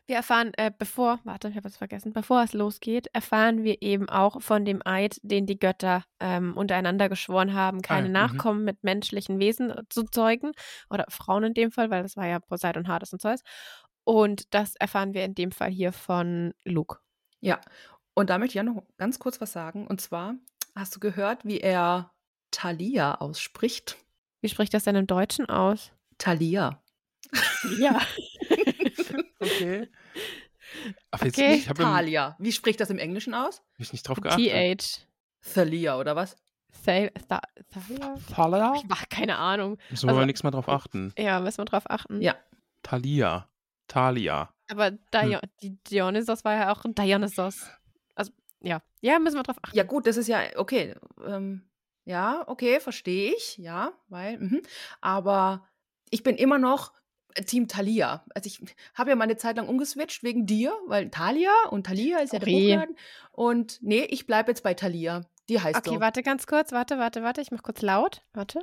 Wir 0.05 0.15
erfahren, 0.15 0.51
äh, 0.57 0.71
bevor, 0.75 1.19
warte, 1.23 1.49
ich 1.49 1.55
habe 1.55 1.65
was 1.65 1.77
vergessen, 1.77 2.13
bevor 2.13 2.43
es 2.43 2.53
losgeht, 2.53 3.07
erfahren 3.13 3.63
wir 3.63 3.81
eben 3.81 4.09
auch 4.09 4.41
von 4.41 4.65
dem 4.65 4.81
Eid, 4.85 5.19
den 5.23 5.45
die 5.45 5.59
Götter 5.59 6.03
ähm, 6.19 6.55
untereinander 6.55 7.09
geschworen 7.09 7.53
haben, 7.53 7.81
keine 7.81 8.07
ja, 8.07 8.07
mhm. 8.07 8.13
Nachkommen 8.13 8.63
mit 8.63 8.83
menschlichen 8.83 9.39
Wesen 9.39 9.71
äh, 9.71 9.83
zu 9.89 10.03
zeugen. 10.03 10.51
Oder 10.89 11.05
Frauen 11.09 11.43
in 11.43 11.53
dem 11.53 11.71
Fall, 11.71 11.89
weil 11.89 12.03
das 12.03 12.17
war 12.17 12.27
ja 12.27 12.39
Poseidon, 12.39 12.87
Hades 12.87 13.13
und 13.13 13.21
Zeus. 13.21 13.41
Und 14.03 14.53
das 14.53 14.75
erfahren 14.75 15.13
wir 15.13 15.23
in 15.25 15.35
dem 15.35 15.51
Fall 15.51 15.69
hier 15.71 15.91
von 15.91 16.53
Luke. 16.63 16.97
ja. 17.39 17.59
Und 18.13 18.29
da 18.29 18.37
möchte 18.37 18.51
ich 18.51 18.55
ja 18.55 18.63
noch 18.63 18.83
ganz 18.97 19.19
kurz 19.19 19.39
was 19.39 19.53
sagen. 19.53 19.87
Und 19.87 20.01
zwar, 20.01 20.35
hast 20.75 20.95
du 20.95 20.99
gehört, 20.99 21.45
wie 21.45 21.59
er 21.59 22.11
Thalia 22.51 23.15
ausspricht? 23.15 23.97
Wie 24.41 24.49
spricht 24.49 24.73
das 24.73 24.83
denn 24.83 24.95
im 24.95 25.07
Deutschen 25.07 25.47
aus? 25.47 25.91
Thalia. 26.17 26.81
Ja. 27.79 27.99
Okay. 29.39 29.89
Aber 31.11 31.25
jetzt, 31.25 31.37
Okay. 31.37 31.55
ich 31.55 31.65
Thalia. 31.65 32.35
Wie 32.39 32.51
spricht 32.51 32.79
das 32.79 32.89
im 32.89 32.97
Englischen 32.99 33.33
aus? 33.33 33.61
nicht 33.77 34.03
drauf 34.07 34.21
geachtet. 34.21 34.81
TH. 35.41 35.53
Thalia, 35.53 35.97
oder 35.97 36.15
was? 36.15 36.35
Thal- 36.85 37.11
Tha- 37.27 37.41
Thalia? 37.71 38.15
Thalia? 38.33 38.73
Ich 38.77 38.83
mach 38.87 39.09
keine 39.09 39.37
Ahnung. 39.37 39.77
Müssen 39.89 40.03
wir 40.03 40.09
Also- 40.09 40.19
mal 40.21 40.25
nichts 40.25 40.43
mehr 40.43 40.51
drauf 40.51 40.69
achten. 40.69 41.13
Ja, 41.17 41.39
müssen 41.39 41.57
wir 41.59 41.65
drauf 41.65 41.89
achten. 41.89 42.21
Ja. 42.21 42.35
Thalia. 42.83 43.49
Thalia. 43.87 44.53
Aber 44.69 44.91
Dio 44.91 45.39
die 45.61 45.75
Dionysos 45.83 46.45
war 46.45 46.53
ja 46.55 46.71
auch 46.71 46.85
ein 46.85 46.95
Dionysos. 46.95 47.67
Also, 48.15 48.31
ja. 48.61 48.81
Ja, 49.01 49.19
müssen 49.19 49.35
wir 49.37 49.43
drauf 49.43 49.57
achten. 49.61 49.75
Ja, 49.75 49.83
gut, 49.83 50.07
das 50.07 50.15
ist 50.15 50.27
ja, 50.27 50.41
okay. 50.55 50.95
Ähm, 51.25 51.69
ja, 52.05 52.43
okay, 52.47 52.79
verstehe 52.79 53.33
ich. 53.35 53.57
Ja, 53.57 53.91
weil, 54.07 54.39
mhm. 54.39 54.61
aber 55.01 55.67
ich 56.09 56.23
bin 56.23 56.37
immer 56.37 56.57
noch 56.57 56.93
Team 57.45 57.67
Thalia. 57.67 58.23
Also 58.35 58.47
ich 58.47 58.61
habe 58.95 59.09
ja 59.11 59.15
mal 59.15 59.23
eine 59.25 59.37
Zeit 59.37 59.57
lang 59.57 59.67
umgeswitcht 59.67 60.23
wegen 60.23 60.45
dir, 60.45 60.73
weil 60.87 61.09
Thalia 61.09 61.51
und 61.69 61.85
Thalia 61.87 62.19
ist 62.19 62.33
ja 62.33 62.39
der 62.39 62.47
Sorry. 62.49 62.69
Buchladen. 62.73 62.97
Und 63.31 63.79
nee, 63.81 64.03
ich 64.05 64.25
bleibe 64.27 64.51
jetzt 64.51 64.63
bei 64.63 64.73
Thalia. 64.73 65.21
Die 65.49 65.59
heißt 65.59 65.77
Okay, 65.79 65.95
so. 65.95 65.99
warte 65.99 66.23
ganz 66.23 66.47
kurz. 66.47 66.71
Warte, 66.71 66.97
warte, 66.97 67.23
warte. 67.23 67.41
Ich 67.41 67.51
mach 67.51 67.63
kurz 67.63 67.81
laut. 67.81 68.21
Warte. 68.33 68.59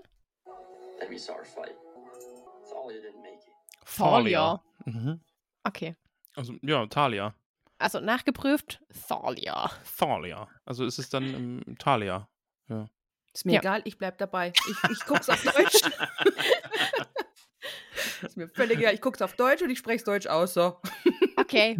Let 1.00 1.10
me 1.10 1.18
start. 1.18 1.46
Thalia 1.54 2.98
didn't 3.00 3.20
make 3.22 3.38
it. 3.46 3.86
Thalia. 3.96 4.62
Mhm. 4.84 5.20
Okay. 5.64 5.96
Also, 6.36 6.54
ja, 6.62 6.86
Thalia. 6.86 7.34
Also 7.80 8.00
nachgeprüft, 8.00 8.80
Thalia. 9.08 9.70
Thalia. 9.98 10.48
Also 10.64 10.84
ist 10.84 10.98
es 10.98 11.10
dann 11.10 11.62
im 11.64 11.78
Thalia. 11.78 12.28
Ist 13.32 13.44
mir 13.46 13.52
Ja. 13.54 13.60
egal, 13.60 13.82
ich 13.84 13.98
bleib 13.98 14.18
dabei. 14.18 14.52
Ich, 14.68 14.90
ich 14.90 15.04
guck's 15.06 15.28
auf 15.28 15.40
Deutsch. 15.42 15.82
ist 18.22 18.36
mir 18.36 18.48
völlig 18.48 18.78
egal. 18.78 18.94
Ich 18.94 19.00
guck's 19.00 19.22
auf 19.22 19.34
Deutsch 19.34 19.62
und 19.62 19.70
ich 19.70 19.78
spreche 19.78 20.04
Deutsch 20.04 20.26
aus. 20.26 20.54
So. 20.54 20.76
Okay, 21.40 21.78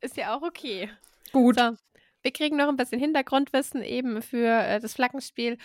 ist 0.00 0.16
ja 0.16 0.36
auch 0.36 0.42
okay. 0.42 0.88
Gut. 1.32 1.58
So, 1.58 1.74
wir 2.22 2.30
kriegen 2.30 2.56
noch 2.56 2.68
ein 2.68 2.76
bisschen 2.76 3.00
Hintergrundwissen 3.00 3.82
eben 3.82 4.22
für 4.22 4.46
äh, 4.46 4.78
das 4.78 4.94
Flaggenspiel 4.94 5.58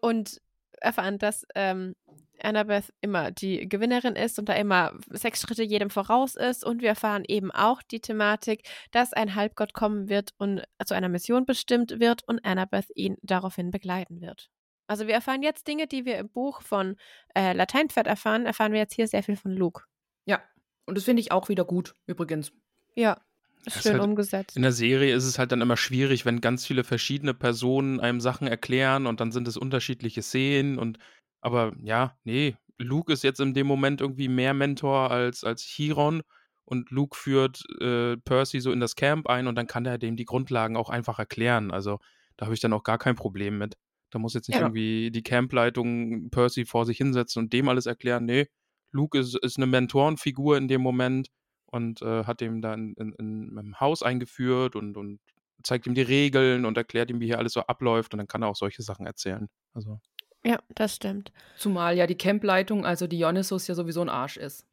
und 0.00 0.40
erfahren, 0.80 1.18
dass 1.18 1.44
ähm, 1.56 1.94
Annabeth 2.42 2.92
immer 3.00 3.30
die 3.30 3.68
Gewinnerin 3.68 4.16
ist 4.16 4.38
und 4.38 4.48
da 4.48 4.54
immer 4.54 4.92
sechs 5.10 5.40
Schritte 5.40 5.62
jedem 5.62 5.90
voraus 5.90 6.36
ist. 6.36 6.64
Und 6.64 6.82
wir 6.82 6.90
erfahren 6.90 7.24
eben 7.26 7.50
auch 7.50 7.82
die 7.82 8.00
Thematik, 8.00 8.68
dass 8.90 9.12
ein 9.12 9.34
Halbgott 9.34 9.74
kommen 9.74 10.08
wird 10.08 10.30
und 10.38 10.62
zu 10.84 10.94
einer 10.94 11.08
Mission 11.08 11.46
bestimmt 11.46 12.00
wird 12.00 12.26
und 12.26 12.44
Annabeth 12.44 12.86
ihn 12.94 13.16
daraufhin 13.22 13.70
begleiten 13.70 14.20
wird. 14.20 14.50
Also 14.86 15.06
wir 15.06 15.14
erfahren 15.14 15.42
jetzt 15.42 15.66
Dinge, 15.66 15.86
die 15.86 16.04
wir 16.04 16.18
im 16.18 16.28
Buch 16.28 16.62
von 16.62 16.96
äh, 17.34 17.52
Lateinpferd 17.52 18.06
erfahren, 18.06 18.46
erfahren 18.46 18.72
wir 18.72 18.80
jetzt 18.80 18.94
hier 18.94 19.08
sehr 19.08 19.22
viel 19.22 19.36
von 19.36 19.52
Luke. 19.52 19.84
Ja. 20.26 20.42
Und 20.86 20.96
das 20.96 21.04
finde 21.04 21.20
ich 21.20 21.32
auch 21.32 21.48
wieder 21.48 21.64
gut, 21.64 21.94
übrigens. 22.06 22.52
Ja, 22.94 23.20
ist 23.64 23.76
ist 23.76 23.82
schön 23.84 23.92
halt 23.92 24.02
umgesetzt. 24.02 24.56
In 24.56 24.62
der 24.62 24.72
Serie 24.72 25.14
ist 25.14 25.24
es 25.24 25.38
halt 25.38 25.52
dann 25.52 25.60
immer 25.60 25.76
schwierig, 25.76 26.26
wenn 26.26 26.40
ganz 26.40 26.66
viele 26.66 26.84
verschiedene 26.84 27.34
Personen 27.34 28.00
einem 28.00 28.20
Sachen 28.20 28.48
erklären 28.48 29.06
und 29.06 29.20
dann 29.20 29.32
sind 29.32 29.46
es 29.46 29.56
unterschiedliche 29.56 30.22
Szenen 30.22 30.78
und 30.78 30.98
aber 31.40 31.72
ja, 31.82 32.16
nee, 32.24 32.56
Luke 32.78 33.12
ist 33.12 33.24
jetzt 33.24 33.40
in 33.40 33.54
dem 33.54 33.66
Moment 33.66 34.00
irgendwie 34.00 34.28
mehr 34.28 34.54
Mentor 34.54 35.10
als, 35.10 35.44
als 35.44 35.62
Chiron 35.62 36.22
und 36.64 36.90
Luke 36.90 37.16
führt 37.16 37.62
äh, 37.80 38.16
Percy 38.16 38.60
so 38.60 38.72
in 38.72 38.80
das 38.80 38.96
Camp 38.96 39.28
ein 39.28 39.46
und 39.46 39.54
dann 39.54 39.66
kann 39.66 39.86
er 39.86 39.98
dem 39.98 40.16
die 40.16 40.24
Grundlagen 40.24 40.76
auch 40.76 40.90
einfach 40.90 41.18
erklären. 41.18 41.70
Also 41.70 41.98
da 42.36 42.46
habe 42.46 42.54
ich 42.54 42.60
dann 42.60 42.72
auch 42.72 42.84
gar 42.84 42.98
kein 42.98 43.16
Problem 43.16 43.58
mit. 43.58 43.76
Da 44.12 44.18
muss 44.20 44.34
jetzt 44.34 44.48
nicht 44.48 44.58
Ja. 44.58 44.66
irgendwie 44.66 45.10
die 45.10 45.22
Campleitung 45.22 46.30
Percy 46.30 46.64
vor 46.64 46.86
sich 46.86 46.98
hinsetzen 46.98 47.42
und 47.42 47.52
dem 47.52 47.68
alles 47.68 47.86
erklären. 47.86 48.24
Nee, 48.26 48.46
Luke 48.92 49.18
ist, 49.18 49.36
ist 49.42 49.56
eine 49.56 49.66
Mentorenfigur 49.66 50.56
in 50.56 50.68
dem 50.68 50.82
Moment 50.82 51.28
und 51.66 52.02
äh, 52.02 52.24
hat 52.24 52.42
ihm 52.42 52.60
dann 52.60 52.94
in, 52.98 53.12
in, 53.14 53.56
im 53.58 53.80
Haus 53.80 54.02
eingeführt 54.02 54.76
und, 54.76 54.96
und 54.96 55.18
zeigt 55.62 55.86
ihm 55.86 55.94
die 55.94 56.02
Regeln 56.02 56.66
und 56.66 56.76
erklärt 56.76 57.10
ihm, 57.10 57.20
wie 57.20 57.26
hier 57.26 57.38
alles 57.38 57.54
so 57.54 57.62
abläuft 57.62 58.12
und 58.12 58.18
dann 58.18 58.26
kann 58.28 58.42
er 58.42 58.48
auch 58.48 58.56
solche 58.56 58.82
Sachen 58.82 59.06
erzählen. 59.06 59.48
Also, 59.72 59.98
Ja, 60.44 60.58
das 60.74 60.96
stimmt. 60.96 61.32
Zumal 61.56 61.96
ja 61.96 62.06
die 62.06 62.18
Campleitung, 62.18 62.84
also 62.84 63.06
Dionysus, 63.06 63.66
ja 63.66 63.74
sowieso 63.74 64.02
ein 64.02 64.10
Arsch 64.10 64.36
ist. 64.36 64.66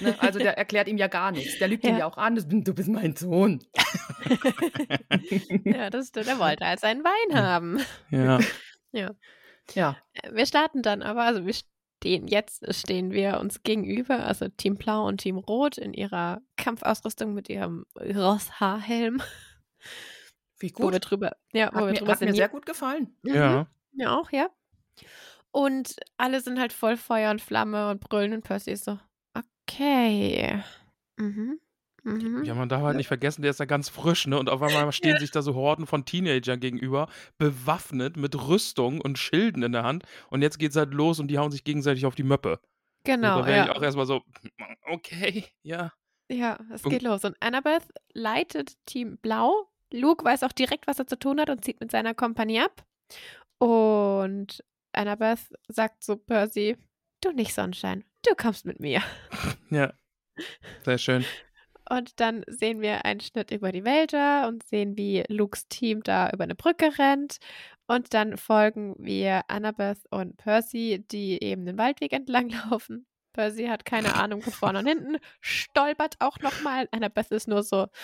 Ne? 0.00 0.14
Also 0.20 0.38
der 0.38 0.56
erklärt 0.58 0.88
ihm 0.88 0.96
ja 0.98 1.06
gar 1.08 1.30
nichts. 1.32 1.58
Der 1.58 1.68
lügt 1.68 1.84
ihm 1.84 1.90
Ja. 1.94 1.98
ja 2.00 2.06
auch 2.06 2.16
an, 2.16 2.34
du 2.36 2.74
bist 2.74 2.88
mein 2.88 3.14
Sohn. 3.16 3.62
ja, 5.64 5.90
das 5.90 6.08
stimmt. 6.08 6.26
Er 6.28 6.38
wollte 6.38 6.64
halt 6.66 6.80
seinen 6.80 7.04
Wein 7.04 7.38
haben. 7.40 7.80
ja. 8.10 8.38
Ja. 9.74 9.96
Äh, 10.12 10.34
Wir 10.34 10.46
starten 10.46 10.82
dann 10.82 11.02
aber, 11.02 11.22
also 11.22 11.46
wir 11.46 11.54
stehen, 11.54 12.28
jetzt 12.28 12.62
stehen 12.74 13.12
wir 13.12 13.40
uns 13.40 13.62
gegenüber, 13.62 14.24
also 14.26 14.48
Team 14.48 14.76
Blau 14.76 15.06
und 15.06 15.18
Team 15.22 15.38
Rot 15.38 15.78
in 15.78 15.94
ihrer 15.94 16.42
Kampfausrüstung 16.56 17.32
mit 17.34 17.48
ihrem 17.48 17.86
Rosshaarhelm, 17.98 19.22
Wie 20.58 20.72
wo 20.76 20.84
wir 20.92 21.00
gut. 21.00 21.10
drüber, 21.10 21.36
ja, 21.52 21.70
wo 21.72 21.76
Hat, 21.78 21.80
wir 21.86 21.86
mir, 21.92 21.98
drüber 21.98 22.12
hat 22.12 22.20
mir 22.20 22.34
sehr 22.34 22.48
gut 22.50 22.66
gefallen. 22.66 23.16
Mhm. 23.22 23.34
ja. 23.34 23.66
Ja, 23.96 24.18
auch, 24.18 24.30
ja. 24.32 24.48
Und 25.52 25.96
alle 26.16 26.40
sind 26.40 26.58
halt 26.58 26.72
voll 26.72 26.96
Feuer 26.96 27.30
und 27.30 27.40
Flamme 27.40 27.88
und 27.90 28.00
brüllen 28.00 28.32
und 28.32 28.42
Percy 28.42 28.72
ist 28.72 28.84
so, 28.84 28.98
okay. 29.68 30.62
Mhm. 31.16 31.60
Mhm. 32.04 32.44
Ja, 32.44 32.54
man 32.54 32.68
darf 32.68 32.82
halt 32.82 32.96
nicht 32.98 33.08
vergessen, 33.08 33.40
der 33.42 33.50
ist 33.50 33.60
ja 33.60 33.64
ganz 33.64 33.88
frisch, 33.88 34.26
ne? 34.26 34.38
Und 34.38 34.50
auf 34.50 34.60
einmal 34.60 34.92
stehen 34.92 35.18
sich 35.18 35.30
da 35.30 35.40
so 35.40 35.54
Horden 35.54 35.86
von 35.86 36.04
Teenagern 36.04 36.60
gegenüber, 36.60 37.08
bewaffnet 37.38 38.16
mit 38.16 38.36
Rüstung 38.46 39.00
und 39.00 39.18
Schilden 39.18 39.62
in 39.62 39.72
der 39.72 39.84
Hand. 39.84 40.04
Und 40.28 40.42
jetzt 40.42 40.58
geht's 40.58 40.76
halt 40.76 40.92
los 40.92 41.18
und 41.18 41.28
die 41.28 41.38
hauen 41.38 41.50
sich 41.50 41.64
gegenseitig 41.64 42.04
auf 42.04 42.14
die 42.14 42.22
Möppe. 42.22 42.60
Genau, 43.04 43.36
und 43.36 43.42
da 43.42 43.46
wäre 43.46 43.56
ja. 43.56 43.64
ich 43.64 43.70
auch 43.70 43.82
erstmal 43.82 44.06
so, 44.06 44.22
okay, 44.86 45.44
ja. 45.62 45.92
Ja, 46.30 46.58
es 46.72 46.84
Und- 46.84 46.90
geht 46.90 47.02
los. 47.02 47.24
Und 47.24 47.36
Annabeth 47.40 47.86
leitet 48.12 48.74
Team 48.86 49.18
Blau. 49.18 49.68
Luke 49.92 50.24
weiß 50.24 50.42
auch 50.42 50.52
direkt, 50.52 50.86
was 50.86 50.98
er 50.98 51.06
zu 51.06 51.18
tun 51.18 51.40
hat 51.40 51.50
und 51.50 51.64
zieht 51.64 51.80
mit 51.80 51.90
seiner 51.90 52.14
Kompanie 52.14 52.60
ab. 52.60 52.84
Und 53.58 54.64
Annabeth 54.92 55.52
sagt 55.68 56.02
zu 56.02 56.16
Percy, 56.16 56.76
du 57.22 57.32
nicht 57.32 57.54
Sonnenschein, 57.54 58.04
du 58.26 58.34
kommst 58.34 58.64
mit 58.64 58.80
mir. 58.80 59.02
Ja. 59.70 59.92
Sehr 60.84 60.98
schön. 60.98 61.24
Und 61.88 62.18
dann 62.20 62.44
sehen 62.46 62.80
wir 62.80 63.04
einen 63.04 63.20
Schnitt 63.20 63.50
über 63.50 63.70
die 63.70 63.84
Wälder 63.84 64.48
und 64.48 64.62
sehen, 64.66 64.96
wie 64.96 65.24
Lukes 65.28 65.68
Team 65.68 66.02
da 66.02 66.30
über 66.30 66.44
eine 66.44 66.54
Brücke 66.54 66.98
rennt. 66.98 67.38
Und 67.86 68.14
dann 68.14 68.38
folgen 68.38 68.94
wir 68.98 69.42
Annabeth 69.48 69.98
und 70.10 70.38
Percy, 70.38 71.04
die 71.10 71.42
eben 71.42 71.66
den 71.66 71.76
Waldweg 71.76 72.12
entlang 72.12 72.48
laufen. 72.70 73.06
Percy 73.34 73.66
hat 73.66 73.84
keine 73.84 74.14
Ahnung 74.14 74.40
von 74.42 74.52
vorne 74.52 74.78
und 74.78 74.86
hinten, 74.86 75.18
stolpert 75.40 76.16
auch 76.20 76.38
nochmal. 76.38 76.88
Annabeth 76.92 77.30
ist 77.30 77.48
nur 77.48 77.62
so. 77.62 77.88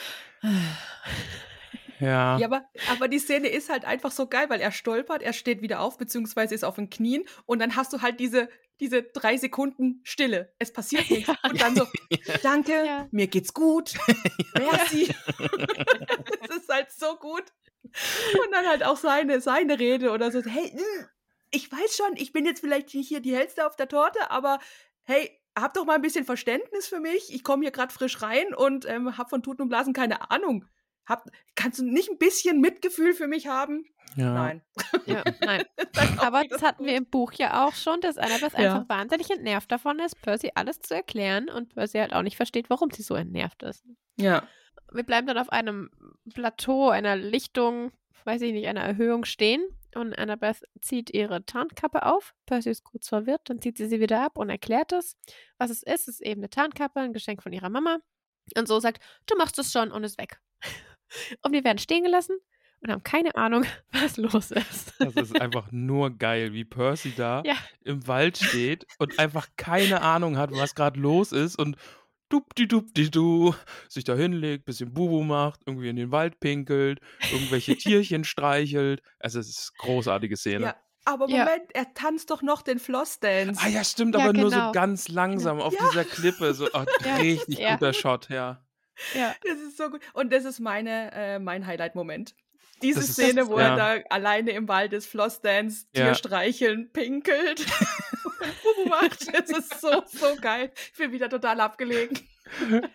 Ja. 2.01 2.39
Ja, 2.39 2.47
aber, 2.47 2.65
aber 2.91 3.09
die 3.09 3.19
Szene 3.19 3.49
ist 3.49 3.69
halt 3.69 3.85
einfach 3.85 4.11
so 4.11 4.27
geil, 4.27 4.47
weil 4.49 4.63
er 4.63 4.73
stolpert, 4.73 5.21
er 5.21 5.35
steht 5.35 5.61
wieder 5.61 5.81
auf, 5.81 5.99
beziehungsweise 5.99 6.55
ist 6.55 6.65
auf 6.65 6.77
den 6.77 6.89
Knien 6.89 7.25
und 7.45 7.59
dann 7.59 7.77
hast 7.77 7.93
du 7.93 8.01
halt 8.01 8.21
diese, 8.21 8.49
diese 8.81 9.03
drei 9.03 9.37
Sekunden 9.37 10.01
Stille. 10.05 10.53
Es 10.59 10.73
passiert 10.73 11.09
nichts. 11.11 11.31
Und 11.43 11.61
dann 11.61 11.77
so, 11.77 11.87
danke, 12.43 12.73
Ja. 12.73 13.09
mir 13.11 13.27
geht's 13.29 13.53
gut, 13.55 13.95
merci. 14.59 15.15
Es 16.43 16.57
ist 16.57 16.69
halt 16.69 16.91
so 16.91 17.17
gut. 17.17 17.45
Und 17.85 18.53
dann 18.53 18.67
halt 18.67 18.85
auch 18.85 18.97
seine, 18.97 19.41
seine 19.41 19.79
Rede 19.79 20.11
oder 20.11 20.31
so, 20.31 20.43
hey, 20.43 20.73
mm, 20.75 21.05
ich 21.51 21.71
weiß 21.71 21.97
schon, 21.97 22.17
ich 22.17 22.33
bin 22.33 22.45
jetzt 22.47 22.61
vielleicht 22.61 22.95
nicht 22.95 23.09
hier 23.09 23.21
die 23.21 23.35
Hellste 23.35 23.67
auf 23.67 23.77
der 23.77 23.89
Torte, 23.89 24.31
aber 24.31 24.59
hey, 25.03 25.31
hab 25.59 25.75
doch 25.75 25.85
mal 25.85 25.95
ein 25.95 26.03
bisschen 26.03 26.25
Verständnis 26.25 26.87
für 26.87 27.01
mich. 27.01 27.35
Ich 27.35 27.43
komme 27.43 27.63
hier 27.65 27.73
gerade 27.73 27.93
frisch 27.93 28.23
rein 28.23 28.55
und 28.55 28.87
ähm, 28.87 29.19
hab 29.19 29.31
von 29.31 29.43
Tuten 29.43 29.63
und 29.63 29.69
Blasen 29.69 29.93
keine 29.93 30.31
Ahnung. 30.31 30.65
Hab, 31.07 31.25
kannst 31.55 31.79
du 31.81 31.85
nicht 31.85 32.09
ein 32.11 32.19
bisschen 32.19 32.61
Mitgefühl 32.61 33.15
für 33.15 33.27
mich 33.27 33.47
haben? 33.47 33.85
ja. 34.17 34.33
Nein. 34.35 34.63
Ja, 35.07 35.23
nein. 35.41 35.65
Aber 36.19 36.43
das 36.45 36.63
hatten 36.63 36.85
wir 36.85 36.97
im 36.97 37.07
Buch 37.07 37.33
ja 37.35 37.67
auch 37.67 37.75
schon, 37.75 38.01
dass 38.01 38.19
Annabeth 38.19 38.53
Ja. 38.55 38.59
einfach 38.77 38.89
wahnsinnig 38.89 39.31
entnervt 39.31 39.71
davon 39.71 39.99
ist, 40.01 40.21
Percy 40.21 40.51
alles 40.55 40.81
zu 40.81 40.95
erklären 40.95 41.49
und 41.49 41.75
Percy 41.75 41.99
halt 41.99 42.13
auch 42.13 42.23
nicht 42.23 42.37
versteht, 42.37 42.71
warum 42.71 42.91
sie 42.91 43.03
so 43.03 43.15
entnervt 43.15 43.63
ist. 43.63 43.85
Ja. 44.17 44.43
Wir 44.93 45.05
bleiben 45.05 45.27
dann 45.29 45.39
auf 45.39 45.51
einem 45.51 45.91
Plateau, 46.35 46.89
einer 46.91 47.15
Lichtung, 47.17 47.93
weiß 48.25 48.43
ich 48.43 48.53
nicht, 48.53 48.67
einer 48.67 48.81
Erhöhung 48.83 49.25
stehen 49.25 49.63
und 49.95 50.13
Annabeth 50.19 50.65
zieht 50.83 51.11
ihre 51.11 51.45
Tarnkappe 51.47 52.05
auf. 52.07 52.35
Percy 52.47 52.71
ist 52.71 52.83
kurz 52.85 53.09
verwirrt, 53.09 53.43
dann 53.45 53.61
zieht 53.63 53.79
sie 53.79 53.87
sie 53.87 54.01
wieder 54.01 54.21
ab 54.25 54.37
und 54.39 54.51
erklärt 54.51 54.93
es. 54.93 55.17
Was 55.59 55.71
es 55.71 55.83
ist, 55.85 56.09
ist 56.09 56.21
eben 56.21 56.41
eine 56.41 56.51
Tarnkappe, 56.51 56.99
ein 57.01 57.13
Geschenk 57.13 57.43
von 57.43 57.53
ihrer 57.53 57.71
Mama. 57.71 57.99
Und 58.57 58.67
so 58.67 58.81
sagt, 58.81 59.01
du 59.27 59.37
machst 59.37 59.59
es 59.61 59.71
schon 59.71 59.93
und 59.93 60.03
ist 60.03 60.19
weg. 60.19 60.41
Und 61.43 61.53
wir 61.53 61.65
werden 61.65 61.79
stehen 61.79 62.03
gelassen 62.05 62.37
und 62.83 62.91
haben 62.91 63.03
keine 63.03 63.35
Ahnung, 63.37 63.65
was 63.93 64.17
los 64.17 64.51
ist. 64.51 64.95
Das 64.99 65.15
ist 65.17 65.41
einfach 65.41 65.71
nur 65.71 66.11
geil, 66.17 66.53
wie 66.53 66.65
Percy 66.65 67.13
da 67.17 67.43
Ja. 67.47 67.55
im 67.85 68.07
Wald 68.07 68.39
steht 68.39 68.87
und 68.99 69.19
einfach 69.19 69.49
keine 69.57 70.03
Ahnung 70.03 70.37
hat, 70.39 70.51
was 70.53 70.75
gerade 70.75 70.99
los 71.01 71.33
ist 71.33 71.59
und 71.59 71.77
dupdi-dupdi-du 72.31 73.55
sich 73.89 74.05
da 74.05 74.15
hinlegt, 74.15 74.65
bisschen 74.65 74.93
Bubu 74.93 75.23
macht, 75.23 75.61
irgendwie 75.67 75.89
in 75.89 75.97
den 75.97 76.11
Wald 76.13 76.41
pinkelt, 76.41 77.01
irgendwelche 77.33 77.77
Tierchen 77.77 78.25
streichelt. 78.25 79.03
Also 79.19 79.41
es 79.41 79.49
ist 79.49 79.73
eine 79.81 79.87
großartige 79.95 80.37
Szene. 80.37 80.65
ja. 80.67 80.77
Aber 81.07 81.29
Ja. 81.31 81.45
Moment, 81.45 81.65
er 81.73 81.93
tanzt 81.95 82.31
doch 82.31 82.43
noch 82.43 82.61
den 82.61 82.79
Flossdance. 82.79 83.59
Ah 83.65 83.69
ja, 83.69 83.83
stimmt, 83.83 84.15
Ja, 84.15 84.21
aber 84.23 84.33
nur 84.35 84.51
so 84.51 84.57
genau. 84.57 84.73
ganz 84.73 85.09
langsam 85.09 85.59
auf 85.59 85.73
Ja. 85.73 85.81
dieser 85.89 86.05
Klippe. 86.05 86.53
So, 86.53 86.69
Ja, 86.71 87.17
richtig 87.17 87.59
ja. 87.59 87.73
guter 87.73 87.95
Shot, 87.95 88.29
ja. 88.29 88.63
Ja. 89.15 89.35
Das 89.47 89.59
ist 89.61 89.77
so 89.77 89.91
gut. 89.91 90.01
Und 90.13 90.33
das 90.33 90.45
ist 90.45 90.61
meine, 90.61 91.11
äh, 91.13 91.39
mein 91.39 91.67
Highlight-Moment. 91.67 92.35
Diese 92.83 93.01
ist- 93.01 93.13
Szene, 93.15 93.49
wo 93.49 93.59
ja. 93.59 93.69
er 93.69 93.77
da 94.01 94.05
alleine 94.11 94.53
im 94.53 94.67
Wald 94.69 94.93
ist, 94.93 95.07
Flossdance, 95.07 95.87
Tier 95.93 96.07
Ja. 96.07 96.15
streicheln, 96.15 96.91
pinkelt. 96.93 97.67
Macht. 98.89 99.33
Das 99.35 99.51
ist 99.51 99.81
so, 99.81 100.03
so 100.07 100.37
geil. 100.41 100.71
Ich 100.93 100.99
bin 100.99 101.13
wieder 101.13 101.29
total 101.29 101.61
abgelegen. 101.61 102.19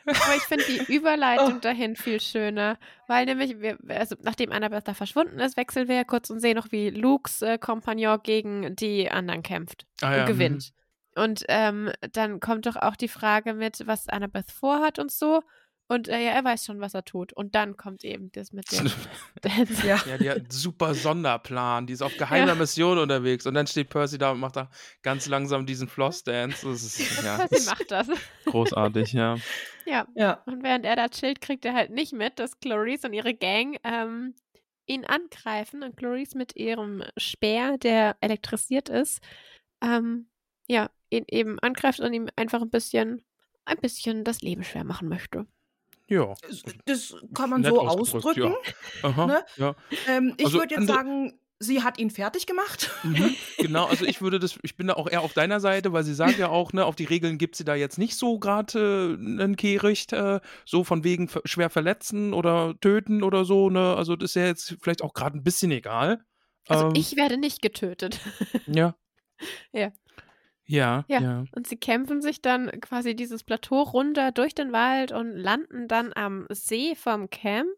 Aber 0.05 0.35
ich 0.35 0.43
finde 0.43 0.65
die 0.65 0.93
Überleitung 0.93 1.55
Oh. 1.57 1.59
dahin 1.59 1.95
viel 1.95 2.19
schöner, 2.19 2.77
weil 3.07 3.25
nämlich, 3.25 3.59
wir, 3.61 3.77
also 3.87 4.15
nachdem 4.21 4.51
Annabeth 4.51 4.87
da 4.87 4.93
verschwunden 4.93 5.39
ist, 5.39 5.55
wechseln 5.55 5.87
wir 5.87 5.95
ja 5.95 6.03
kurz 6.03 6.29
und 6.29 6.39
sehen 6.41 6.55
noch, 6.57 6.71
wie 6.71 6.89
Lukes 6.89 7.41
äh, 7.41 7.57
Kompagnon 7.57 8.19
gegen 8.21 8.75
die 8.75 9.09
anderen 9.09 9.43
kämpft 9.43 9.85
Ah, 10.01 10.07
und 10.09 10.17
ja, 10.17 10.25
gewinnt. 10.25 10.73
Und 11.15 11.45
ähm, 11.47 11.91
dann 12.11 12.41
kommt 12.41 12.65
doch 12.65 12.75
auch 12.75 12.97
die 12.97 13.07
Frage 13.07 13.53
mit, 13.53 13.87
was 13.87 14.09
Annabeth 14.09 14.51
vorhat 14.51 14.99
und 14.99 15.11
so. 15.11 15.41
Und 15.87 16.07
äh, 16.07 16.19
ja, 16.19 16.31
er 16.31 16.43
weiß 16.43 16.65
schon, 16.65 16.79
was 16.79 16.95
er 16.95 17.05
tut. 17.05 17.31
Und 17.33 17.53
dann 17.53 17.77
kommt 17.77 18.03
eben 18.03 18.31
das 18.31 18.51
mit 18.51 18.71
dem 18.71 18.89
Dance. 19.41 19.87
Ja. 19.87 20.01
Ja, 20.07 20.17
die 20.17 20.29
hat 20.29 20.37
einen 20.37 20.49
super 20.51 20.95
Sonderplan. 20.95 21.85
Die 21.85 21.93
ist 21.93 22.01
auf 22.01 22.17
geheimer 22.17 22.53
Ja. 22.53 22.55
Mission 22.55 22.97
unterwegs. 22.97 23.45
Und 23.45 23.53
dann 23.53 23.67
steht 23.67 23.89
Percy 23.89 24.17
da 24.17 24.31
und 24.31 24.39
macht 24.39 24.55
da 24.55 24.69
ganz 25.03 25.27
langsam 25.27 25.65
diesen 25.67 25.87
Floss-Dance. 25.87 26.67
Das 26.67 26.83
ist 26.83 27.23
ja, 27.23 27.37
Percy 27.37 27.69
macht 27.69 27.91
das. 27.91 28.07
großartig, 28.45 29.13
ja. 29.13 29.35
Ja. 29.85 30.07
Ja. 30.15 30.41
Und 30.47 30.63
während 30.63 30.85
er 30.85 30.95
da 30.95 31.07
chillt, 31.07 31.39
kriegt 31.39 31.65
er 31.65 31.73
halt 31.73 31.91
nicht 31.91 32.13
mit, 32.13 32.39
dass 32.39 32.59
Clarice 32.59 33.05
und 33.05 33.13
ihre 33.13 33.35
Gang 33.35 33.77
ähm, 33.83 34.33
ihn 34.87 35.05
angreifen 35.05 35.83
und 35.83 35.97
Clarice 35.97 36.35
mit 36.35 36.55
ihrem 36.55 37.03
Speer, 37.17 37.77
der 37.77 38.17
elektrisiert 38.21 38.89
ist, 38.89 39.21
ähm, 39.83 40.29
ja, 40.67 40.89
ihn 41.11 41.25
eben 41.27 41.59
angreift 41.59 41.99
und 41.99 42.11
ihm 42.13 42.27
einfach 42.35 42.61
ein 42.61 42.69
bisschen, 42.71 43.23
ein 43.65 43.77
bisschen 43.77 44.23
das 44.23 44.41
Leben 44.41 44.63
schwer 44.63 44.83
machen 44.83 45.09
möchte. 45.09 45.45
Ja. 46.07 46.33
Das 46.85 47.15
kann 47.33 47.49
man 47.49 47.61
Nett 47.61 47.71
so 47.71 47.81
ausdrücken. 47.81 48.53
Ja. 49.01 49.09
Aha, 49.09 49.25
Ne? 49.25 49.45
ja. 49.57 49.75
Ähm, 50.07 50.33
ich 50.37 50.45
Also 50.45 50.59
würde 50.59 50.75
jetzt 50.75 50.81
andere- 50.89 50.97
sagen, 50.97 51.39
sie 51.59 51.81
hat 51.83 51.97
ihn 51.99 52.11
fertig 52.11 52.45
gemacht. 52.45 52.91
Mhm, 53.03 53.35
genau, 53.57 53.85
also 53.89 54.05
ich 54.05 54.21
würde 54.21 54.37
das, 54.39 54.59
ich 54.61 54.75
bin 54.77 54.87
da 54.87 54.93
auch 54.95 55.09
eher 55.09 55.21
auf 55.21 55.33
deiner 55.33 55.59
Seite, 55.59 55.93
weil 55.93 56.03
sie 56.03 56.13
sagt 56.13 56.37
ja 56.37 56.49
auch, 56.49 56.73
ne, 56.73 56.85
auf 56.85 56.95
die 56.95 57.05
Regeln 57.05 57.37
gibt 57.37 57.55
sie 57.55 57.63
da 57.63 57.75
jetzt 57.75 57.97
nicht 57.97 58.17
so 58.17 58.37
gerade 58.39 59.17
äh, 59.19 59.41
einen 59.41 59.55
Kehricht, 59.55 60.13
äh, 60.13 60.41
so 60.65 60.83
von 60.83 61.03
wegen 61.03 61.29
schwer 61.45 61.69
verletzen 61.69 62.33
oder 62.33 62.75
töten 62.81 63.23
oder 63.23 63.45
so, 63.45 63.69
ne? 63.69 63.95
Also 63.95 64.15
das 64.15 64.31
ist 64.31 64.35
ja 64.35 64.45
jetzt 64.45 64.75
vielleicht 64.81 65.01
auch 65.01 65.13
gerade 65.13 65.37
ein 65.37 65.43
bisschen 65.43 65.71
egal. 65.71 66.19
Also 66.67 66.87
Ähm, 66.87 66.93
ich 66.95 67.15
werde 67.15 67.37
nicht 67.37 67.61
getötet. 67.61 68.19
Ja. 68.67 68.95
Ja. 69.73 69.91
Ja, 70.67 71.05
Ja. 71.07 71.21
ja. 71.21 71.43
Und 71.55 71.67
sie 71.67 71.77
kämpfen 71.77 72.21
sich 72.21 72.41
dann 72.41 72.69
quasi 72.81 73.15
dieses 73.15 73.43
Plateau 73.43 73.81
runter 73.81 74.31
durch 74.31 74.55
den 74.55 74.71
Wald 74.71 75.11
und 75.11 75.35
landen 75.35 75.87
dann 75.87 76.11
am 76.15 76.45
See 76.49 76.95
vom 76.95 77.29
Camp. 77.29 77.69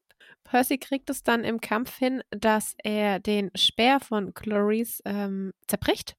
Percy 0.43 0.77
kriegt 0.77 1.09
es 1.09 1.23
dann 1.23 1.43
im 1.43 1.59
Kampf 1.59 1.97
hin, 1.97 2.21
dass 2.31 2.75
er 2.83 3.19
den 3.19 3.51
Speer 3.55 3.99
von 3.99 4.33
Clarice 4.33 5.01
ähm, 5.05 5.51
zerbricht. 5.67 6.15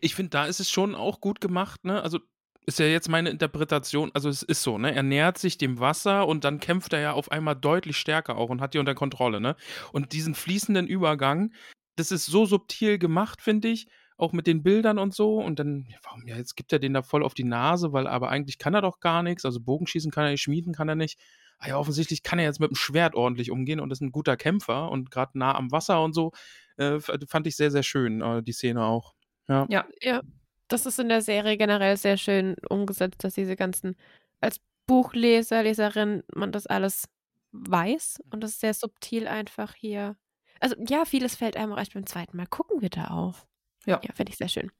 Ich 0.00 0.14
finde, 0.14 0.30
da 0.30 0.44
ist 0.46 0.60
es 0.60 0.70
schon 0.70 0.94
auch 0.94 1.20
gut 1.20 1.40
gemacht, 1.40 1.84
ne? 1.84 2.02
Also 2.02 2.20
ist 2.66 2.78
ja 2.78 2.86
jetzt 2.86 3.08
meine 3.08 3.30
Interpretation, 3.30 4.10
also 4.14 4.28
es 4.28 4.42
ist 4.42 4.62
so, 4.62 4.78
ne? 4.78 4.94
Er 4.94 5.02
nähert 5.02 5.38
sich 5.38 5.58
dem 5.58 5.80
Wasser 5.80 6.26
und 6.26 6.44
dann 6.44 6.60
kämpft 6.60 6.92
er 6.92 7.00
ja 7.00 7.12
auf 7.12 7.30
einmal 7.30 7.56
deutlich 7.56 7.96
stärker 7.96 8.36
auch 8.36 8.50
und 8.50 8.60
hat 8.60 8.74
die 8.74 8.78
unter 8.78 8.94
Kontrolle, 8.94 9.40
ne? 9.40 9.56
Und 9.92 10.12
diesen 10.12 10.34
fließenden 10.34 10.86
Übergang, 10.86 11.52
das 11.96 12.10
ist 12.12 12.26
so 12.26 12.46
subtil 12.46 12.98
gemacht, 12.98 13.40
finde 13.42 13.68
ich, 13.68 13.86
auch 14.16 14.32
mit 14.32 14.46
den 14.46 14.62
Bildern 14.62 14.98
und 14.98 15.14
so. 15.14 15.36
Und 15.36 15.58
dann, 15.58 15.86
warum, 16.02 16.26
ja, 16.26 16.36
jetzt 16.36 16.56
gibt 16.56 16.72
er 16.72 16.78
den 16.78 16.94
da 16.94 17.02
voll 17.02 17.22
auf 17.22 17.34
die 17.34 17.44
Nase, 17.44 17.92
weil 17.92 18.06
aber 18.06 18.28
eigentlich 18.28 18.58
kann 18.58 18.74
er 18.74 18.82
doch 18.82 19.00
gar 19.00 19.22
nichts. 19.22 19.44
Also 19.44 19.60
Bogenschießen 19.60 20.10
kann 20.10 20.24
er 20.24 20.30
nicht, 20.30 20.42
schmieden 20.42 20.72
kann 20.72 20.88
er 20.88 20.94
nicht. 20.94 21.18
Ah 21.58 21.68
ja, 21.68 21.78
offensichtlich 21.78 22.22
kann 22.22 22.38
er 22.38 22.44
jetzt 22.44 22.60
mit 22.60 22.70
dem 22.70 22.76
Schwert 22.76 23.14
ordentlich 23.14 23.50
umgehen 23.50 23.80
und 23.80 23.90
ist 23.90 24.00
ein 24.00 24.12
guter 24.12 24.36
Kämpfer 24.36 24.90
und 24.90 25.10
gerade 25.10 25.38
nah 25.38 25.54
am 25.54 25.70
Wasser 25.72 26.02
und 26.02 26.12
so. 26.12 26.32
Äh, 26.76 26.98
fand 27.00 27.46
ich 27.46 27.56
sehr, 27.56 27.70
sehr 27.70 27.82
schön, 27.82 28.20
äh, 28.20 28.42
die 28.42 28.52
Szene 28.52 28.84
auch. 28.84 29.14
Ja. 29.48 29.66
Ja. 29.68 29.86
Ja, 30.00 30.22
das 30.68 30.86
ist 30.86 30.98
in 30.98 31.08
der 31.08 31.22
Serie 31.22 31.56
generell 31.56 31.96
sehr 31.96 32.16
schön 32.16 32.56
umgesetzt, 32.68 33.22
dass 33.24 33.34
diese 33.34 33.56
ganzen, 33.56 33.96
als 34.40 34.60
Buchleser, 34.86 35.62
Leserin, 35.62 36.22
man 36.34 36.52
das 36.52 36.66
alles 36.66 37.08
weiß 37.52 38.22
und 38.30 38.42
das 38.42 38.52
ist 38.52 38.60
sehr 38.60 38.74
subtil 38.74 39.28
einfach 39.28 39.74
hier. 39.74 40.16
Also 40.60 40.76
ja, 40.88 41.04
vieles 41.04 41.36
fällt 41.36 41.56
einem 41.56 41.72
erst 41.72 41.94
beim 41.94 42.06
zweiten 42.06 42.36
Mal 42.36 42.46
gucken 42.46 42.82
wieder 42.82 43.12
auf. 43.12 43.46
Ja. 43.86 44.00
Ja, 44.02 44.12
finde 44.14 44.32
ich 44.32 44.38
sehr 44.38 44.48
schön. 44.48 44.70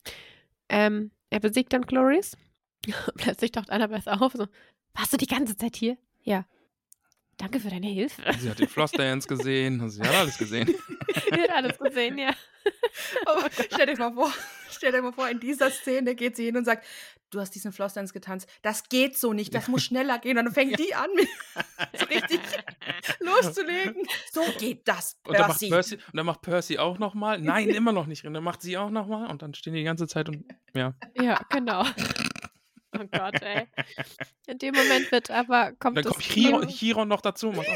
Ähm, 0.69 1.11
er 1.31 1.41
besiegt 1.41 1.73
dann 1.73 1.87
Clarice. 1.87 2.37
Plötzlich 3.17 3.53
taucht 3.53 3.71
Annabeth 3.71 4.09
auf. 4.09 4.33
So, 4.33 4.47
warst 4.95 5.13
du 5.13 5.17
die 5.17 5.27
ganze 5.27 5.57
Zeit 5.57 5.77
hier? 5.77 5.97
Ja. 6.23 6.47
Danke 7.37 7.59
für 7.59 7.69
deine 7.69 7.89
Hilfe. 7.89 8.23
Sie 8.39 8.49
hat 8.49 8.61
den 8.61 8.69
Flossdance 8.69 9.27
gesehen, 9.29 9.89
sie 9.91 10.01
hat 10.03 10.15
alles 10.15 10.39
gesehen. 10.39 10.69
Sie 10.69 11.41
hat 11.41 11.51
alles 11.51 11.79
gesehen, 11.79 12.17
ja. 12.17 12.33
Aber 13.27 13.51
stell 13.51 13.87
dir 13.87 13.99
mal 13.99 14.13
vor, 14.13 14.33
stell 14.71 14.93
dir 14.93 15.03
mal 15.03 15.13
vor, 15.13 15.29
in 15.29 15.41
dieser 15.41 15.71
Szene 15.71 16.15
geht 16.15 16.37
sie 16.37 16.45
hin 16.45 16.57
und 16.57 16.65
sagt, 16.65 16.87
du 17.31 17.41
hast 17.41 17.51
diesen 17.51 17.73
Flossdance 17.73 18.13
getanzt. 18.13 18.49
Das 18.63 18.89
geht 18.89 19.19
so 19.19 19.33
nicht, 19.33 19.53
das 19.53 19.67
muss 19.67 19.83
schneller 19.83 20.19
gehen. 20.21 20.39
Und 20.39 20.45
dann 20.45 20.55
fängt 20.55 20.79
die 20.79 20.95
an, 20.95 21.11
mit 21.17 21.29
so 21.99 22.07
richtig 22.07 22.41
loszulegen. 23.21 24.07
So 24.33 24.43
geht 24.59 24.87
das, 24.89 25.19
Und 25.27 25.39
dann, 25.39 25.49
macht 25.49 25.61
Percy. 25.61 25.71
Percy, 25.71 25.95
und 25.97 26.17
dann 26.17 26.27
macht 26.27 26.43
Percy 26.43 26.79
auch 26.79 26.99
nochmal. 26.99 27.41
Nein, 27.41 27.69
immer 27.69 27.93
noch 27.93 28.07
nicht. 28.07 28.25
Und 28.27 28.35
dann 28.35 28.45
macht 28.45 28.63
sie 28.63 28.77
auch 28.77 28.91
nochmal. 28.91 29.31
Und 29.31 29.43
dann 29.43 29.55
stehen 29.55 29.73
die 29.73 29.81
die 29.81 29.85
ganze 29.85 30.07
Zeit 30.07 30.29
und 30.29 30.45
ja. 30.75 30.95
Ja, 31.21 31.41
genau. 31.51 31.85
Oh 32.97 33.05
Gott, 33.11 33.43
ey. 33.43 33.67
In 34.47 34.59
dem 34.59 34.75
Moment 34.75 35.11
wird 35.11 35.31
aber, 35.31 35.73
kommt 35.73 35.97
Dann 35.97 36.05
das 36.05 36.13
kommt 36.13 36.25
Chiron, 36.25 36.69
Chiron 36.69 37.09
noch 37.09 37.21
dazu. 37.21 37.51
Macht 37.51 37.67
auch 37.67 37.75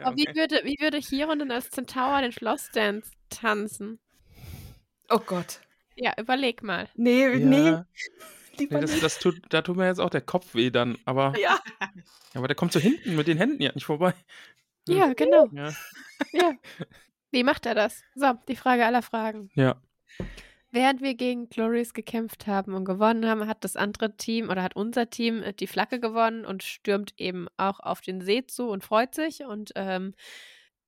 Aber 0.00 0.16
wie 0.16 0.26
würde, 0.34 0.60
wie 0.64 0.76
würde 0.80 1.00
Chiron 1.00 1.38
denn 1.38 1.50
als 1.50 1.70
Zentaur 1.70 2.20
den 2.20 2.32
Schlossdance 2.32 3.10
tanzen? 3.30 3.98
Oh 5.08 5.20
Gott. 5.20 5.60
Ja, 5.96 6.12
überleg 6.18 6.62
mal. 6.62 6.88
Nee, 6.94 7.28
nee. 7.36 7.78
Lieber 8.58 8.76
Nee, 8.76 8.80
das, 8.82 9.00
das 9.00 9.18
tut, 9.18 9.40
da 9.50 9.62
tut 9.62 9.76
mir 9.76 9.86
jetzt 9.86 10.00
auch 10.00 10.10
der 10.10 10.20
Kopf 10.20 10.54
weh 10.54 10.70
dann. 10.70 10.98
Aber, 11.04 11.34
Ja. 11.40 11.60
aber 12.34 12.48
der 12.48 12.56
kommt 12.56 12.72
so 12.72 12.80
hinten 12.80 13.16
mit 13.16 13.26
den 13.28 13.38
Händen 13.38 13.62
ja 13.62 13.72
nicht 13.74 13.84
vorbei. 13.86 14.14
Ja, 14.88 15.12
genau. 15.12 15.48
Ja. 15.52 15.72
Ja. 16.32 16.52
Wie 17.30 17.44
macht 17.44 17.66
er 17.66 17.74
das? 17.74 18.02
So, 18.14 18.32
die 18.48 18.56
Frage 18.56 18.84
aller 18.86 19.02
Fragen. 19.02 19.50
ja. 19.54 19.80
Während 20.70 21.00
wir 21.00 21.14
gegen 21.14 21.48
Glorious 21.48 21.94
gekämpft 21.94 22.46
haben 22.46 22.74
und 22.74 22.84
gewonnen 22.84 23.24
haben, 23.26 23.46
hat 23.46 23.64
das 23.64 23.74
andere 23.74 24.18
Team 24.18 24.50
oder 24.50 24.62
hat 24.62 24.76
unser 24.76 25.08
Team 25.08 25.42
äh, 25.42 25.54
die 25.54 25.66
Flagge 25.66 25.98
gewonnen 25.98 26.44
und 26.44 26.62
stürmt 26.62 27.14
eben 27.16 27.48
auch 27.56 27.80
auf 27.80 28.02
den 28.02 28.20
See 28.20 28.46
zu 28.46 28.68
und 28.68 28.84
freut 28.84 29.14
sich. 29.14 29.44
Und 29.44 29.72
ähm, 29.76 30.12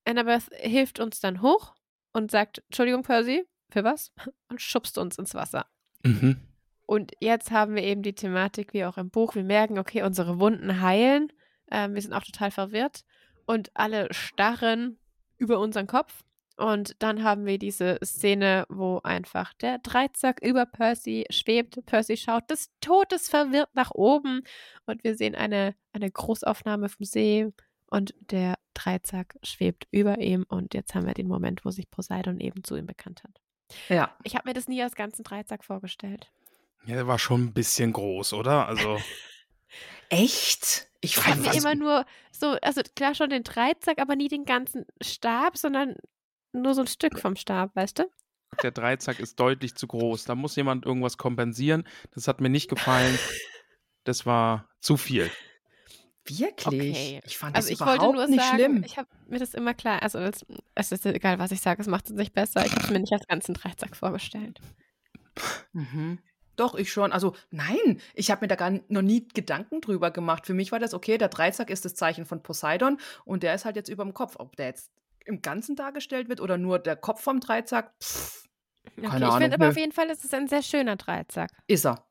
Annabeth 0.05 0.49
hilft 0.53 0.99
uns 0.99 1.19
dann 1.19 1.41
hoch 1.41 1.73
und 2.13 2.29
sagt, 2.29 2.59
Entschuldigung, 2.67 3.01
Percy, 3.01 3.43
für 3.71 3.83
was? 3.83 4.11
Und 4.49 4.61
schubst 4.61 4.99
uns 4.99 5.17
ins 5.17 5.33
Wasser. 5.33 5.65
Mhm. 6.03 6.39
Und 6.91 7.13
jetzt 7.21 7.51
haben 7.51 7.75
wir 7.75 7.83
eben 7.83 8.01
die 8.01 8.15
Thematik, 8.15 8.73
wie 8.73 8.83
auch 8.83 8.97
im 8.97 9.09
Buch. 9.09 9.33
Wir 9.33 9.45
merken, 9.45 9.79
okay, 9.79 10.03
unsere 10.03 10.41
Wunden 10.41 10.81
heilen. 10.81 11.31
Ähm, 11.71 11.93
wir 11.93 12.01
sind 12.01 12.11
auch 12.11 12.25
total 12.25 12.51
verwirrt. 12.51 13.05
Und 13.45 13.71
alle 13.75 14.13
starren 14.13 14.99
über 15.37 15.59
unseren 15.59 15.87
Kopf. 15.87 16.25
Und 16.57 17.01
dann 17.01 17.23
haben 17.23 17.45
wir 17.45 17.57
diese 17.57 17.97
Szene, 18.03 18.65
wo 18.67 18.99
einfach 19.05 19.53
der 19.53 19.79
Dreizack 19.79 20.41
über 20.43 20.65
Percy 20.65 21.23
schwebt. 21.29 21.79
Percy 21.85 22.17
schaut 22.17 22.51
des 22.51 22.69
Todes 22.81 23.29
verwirrt 23.29 23.69
nach 23.73 23.91
oben. 23.91 24.41
Und 24.85 25.01
wir 25.05 25.15
sehen 25.15 25.33
eine, 25.33 25.75
eine 25.93 26.11
Großaufnahme 26.11 26.89
vom 26.89 27.05
See. 27.05 27.53
Und 27.89 28.13
der 28.19 28.55
Dreizack 28.73 29.37
schwebt 29.43 29.87
über 29.91 30.17
ihm. 30.17 30.45
Und 30.49 30.73
jetzt 30.73 30.93
haben 30.93 31.07
wir 31.07 31.13
den 31.13 31.29
Moment, 31.29 31.63
wo 31.63 31.71
sich 31.71 31.89
Poseidon 31.89 32.41
eben 32.41 32.65
zu 32.65 32.75
ihm 32.75 32.85
bekannt 32.85 33.23
hat. 33.23 33.39
Ja. 33.87 34.13
Ich 34.25 34.35
habe 34.35 34.49
mir 34.49 34.53
das 34.53 34.67
nie 34.67 34.83
als 34.83 34.95
ganzen 34.95 35.23
Dreizack 35.23 35.63
vorgestellt. 35.63 36.29
Ja, 36.85 36.95
der 36.95 37.07
war 37.07 37.19
schon 37.19 37.45
ein 37.45 37.53
bisschen 37.53 37.93
groß, 37.93 38.33
oder? 38.33 38.67
Also, 38.67 38.99
Echt? 40.09 40.87
Ich 40.99 41.11
Ich 41.11 41.15
fand 41.15 41.45
habe 41.47 41.49
mir 41.49 41.55
immer 41.55 41.75
nur 41.75 42.05
so, 42.31 42.57
also 42.61 42.81
klar 42.95 43.15
schon 43.15 43.29
den 43.29 43.43
Dreizack, 43.43 43.99
aber 43.99 44.15
nie 44.15 44.27
den 44.27 44.45
ganzen 44.45 44.85
Stab, 45.01 45.57
sondern 45.57 45.95
nur 46.53 46.73
so 46.73 46.81
ein 46.81 46.87
Stück 46.87 47.17
vom 47.19 47.35
Stab, 47.35 47.75
weißt 47.75 47.99
du? 47.99 48.05
der 48.63 48.71
Dreizack 48.71 49.19
ist 49.19 49.39
deutlich 49.39 49.75
zu 49.75 49.87
groß. 49.87 50.25
Da 50.25 50.35
muss 50.35 50.57
jemand 50.57 50.85
irgendwas 50.85 51.17
kompensieren. 51.17 51.87
Das 52.13 52.27
hat 52.27 52.41
mir 52.41 52.49
nicht 52.49 52.69
gefallen. 52.69 53.17
Das 54.03 54.25
war 54.25 54.67
zu 54.81 54.97
viel. 54.97 55.31
Wirklich? 56.25 56.67
Okay. 56.67 57.21
Ich 57.25 57.37
fand 57.37 57.55
Also 57.55 57.69
das 57.69 57.79
ich 57.79 57.79
wollte 57.79 57.95
überhaupt 57.95 58.15
nur 58.15 58.27
nicht 58.27 58.43
sagen, 58.43 58.55
schlimm. 58.57 58.83
ich 58.83 58.97
habe 58.97 59.07
mir 59.27 59.39
das 59.39 59.53
immer 59.53 59.73
klar, 59.73 60.03
also 60.03 60.19
es, 60.19 60.45
es 60.75 60.91
ist 60.91 61.05
egal, 61.05 61.39
was 61.39 61.51
ich 61.51 61.61
sage, 61.61 61.81
es 61.81 61.87
macht 61.87 62.05
es 62.09 62.11
nicht 62.11 62.33
besser. 62.33 62.65
Ich 62.65 62.73
habe 62.73 62.83
es 62.83 62.89
mir 62.89 62.99
nicht 62.99 63.13
als 63.13 63.25
ganzen 63.25 63.53
Dreizack 63.53 63.95
vorgestellt. 63.95 64.59
Mhm. 65.71 66.19
Doch, 66.61 66.75
ich 66.75 66.91
schon. 66.91 67.11
Also, 67.11 67.35
nein, 67.49 67.99
ich 68.13 68.29
habe 68.29 68.41
mir 68.41 68.47
da 68.47 68.55
gar 68.55 68.71
noch 68.87 69.01
nie 69.01 69.27
Gedanken 69.33 69.81
drüber 69.81 70.11
gemacht. 70.11 70.45
Für 70.45 70.53
mich 70.53 70.71
war 70.71 70.79
das 70.79 70.93
okay, 70.93 71.17
der 71.17 71.29
Dreizack 71.29 71.69
ist 71.71 71.85
das 71.85 71.95
Zeichen 71.95 72.25
von 72.25 72.43
Poseidon 72.43 72.99
und 73.25 73.41
der 73.41 73.55
ist 73.55 73.65
halt 73.65 73.75
jetzt 73.75 73.89
über 73.89 74.03
dem 74.03 74.13
Kopf. 74.13 74.35
Ob 74.37 74.55
der 74.55 74.67
jetzt 74.67 74.91
im 75.25 75.41
Ganzen 75.41 75.75
dargestellt 75.75 76.29
wird 76.29 76.39
oder 76.39 76.57
nur 76.57 76.77
der 76.77 76.95
Kopf 76.95 77.21
vom 77.21 77.39
Dreizack, 77.39 77.93
pff, 78.01 78.41
Okay, 78.83 79.07
Keine 79.07 79.17
ich 79.17 79.23
Ahnung, 79.23 79.41
finde 79.41 79.55
aber 79.55 79.69
auf 79.69 79.77
jeden 79.77 79.91
Fall, 79.91 80.09
es 80.09 80.23
ist 80.23 80.33
ein 80.33 80.47
sehr 80.47 80.63
schöner 80.63 80.95
Dreizack. 80.95 81.51
ist 81.67 81.85
er. 81.85 82.05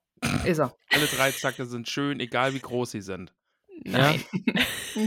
Ist 0.45 0.59
er. 0.59 0.77
Alle 0.91 1.07
Dreizacke 1.07 1.67
sind 1.67 1.89
schön, 1.89 2.21
egal 2.21 2.55
wie 2.55 2.61
groß 2.61 2.93
sie 2.93 3.03
sind. 3.03 3.35
Nein. 3.85 4.23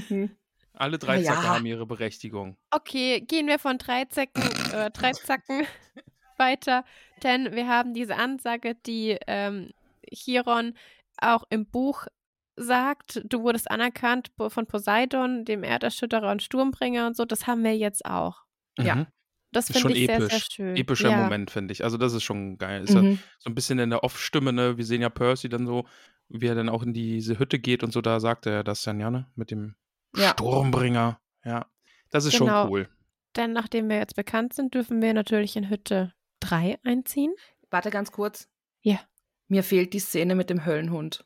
Mhm. 0.10 0.32
Alle 0.72 0.98
Dreizacke 0.98 1.44
ja. 1.44 1.50
haben 1.50 1.66
ihre 1.66 1.86
Berechtigung. 1.86 2.56
Okay, 2.72 3.20
gehen 3.20 3.48
wir 3.48 3.60
von 3.60 3.78
Dreizacken, 3.78 4.42
äh, 4.72 4.90
Dreizacken 4.92 5.68
weiter, 6.40 6.84
denn 7.24 7.54
wir 7.56 7.68
haben 7.68 7.94
diese 7.94 8.16
Ansage, 8.16 8.76
die 8.76 9.18
ähm, 9.28 9.72
Chiron 10.14 10.74
auch 11.18 11.44
im 11.50 11.66
Buch 11.66 12.08
sagt, 12.56 13.22
du 13.26 13.42
wurdest 13.42 13.70
anerkannt 13.72 14.32
von 14.48 14.66
Poseidon, 14.68 15.46
dem 15.46 15.64
Erderschütterer 15.64 16.32
und 16.32 16.44
Sturmbringer 16.44 17.08
und 17.08 17.16
so, 17.16 17.26
das 17.26 17.48
haben 17.48 17.64
wir 17.64 17.76
jetzt 17.76 18.06
auch. 18.06 18.44
Ja. 18.78 18.96
Mhm. 18.96 19.08
Das 19.52 19.70
Ist 19.70 19.80
schon 19.80 19.92
finde 19.92 20.00
ich 20.02 20.08
sehr, 20.08 20.18
episch. 20.18 20.32
sehr 20.32 20.40
schön. 20.52 20.76
Epischer 20.76 21.10
ja. 21.12 21.18
Moment, 21.18 21.52
finde 21.52 21.74
ich. 21.74 21.84
Also, 21.84 21.98
das 21.98 22.14
ist 22.14 22.24
schon 22.24 22.58
geil. 22.58 22.84
Ist 22.86 22.96
ja 22.96 23.04
Mhm. 23.04 23.20
so 23.38 23.52
ein 23.52 23.56
bisschen 23.56 23.78
in 23.78 23.92
der 23.92 24.04
Off-Stimme, 24.04 24.52
ne? 24.52 24.78
Wir 24.78 24.86
sehen 24.86 25.02
ja 25.04 25.10
Percy 25.10 25.48
dann 25.48 25.68
so, 25.68 25.86
wie 26.28 26.48
er 26.48 26.56
dann 26.56 26.70
auch 26.70 26.82
in 26.82 26.92
diese 26.92 27.38
Hütte 27.38 27.60
geht 27.60 27.84
und 27.84 27.94
so, 27.94 28.02
da 28.02 28.20
sagt 28.20 28.48
er 28.48 28.64
das 28.64 28.82
dann 28.82 29.00
ja, 29.00 29.12
ne? 29.12 29.28
Mit 29.36 29.52
dem 29.52 29.76
Ja. 30.16 30.32
Sturmbringer. 30.32 31.20
Ja. 31.46 31.68
Das 32.10 32.26
ist 32.26 32.38
Genau. 32.40 32.64
schon 32.64 32.72
cool. 32.72 32.90
Denn 33.36 33.54
nachdem 33.54 33.90
wir 33.90 33.98
jetzt 33.98 34.16
bekannt 34.16 34.54
sind, 34.54 34.74
dürfen 34.74 35.04
wir 35.04 35.14
natürlich 35.14 35.56
in 35.56 35.70
Hütte 35.70 36.14
3 36.44 36.80
einziehen. 36.84 37.34
Warte 37.70 37.90
ganz 37.90 38.12
kurz. 38.12 38.50
Ja. 38.82 39.00
Mir 39.48 39.64
fehlt 39.64 39.94
die 39.94 40.00
Szene 40.00 40.36
mit 40.36 40.50
dem 40.50 40.66
Höllenhund. 40.66 41.26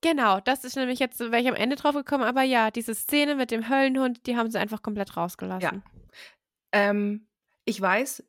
Genau, 0.00 0.40
das 0.40 0.64
ist 0.64 0.76
nämlich 0.76 0.98
jetzt, 0.98 1.18
wäre 1.20 1.40
ich 1.40 1.48
am 1.48 1.54
Ende 1.54 1.76
drauf 1.76 1.94
gekommen, 1.94 2.24
aber 2.24 2.42
ja, 2.42 2.70
diese 2.70 2.94
Szene 2.94 3.36
mit 3.36 3.50
dem 3.50 3.70
Höllenhund, 3.70 4.26
die 4.26 4.36
haben 4.36 4.50
sie 4.50 4.58
einfach 4.58 4.82
komplett 4.82 5.16
rausgelassen. 5.16 5.82
Ähm, 6.72 7.26
ich 7.64 7.80
weiß, 7.80 8.22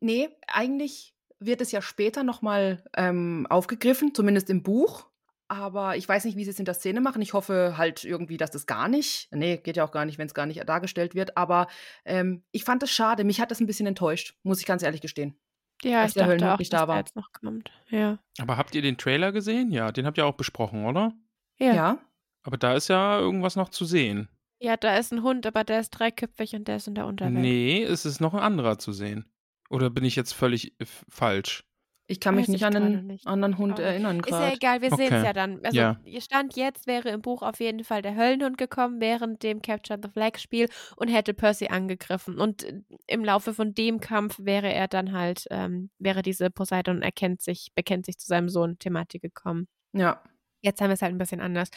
nee, 0.00 0.28
eigentlich 0.46 1.14
wird 1.40 1.60
es 1.60 1.72
ja 1.72 1.82
später 1.82 2.22
nochmal 2.22 2.84
ähm, 2.96 3.46
aufgegriffen, 3.50 4.14
zumindest 4.14 4.48
im 4.50 4.62
Buch. 4.62 5.06
Aber 5.48 5.96
ich 5.96 6.08
weiß 6.08 6.24
nicht, 6.24 6.36
wie 6.36 6.44
sie 6.44 6.50
es 6.50 6.58
in 6.58 6.64
der 6.64 6.74
Szene 6.74 7.00
machen. 7.00 7.22
Ich 7.22 7.32
hoffe 7.32 7.74
halt 7.76 8.02
irgendwie, 8.04 8.36
dass 8.36 8.50
das 8.50 8.66
gar 8.66 8.88
nicht, 8.88 9.28
nee, 9.32 9.56
geht 9.58 9.76
ja 9.76 9.84
auch 9.84 9.92
gar 9.92 10.04
nicht, 10.04 10.18
wenn 10.18 10.26
es 10.26 10.34
gar 10.34 10.46
nicht 10.46 10.68
dargestellt 10.68 11.14
wird. 11.14 11.36
Aber 11.36 11.68
ähm, 12.04 12.42
ich 12.50 12.64
fand 12.64 12.82
es 12.82 12.90
schade. 12.90 13.22
Mich 13.24 13.40
hat 13.40 13.50
das 13.50 13.60
ein 13.60 13.66
bisschen 13.66 13.86
enttäuscht, 13.86 14.34
muss 14.42 14.58
ich 14.60 14.66
ganz 14.66 14.82
ehrlich 14.82 15.00
gestehen. 15.00 15.38
Ja, 15.82 16.04
ich 16.04 16.14
der 16.14 16.26
dachte 16.26 16.52
auch, 16.54 16.58
nicht 16.58 16.72
dass 16.72 16.80
da 16.80 16.86
der 16.86 16.88
war. 16.88 16.98
jetzt 16.98 17.14
noch 17.16 17.30
kommt. 17.32 17.70
Ja. 17.90 18.18
Aber 18.38 18.56
habt 18.56 18.74
ihr 18.74 18.82
den 18.82 18.96
Trailer 18.96 19.30
gesehen? 19.30 19.70
Ja, 19.70 19.92
den 19.92 20.06
habt 20.06 20.18
ihr 20.18 20.26
auch 20.26 20.36
besprochen, 20.36 20.84
oder? 20.86 21.12
Ja. 21.58 21.74
Ja. 21.74 21.98
Aber 22.42 22.56
da 22.56 22.74
ist 22.74 22.88
ja 22.88 23.18
irgendwas 23.20 23.56
noch 23.56 23.68
zu 23.68 23.84
sehen. 23.84 24.28
Ja, 24.58 24.76
da 24.78 24.96
ist 24.96 25.12
ein 25.12 25.22
Hund, 25.22 25.46
aber 25.46 25.64
der 25.64 25.80
ist 25.80 25.90
dreiköpfig 25.90 26.54
und 26.54 26.66
der 26.66 26.76
ist 26.76 26.88
in 26.88 26.94
der 26.94 27.06
Unterwelt. 27.06 27.34
Nee, 27.36 27.82
es 27.82 28.06
ist 28.06 28.20
noch 28.20 28.32
ein 28.34 28.40
anderer 28.40 28.78
zu 28.78 28.92
sehen. 28.92 29.26
Oder 29.68 29.90
bin 29.90 30.02
ich 30.04 30.16
jetzt 30.16 30.32
völlig 30.32 30.72
äh, 30.80 30.84
f- 30.84 31.04
falsch? 31.10 31.64
Ich 32.08 32.20
kann 32.20 32.36
mich 32.36 32.44
Weiß 32.44 32.48
nicht 32.50 32.60
ich 32.60 32.66
an 32.66 32.72
gerade 32.72 32.86
einen 32.86 33.06
nicht. 33.08 33.26
anderen 33.26 33.58
Hund 33.58 33.80
erinnern 33.80 34.20
Ist 34.20 34.30
ja 34.30 34.38
gerade. 34.38 34.54
egal, 34.54 34.80
wir 34.82 34.90
sehen 34.90 35.06
es 35.06 35.12
Okay. 35.12 35.24
ja 35.24 35.32
dann. 35.32 35.60
Also, 35.64 35.76
Ja. 35.76 36.00
ihr 36.04 36.20
Stand 36.20 36.54
jetzt 36.56 36.86
wäre 36.86 37.08
im 37.08 37.20
Buch 37.20 37.42
auf 37.42 37.58
jeden 37.58 37.82
Fall 37.82 38.00
der 38.00 38.14
Höllenhund 38.14 38.58
gekommen 38.58 39.00
während 39.00 39.42
dem 39.42 39.60
Capture 39.60 39.98
the 40.00 40.08
Flag 40.08 40.38
Spiel 40.38 40.68
und 40.94 41.08
hätte 41.08 41.34
Percy 41.34 41.66
angegriffen. 41.66 42.38
Und 42.38 42.62
äh, 42.62 42.80
im 43.08 43.24
Laufe 43.24 43.54
von 43.54 43.74
dem 43.74 43.98
Kampf 43.98 44.38
wäre 44.40 44.72
er 44.72 44.86
dann 44.86 45.10
halt, 45.12 45.46
ähm, 45.50 45.90
wäre 45.98 46.22
diese 46.22 46.48
Poseidon 46.50 47.02
erkennt 47.02 47.42
sich, 47.42 47.72
bekennt 47.74 48.06
sich 48.06 48.18
zu 48.18 48.26
seinem 48.28 48.48
Sohn 48.48 48.78
Thematik 48.78 49.22
gekommen. 49.22 49.66
Ja. 49.92 50.22
Jetzt 50.62 50.80
haben 50.80 50.90
wir 50.90 50.94
es 50.94 51.02
halt 51.02 51.12
ein 51.14 51.18
bisschen 51.18 51.40
anders. 51.40 51.70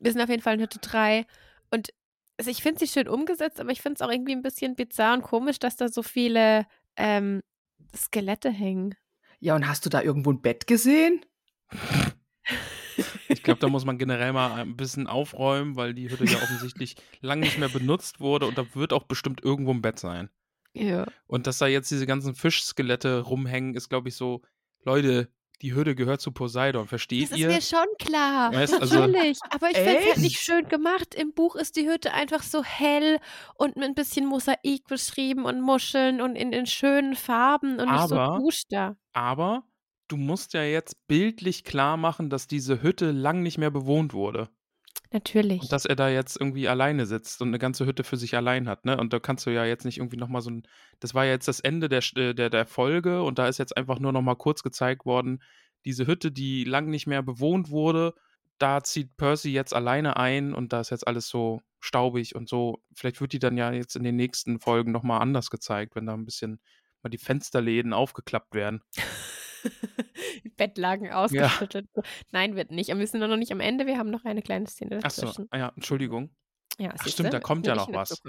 Wir 0.00 0.10
sind 0.10 0.20
auf 0.20 0.28
jeden 0.28 0.42
Fall 0.42 0.54
in 0.54 0.60
Hütte 0.62 0.80
3 0.80 1.26
und 1.70 1.90
also 2.38 2.50
ich 2.50 2.60
finde 2.62 2.80
sie 2.80 2.88
schön 2.88 3.06
umgesetzt, 3.08 3.60
aber 3.60 3.70
ich 3.70 3.80
finde 3.80 3.94
es 3.98 4.02
auch 4.02 4.10
irgendwie 4.10 4.32
ein 4.34 4.42
bisschen 4.42 4.74
bizarr 4.74 5.14
und 5.14 5.22
komisch, 5.22 5.60
dass 5.60 5.76
da 5.76 5.88
so 5.88 6.02
viele 6.02 6.66
ähm, 6.96 7.40
Skelette 7.94 8.50
hängen. 8.50 8.96
Ja, 9.44 9.54
und 9.54 9.68
hast 9.68 9.84
du 9.84 9.90
da 9.90 10.00
irgendwo 10.00 10.32
ein 10.32 10.40
Bett 10.40 10.66
gesehen? 10.66 11.22
Ich 13.28 13.42
glaube, 13.42 13.60
da 13.60 13.68
muss 13.68 13.84
man 13.84 13.98
generell 13.98 14.32
mal 14.32 14.52
ein 14.52 14.74
bisschen 14.74 15.06
aufräumen, 15.06 15.76
weil 15.76 15.92
die 15.92 16.08
Hütte 16.08 16.24
ja 16.24 16.38
offensichtlich 16.38 16.96
lang 17.20 17.40
nicht 17.40 17.58
mehr 17.58 17.68
benutzt 17.68 18.20
wurde 18.20 18.46
und 18.46 18.56
da 18.56 18.74
wird 18.74 18.94
auch 18.94 19.04
bestimmt 19.04 19.44
irgendwo 19.44 19.72
ein 19.72 19.82
Bett 19.82 19.98
sein. 19.98 20.30
Ja. 20.72 21.06
Und 21.26 21.46
dass 21.46 21.58
da 21.58 21.66
jetzt 21.66 21.90
diese 21.90 22.06
ganzen 22.06 22.34
Fischskelette 22.34 23.20
rumhängen, 23.20 23.74
ist, 23.74 23.90
glaube 23.90 24.08
ich, 24.08 24.16
so, 24.16 24.40
Leute, 24.82 25.28
die 25.62 25.74
Hütte 25.74 25.94
gehört 25.94 26.20
zu 26.20 26.32
Poseidon, 26.32 26.86
versteht 26.86 27.24
Das 27.24 27.30
ist 27.32 27.38
ihr? 27.38 27.48
mir 27.48 27.60
schon 27.62 27.86
klar. 27.98 28.52
Weißt, 28.52 28.80
also- 28.80 28.98
Natürlich. 29.00 29.38
Aber 29.50 29.70
ich 29.70 29.76
finde 29.76 29.98
es 30.00 30.06
halt 30.06 30.18
nicht 30.18 30.40
schön 30.40 30.68
gemacht. 30.68 31.14
Im 31.14 31.32
Buch 31.32 31.56
ist 31.56 31.76
die 31.76 31.88
Hütte 31.88 32.12
einfach 32.12 32.42
so 32.42 32.62
hell 32.64 33.18
und 33.56 33.76
mit 33.76 33.84
ein 33.86 33.94
bisschen 33.94 34.26
Mosaik 34.26 34.84
beschrieben 34.88 35.44
und 35.44 35.60
Muscheln 35.60 36.20
und 36.20 36.36
in, 36.36 36.52
in 36.52 36.66
schönen 36.66 37.14
Farben 37.14 37.78
und 37.80 37.90
nicht 37.90 38.08
so 38.08 38.16
Aber- 38.16 38.38
duster. 38.38 38.96
Aber 39.12 39.64
du 40.08 40.16
musst 40.16 40.52
ja 40.54 40.62
jetzt 40.64 41.06
bildlich 41.06 41.64
klar 41.64 41.96
machen, 41.96 42.28
dass 42.30 42.46
diese 42.46 42.82
Hütte 42.82 43.10
lang 43.10 43.42
nicht 43.42 43.58
mehr 43.58 43.70
bewohnt 43.70 44.12
wurde. 44.12 44.48
Natürlich. 45.14 45.62
Und 45.62 45.72
dass 45.72 45.84
er 45.84 45.94
da 45.94 46.08
jetzt 46.08 46.40
irgendwie 46.40 46.66
alleine 46.66 47.06
sitzt 47.06 47.40
und 47.40 47.46
eine 47.46 47.60
ganze 47.60 47.86
Hütte 47.86 48.02
für 48.02 48.16
sich 48.16 48.36
allein 48.36 48.68
hat, 48.68 48.84
ne? 48.84 48.96
Und 48.96 49.12
da 49.12 49.20
kannst 49.20 49.46
du 49.46 49.50
ja 49.50 49.64
jetzt 49.64 49.84
nicht 49.84 49.98
irgendwie 49.98 50.16
nochmal 50.16 50.42
so 50.42 50.50
ein. 50.50 50.66
Das 50.98 51.14
war 51.14 51.24
ja 51.24 51.30
jetzt 51.30 51.46
das 51.46 51.60
Ende 51.60 51.88
der, 51.88 52.02
äh, 52.16 52.34
der, 52.34 52.50
der 52.50 52.66
Folge 52.66 53.22
und 53.22 53.38
da 53.38 53.46
ist 53.46 53.58
jetzt 53.58 53.76
einfach 53.76 54.00
nur 54.00 54.12
nochmal 54.12 54.34
kurz 54.34 54.64
gezeigt 54.64 55.06
worden, 55.06 55.40
diese 55.84 56.08
Hütte, 56.08 56.32
die 56.32 56.64
lang 56.64 56.90
nicht 56.90 57.06
mehr 57.06 57.22
bewohnt 57.22 57.70
wurde, 57.70 58.14
da 58.58 58.82
zieht 58.82 59.16
Percy 59.16 59.52
jetzt 59.52 59.72
alleine 59.72 60.16
ein 60.16 60.52
und 60.52 60.72
da 60.72 60.80
ist 60.80 60.90
jetzt 60.90 61.06
alles 61.06 61.28
so 61.28 61.62
staubig 61.78 62.34
und 62.34 62.48
so. 62.48 62.82
Vielleicht 62.92 63.20
wird 63.20 63.32
die 63.32 63.38
dann 63.38 63.56
ja 63.56 63.70
jetzt 63.70 63.94
in 63.94 64.02
den 64.02 64.16
nächsten 64.16 64.58
Folgen 64.58 64.90
nochmal 64.90 65.20
anders 65.20 65.48
gezeigt, 65.48 65.94
wenn 65.94 66.06
da 66.06 66.14
ein 66.14 66.24
bisschen 66.24 66.58
mal 67.04 67.10
die 67.10 67.18
Fensterläden 67.18 67.92
aufgeklappt 67.92 68.52
werden. 68.52 68.82
Bettlagen 70.56 71.10
ausgeschüttet. 71.12 71.86
Nein, 72.32 72.56
wird 72.56 72.70
nicht. 72.70 72.90
Aber 72.90 73.00
wir 73.00 73.06
sind 73.06 73.20
noch 73.20 73.36
nicht 73.36 73.52
am 73.52 73.60
Ende. 73.60 73.86
Wir 73.86 73.98
haben 73.98 74.10
noch 74.10 74.24
eine 74.24 74.42
kleine 74.42 74.66
Szene 74.66 75.00
Achso, 75.02 75.22
dazwischen. 75.26 75.48
ah 75.50 75.58
ja, 75.58 75.72
Entschuldigung. 75.74 76.30
Ja, 76.78 76.92
Ach 76.98 77.06
stimmt, 77.06 77.32
da 77.32 77.40
kommt 77.40 77.66
ja 77.66 77.74
noch 77.76 77.92
was. 77.92 78.20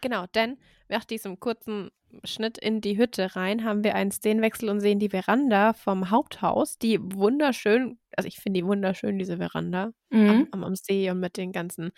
Genau, 0.00 0.26
denn 0.34 0.58
nach 0.88 1.04
diesem 1.04 1.40
kurzen 1.40 1.90
Schnitt 2.24 2.56
in 2.56 2.80
die 2.80 2.96
Hütte 2.96 3.34
rein 3.36 3.64
haben 3.64 3.82
wir 3.84 3.94
einen 3.94 4.10
Szenenwechsel 4.12 4.68
und 4.68 4.80
sehen 4.80 4.98
die 4.98 5.10
Veranda 5.10 5.72
vom 5.74 6.10
Haupthaus, 6.10 6.78
die 6.78 6.98
wunderschön, 7.02 7.98
also 8.16 8.28
ich 8.28 8.38
finde 8.38 8.60
die 8.60 8.66
wunderschön, 8.66 9.18
diese 9.18 9.36
Veranda 9.38 9.90
Mhm. 10.10 10.28
am, 10.30 10.48
am, 10.52 10.64
am 10.64 10.74
See 10.74 11.10
und 11.10 11.20
mit 11.20 11.36
den 11.36 11.52
ganzen 11.52 11.90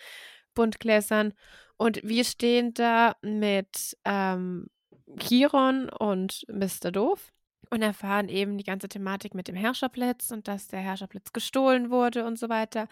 Buntgläsern. 0.53 1.33
Und 1.77 2.01
wir 2.03 2.25
stehen 2.25 2.73
da 2.73 3.15
mit 3.21 3.95
ähm, 4.03 4.67
Chiron 5.19 5.87
und 5.89 6.43
Mr. 6.51 6.91
Doof 6.91 7.31
und 7.71 7.81
erfahren 7.81 8.29
eben 8.29 8.57
die 8.57 8.63
ganze 8.63 8.87
Thematik 8.89 9.33
mit 9.33 9.47
dem 9.47 9.55
Herrscherblitz 9.55 10.31
und 10.31 10.47
dass 10.47 10.67
der 10.67 10.81
Herrscherblitz 10.81 11.33
gestohlen 11.33 11.89
wurde 11.89 12.25
und 12.25 12.37
so 12.37 12.49
weiter. 12.49 12.87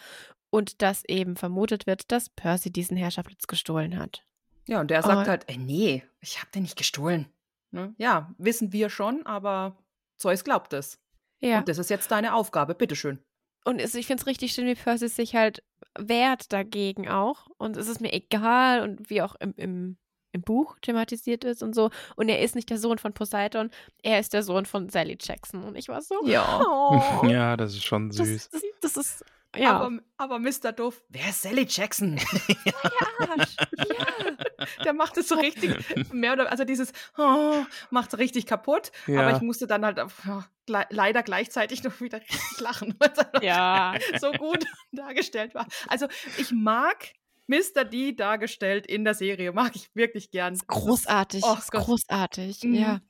Und 0.49 0.82
dass 0.82 1.03
eben 1.05 1.36
vermutet 1.36 1.86
wird, 1.86 2.11
dass 2.11 2.30
Percy 2.30 2.71
diesen 2.71 2.97
Herrscherblitz 2.97 3.45
gestohlen 3.45 3.99
hat. 3.99 4.25
Ja, 4.67 4.80
und 4.80 4.89
der 4.89 5.03
sagt 5.03 5.27
Oh. 5.27 5.30
halt, 5.30 5.43
ey, 5.47 5.57
nee, 5.57 6.03
ich 6.21 6.41
hab 6.41 6.51
den 6.51 6.63
nicht 6.63 6.77
gestohlen. 6.77 7.27
Ne? 7.71 7.93
Ja, 7.97 8.34
wissen 8.38 8.71
wir 8.73 8.89
schon, 8.89 9.25
aber 9.25 9.77
Zeus 10.17 10.43
glaubt 10.43 10.73
es. 10.73 10.99
Ja. 11.39 11.59
Und 11.59 11.69
das 11.69 11.77
ist 11.77 11.89
jetzt 11.89 12.09
deine 12.11 12.34
Aufgabe, 12.34 12.73
bitteschön. 12.73 13.19
Und 13.65 13.80
ich 13.82 14.07
finde 14.07 14.21
es 14.21 14.27
richtig 14.27 14.53
schön, 14.53 14.65
wie 14.65 14.75
Percy 14.75 15.07
sich 15.07 15.36
halt 15.36 15.63
wehrt 15.97 16.51
dagegen 16.53 17.09
auch. 17.09 17.47
Und 17.57 17.77
es 17.77 17.88
ist 17.88 18.01
mir 18.01 18.13
egal 18.13 18.82
und 18.82 19.09
wie 19.09 19.21
auch 19.21 19.36
im, 19.36 19.53
im, 19.55 19.97
im 20.32 20.41
Buch 20.41 20.77
thematisiert 20.82 21.43
ist 21.43 21.63
und 21.63 21.73
so. 21.73 21.89
Und 22.15 22.30
er 22.30 22.39
ist 22.41 22.55
nicht 22.55 22.69
der 22.69 22.77
Sohn 22.77 22.97
von 22.99 23.13
Poseidon, 23.13 23.71
er 24.03 24.19
ist 24.19 24.34
der 24.34 24.43
Sohn 24.43 24.65
von 24.65 24.89
Sally 24.89 25.17
Jackson. 25.19 25.63
Und 25.63 25.75
ich 25.75 25.88
war 25.89 26.01
so, 26.01 26.25
Ja. 26.25 26.61
oh, 27.21 27.25
ja, 27.27 27.57
das 27.57 27.73
ist 27.73 27.84
schon 27.86 28.11
süß. 28.11 28.49
das, 28.51 28.61
das, 28.61 28.95
das 28.95 28.97
ist, 28.97 29.25
ja, 29.55 29.71
Aber, 29.80 29.97
aber 30.17 30.38
Mr. 30.39 30.71
Doof, 30.71 31.01
wer 31.09 31.30
ist 31.30 31.41
Sally 31.41 31.65
Jackson? 31.67 32.19
Arsch. 33.19 33.55
ja. 33.77 34.36
der 34.84 34.93
macht 34.93 35.17
es 35.17 35.27
so 35.27 35.36
richtig, 35.36 35.75
mehr 36.13 36.34
oder 36.34 36.51
also 36.51 36.63
dieses, 36.65 36.93
oh, 37.17 37.55
macht 37.89 38.13
es 38.13 38.19
richtig 38.19 38.45
kaputt. 38.45 38.91
Aber 39.07 39.13
Ja. 39.15 39.36
ich 39.36 39.41
musste 39.41 39.65
dann 39.65 39.84
halt 39.86 39.99
auf- 39.99 40.23
ja, 40.25 40.45
gle 40.67 40.86
leider 40.91 41.23
gleichzeitig 41.23 41.84
noch 41.84 41.99
wieder 41.99 42.19
richtig 42.21 42.59
lachen, 42.59 42.93
weil 42.99 43.11
es 43.11 43.43
Ja. 43.43 43.95
so 44.19 44.32
gut 44.34 44.63
dargestellt 44.91 45.55
war. 45.55 45.65
Also 45.88 46.07
ich 46.38 46.51
mag 46.51 47.07
Mr. 47.50 47.84
D 47.84 48.14
dargestellt 48.14 48.86
in 48.88 49.04
der 49.04 49.16
Serie, 49.16 49.52
mag 49.52 49.76
ich 49.76 49.89
wirklich 49.95 50.32
gern. 50.32 50.58
Großartig. 50.68 51.43
Oh 51.43 51.58
großartig. 51.72 52.64
Mhm. 52.64 52.74
Ja. 52.76 53.02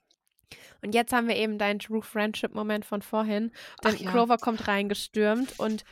Und 0.82 0.94
jetzt 0.94 1.12
haben 1.12 1.28
wir 1.28 1.36
eben 1.36 1.58
deinen 1.58 1.78
True 1.78 2.02
Friendship-Moment 2.02 2.84
von 2.84 3.02
vorhin. 3.02 3.52
Denn 3.84 3.94
Ach 3.96 4.00
ja. 4.00 4.10
Clover 4.10 4.38
kommt 4.38 4.66
reingestürmt 4.66 5.58
und 5.58 5.84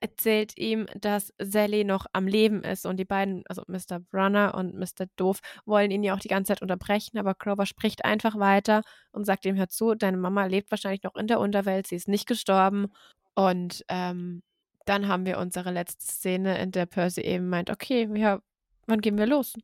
erzählt 0.00 0.56
ihm, 0.56 0.86
dass 1.00 1.32
Sally 1.38 1.84
noch 1.84 2.06
am 2.12 2.26
Leben 2.26 2.62
ist. 2.62 2.86
Und 2.86 2.98
die 2.98 3.04
beiden, 3.04 3.42
also 3.48 3.62
Mr. 3.66 3.98
Brunner 3.98 4.54
und 4.54 4.74
Mr. 4.74 5.06
Doof, 5.16 5.40
wollen 5.64 5.90
ihn 5.90 6.02
ja 6.02 6.14
auch 6.14 6.20
die 6.20 6.28
ganze 6.28 6.52
Zeit 6.52 6.62
unterbrechen. 6.62 7.18
Aber 7.18 7.34
Clover 7.34 7.66
spricht 7.66 8.04
einfach 8.04 8.38
weiter 8.38 8.82
und 9.10 9.24
sagt 9.24 9.46
ihm, 9.46 9.56
hör 9.56 9.68
zu, 9.68 9.94
deine 9.94 10.16
Mama 10.16 10.46
lebt 10.46 10.70
wahrscheinlich 10.70 11.02
noch 11.02 11.16
in 11.16 11.26
der 11.26 11.40
Unterwelt, 11.40 11.86
sie 11.86 11.96
ist 11.96 12.08
nicht 12.08 12.26
gestorben. 12.26 12.86
Und 13.34 13.84
ähm, 13.88 14.42
dann 14.86 15.08
haben 15.08 15.26
wir 15.26 15.38
unsere 15.38 15.70
letzte 15.70 16.04
Szene, 16.06 16.58
in 16.58 16.70
der 16.72 16.86
Percy 16.86 17.20
eben 17.20 17.48
meint, 17.48 17.70
okay, 17.70 18.08
ja, 18.18 18.40
wann 18.86 19.00
gehen 19.00 19.18
wir 19.18 19.26
los? 19.26 19.54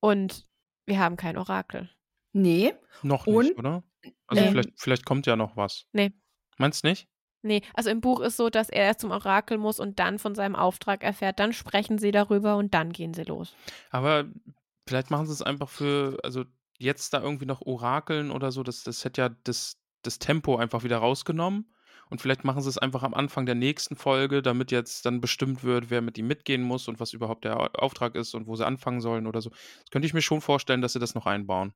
Und 0.00 0.46
wir 0.86 0.98
haben 0.98 1.16
kein 1.16 1.36
Orakel. 1.36 1.88
Nee, 2.32 2.74
Noch 3.02 3.26
Und- 3.26 3.44
nicht, 3.44 3.58
oder? 3.58 3.82
Also 4.26 4.42
Ähm, 4.42 4.50
vielleicht, 4.50 4.70
vielleicht 4.80 5.04
kommt 5.04 5.26
ja 5.26 5.36
noch 5.36 5.56
was. 5.56 5.84
Nee. 5.92 6.12
Meinst 6.58 6.84
nicht? 6.84 7.06
Nee, 7.42 7.62
also 7.74 7.88
im 7.90 8.00
Buch 8.00 8.20
ist 8.20 8.36
so, 8.36 8.50
dass 8.50 8.68
er 8.68 8.84
erst 8.84 9.00
zum 9.00 9.10
Orakel 9.10 9.56
muss 9.58 9.80
und 9.80 9.98
dann 9.98 10.18
von 10.18 10.34
seinem 10.34 10.56
Auftrag 10.56 11.02
erfährt. 11.02 11.38
Dann 11.38 11.52
sprechen 11.52 11.98
sie 11.98 12.10
darüber 12.10 12.56
und 12.56 12.74
dann 12.74 12.92
gehen 12.92 13.14
sie 13.14 13.22
los. 13.24 13.54
Aber 13.90 14.24
vielleicht 14.86 15.10
machen 15.10 15.26
sie 15.26 15.32
es 15.32 15.42
einfach 15.42 15.68
für, 15.68 16.18
also 16.22 16.44
jetzt 16.78 17.12
da 17.14 17.22
irgendwie 17.22 17.46
noch 17.46 17.62
Orakeln 17.62 18.30
oder 18.30 18.52
so, 18.52 18.62
das, 18.62 18.82
das 18.84 19.04
hätte 19.04 19.22
ja 19.22 19.28
das, 19.44 19.78
das 20.02 20.18
Tempo 20.18 20.56
einfach 20.56 20.82
wieder 20.82 20.98
rausgenommen. 20.98 21.72
Und 22.10 22.20
vielleicht 22.20 22.44
machen 22.44 22.60
sie 22.60 22.68
es 22.68 22.76
einfach 22.78 23.02
am 23.04 23.14
Anfang 23.14 23.46
der 23.46 23.54
nächsten 23.54 23.96
Folge, 23.96 24.42
damit 24.42 24.70
jetzt 24.72 25.06
dann 25.06 25.20
bestimmt 25.20 25.62
wird, 25.64 25.90
wer 25.90 26.00
mit 26.02 26.18
ihm 26.18 26.26
mitgehen 26.26 26.62
muss 26.62 26.88
und 26.88 26.98
was 27.00 27.12
überhaupt 27.12 27.44
der 27.44 27.58
Au- 27.58 27.66
Auftrag 27.78 28.16
ist 28.16 28.34
und 28.34 28.46
wo 28.48 28.56
sie 28.56 28.66
anfangen 28.66 29.00
sollen 29.00 29.26
oder 29.26 29.40
so. 29.40 29.50
Das 29.50 29.90
könnte 29.90 30.06
ich 30.06 30.14
mir 30.14 30.22
schon 30.22 30.40
vorstellen, 30.40 30.82
dass 30.82 30.92
sie 30.92 30.98
das 30.98 31.14
noch 31.14 31.26
einbauen. 31.26 31.72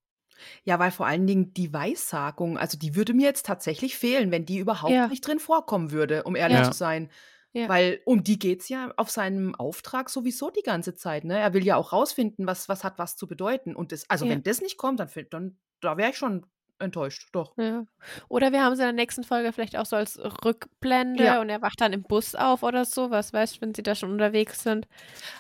ja, 0.65 0.81
weil 0.81 0.91
vor 0.91 1.07
allen 1.07 1.29
Dingen 1.29 1.55
die 1.55 1.73
Weissagung, 1.73 2.59
also 2.59 2.77
die 2.77 2.97
würde 2.97 3.15
mir 3.15 3.23
jetzt 3.27 3.47
tatsächlich 3.47 3.97
fehlen, 3.97 4.33
wenn 4.33 4.45
die 4.45 4.59
überhaupt 4.59 4.93
Ja. 4.93 5.07
nicht 5.07 5.25
drin 5.27 5.39
vorkommen 5.39 5.93
würde, 5.93 6.25
um 6.25 6.35
ehrlich 6.35 6.59
Ja. 6.59 6.65
zu 6.65 6.73
sein. 6.77 7.09
Ja. 7.53 7.69
Weil 7.69 8.01
um 8.05 8.25
die 8.25 8.37
geht 8.41 8.63
es 8.63 8.69
ja 8.69 8.93
auf 8.97 9.11
seinem 9.11 9.55
Auftrag 9.55 10.11
sowieso 10.11 10.51
die 10.51 10.63
ganze 10.65 10.97
Zeit. 10.97 11.23
Ne? 11.23 11.39
Er 11.39 11.55
will 11.55 11.65
ja 11.65 11.77
auch 11.77 11.93
rausfinden, 11.93 12.49
was, 12.49 12.69
was 12.69 12.83
hat 12.83 12.99
was 12.99 13.15
zu 13.17 13.29
bedeuten. 13.29 13.77
Und 13.77 13.93
das, 13.93 14.11
also 14.11 14.25
Ja. 14.25 14.33
wenn 14.33 14.43
das 14.43 14.61
nicht 14.61 14.77
kommt, 14.77 14.99
dann, 14.99 15.09
dann 15.31 15.57
da 15.81 15.97
wäre 15.97 16.11
ich 16.11 16.17
schon 16.17 16.45
enttäuscht. 16.79 17.29
Doch. 17.33 17.57
Ja. 17.57 17.87
Oder 18.29 18.53
wir 18.53 18.63
haben 18.63 18.75
sie 18.77 18.83
in 18.83 18.87
der 18.89 18.93
nächsten 18.93 19.23
Folge 19.25 19.53
vielleicht 19.53 19.77
auch 19.77 19.87
so 19.87 19.97
als 19.97 20.19
Rückblende 20.45 21.25
Ja. 21.25 21.41
und 21.41 21.49
er 21.49 21.63
wacht 21.63 21.81
dann 21.81 21.93
im 21.93 22.03
Bus 22.03 22.35
auf 22.35 22.63
oder 22.63 22.85
so. 22.85 23.11
Was 23.11 23.33
weißt 23.33 23.57
du, 23.57 23.61
wenn 23.63 23.75
sie 23.75 23.83
da 23.83 23.95
schon 23.95 24.11
unterwegs 24.11 24.63
sind? 24.63 24.87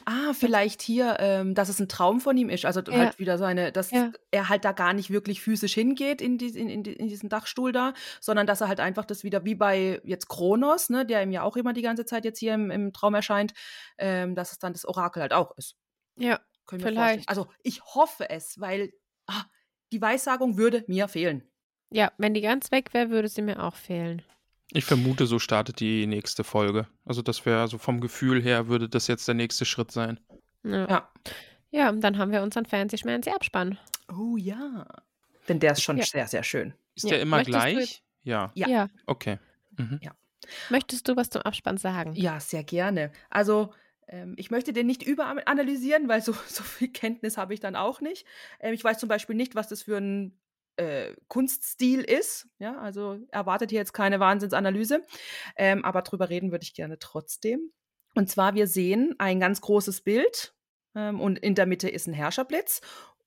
Ah, 0.04 0.32
vielleicht 0.32 0.80
hier, 0.82 1.16
ähm, 1.20 1.54
dass 1.54 1.68
es 1.68 1.80
ein 1.80 1.88
Traum 1.88 2.20
von 2.20 2.36
ihm 2.36 2.48
ist. 2.48 2.64
Also 2.64 2.80
Ja. 2.88 2.96
halt 2.98 3.18
wieder 3.18 3.36
seine, 3.38 3.72
dass 3.72 3.90
er 4.30 4.48
halt 4.48 4.64
da 4.64 4.72
gar 4.72 4.92
nicht 4.92 5.10
wirklich 5.10 5.40
physisch 5.42 5.74
hingeht 5.74 6.20
in, 6.22 6.38
die, 6.38 6.48
in, 6.58 6.68
in, 6.68 6.84
in 6.84 7.08
diesen 7.08 7.28
Dachstuhl 7.28 7.72
da, 7.72 7.94
sondern 8.20 8.46
dass 8.46 8.60
er 8.60 8.68
halt 8.68 8.80
einfach 8.80 9.04
das 9.04 9.24
wieder 9.24 9.44
wie 9.44 9.54
bei 9.54 10.00
jetzt 10.04 10.28
Kronos, 10.28 10.88
ne, 10.90 11.04
der 11.04 11.22
ihm 11.22 11.32
ja 11.32 11.42
auch 11.42 11.56
immer 11.56 11.72
die 11.72 11.82
ganze 11.82 12.04
Zeit 12.06 12.24
jetzt 12.24 12.38
hier 12.38 12.54
im, 12.54 12.70
im 12.70 12.92
Traum 12.92 13.14
erscheint, 13.14 13.52
ähm, 13.98 14.34
dass 14.34 14.52
es 14.52 14.58
dann 14.58 14.72
das 14.72 14.84
Orakel 14.86 15.20
halt 15.22 15.32
auch 15.32 15.56
ist. 15.56 15.76
Ja. 16.16 16.38
Können 16.66 16.82
wir 16.82 16.92
vorstellen. 16.92 17.08
Vielleicht. 17.14 17.28
Also 17.28 17.48
ich 17.62 17.82
hoffe 17.84 18.30
es, 18.30 18.58
weil 18.58 18.90
ah, 19.26 19.44
die 19.94 20.02
Weissagung 20.02 20.56
würde 20.58 20.84
mir 20.88 21.06
fehlen. 21.06 21.44
Ja, 21.90 22.10
wenn 22.18 22.34
die 22.34 22.40
ganz 22.40 22.72
weg 22.72 22.92
wäre, 22.92 23.10
würde 23.10 23.28
sie 23.28 23.42
mir 23.42 23.62
auch 23.62 23.76
fehlen. 23.76 24.22
Ich 24.72 24.84
vermute, 24.84 25.26
so 25.26 25.38
startet 25.38 25.78
die 25.78 26.06
nächste 26.08 26.42
Folge. 26.42 26.88
Also 27.04 27.22
das 27.22 27.46
wäre, 27.46 27.60
also 27.60 27.78
vom 27.78 28.00
Gefühl 28.00 28.42
her 28.42 28.66
würde 28.66 28.88
das 28.88 29.06
jetzt 29.06 29.28
der 29.28 29.36
nächste 29.36 29.64
Schritt 29.64 29.92
sein. 29.92 30.18
Ja. 30.64 30.88
Ja. 30.88 31.08
Ja, 31.70 31.90
und 31.90 32.00
dann 32.02 32.18
haben 32.18 32.32
wir 32.32 32.42
unseren 32.42 32.66
Fancy 32.66 32.98
Schmancy 32.98 33.30
Abspann. 33.30 33.78
Oh 34.08 34.36
ja. 34.36 34.86
Denn 35.48 35.60
der 35.60 35.72
ist 35.72 35.82
schon 35.82 35.98
Ja. 35.98 36.04
sehr, 36.04 36.26
sehr 36.26 36.42
schön. 36.42 36.74
Ist 36.96 37.04
Ja, 37.04 37.10
der 37.10 37.20
immer 37.22 37.36
möchtest 37.36 37.56
gleich? 37.58 38.02
Ja. 38.24 38.50
Ja. 38.54 38.68
ja. 38.68 38.88
Okay. 39.06 39.38
Mhm. 39.76 40.00
Möchtest 40.70 41.06
du 41.08 41.16
was 41.16 41.30
zum 41.30 41.42
Abspann 41.42 41.76
sagen? 41.76 42.14
Ja, 42.14 42.40
sehr 42.40 42.64
gerne. 42.64 43.12
Also, 43.30 43.72
ich 44.36 44.50
möchte 44.50 44.72
den 44.72 44.86
nicht 44.86 45.02
überanalysieren, 45.02 46.08
weil 46.08 46.22
so, 46.22 46.32
so 46.46 46.62
viel 46.62 46.88
Kenntnis 46.88 47.36
habe 47.36 47.54
ich 47.54 47.60
dann 47.60 47.76
auch 47.76 48.00
nicht. 48.00 48.26
Ähm, 48.60 48.74
ich 48.74 48.84
weiß 48.84 48.98
zum 48.98 49.08
Beispiel 49.08 49.36
nicht, 49.36 49.54
was 49.54 49.68
das 49.68 49.82
für 49.82 49.96
ein 49.96 50.38
äh, 50.76 51.14
Kunststil 51.28 52.00
ist. 52.00 52.48
Ja, 52.58 52.78
also 52.78 53.18
erwartet 53.30 53.70
hier 53.70 53.80
jetzt 53.80 53.92
keine 53.92 54.20
Wahnsinnsanalyse. 54.20 55.02
Ähm, 55.56 55.84
aber 55.84 56.02
drüber 56.02 56.30
reden 56.30 56.50
würde 56.50 56.64
ich 56.64 56.74
gerne 56.74 56.98
trotzdem. 56.98 57.72
Und 58.14 58.30
zwar, 58.30 58.54
wir 58.54 58.66
sehen 58.66 59.14
ein 59.18 59.40
ganz 59.40 59.60
großes 59.60 60.02
Bild 60.02 60.54
ähm, 60.94 61.20
und 61.20 61.38
in 61.38 61.54
der 61.54 61.66
Mitte 61.66 61.88
ist 61.88 62.06
ein 62.06 62.14
Herrscherblitz. 62.14 62.80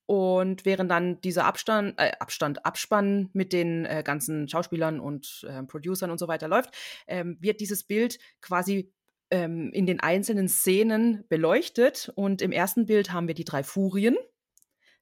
Und 0.06 0.64
während 0.64 0.90
dann 0.90 1.20
dieser 1.20 1.44
Abstand, 1.44 1.94
äh, 1.98 2.12
Abstand, 2.18 2.64
Abspann 2.64 3.28
mit 3.34 3.52
den 3.52 3.84
äh, 3.84 4.02
ganzen 4.02 4.48
Schauspielern 4.48 5.00
und 5.00 5.46
äh, 5.46 5.62
Producern 5.64 6.10
und 6.10 6.16
so 6.16 6.28
weiter 6.28 6.48
läuft, 6.48 6.70
ähm, 7.06 7.36
wird 7.40 7.60
dieses 7.60 7.84
Bild 7.84 8.18
quasi 8.40 8.90
ähm, 9.30 9.70
in 9.72 9.86
den 9.86 10.00
einzelnen 10.00 10.48
Szenen 10.48 11.24
beleuchtet. 11.28 12.12
Und 12.14 12.42
im 12.42 12.52
ersten 12.52 12.86
Bild 12.86 13.12
haben 13.12 13.28
wir 13.28 13.34
die 13.34 13.44
drei 13.44 13.62
Furien. 13.62 14.16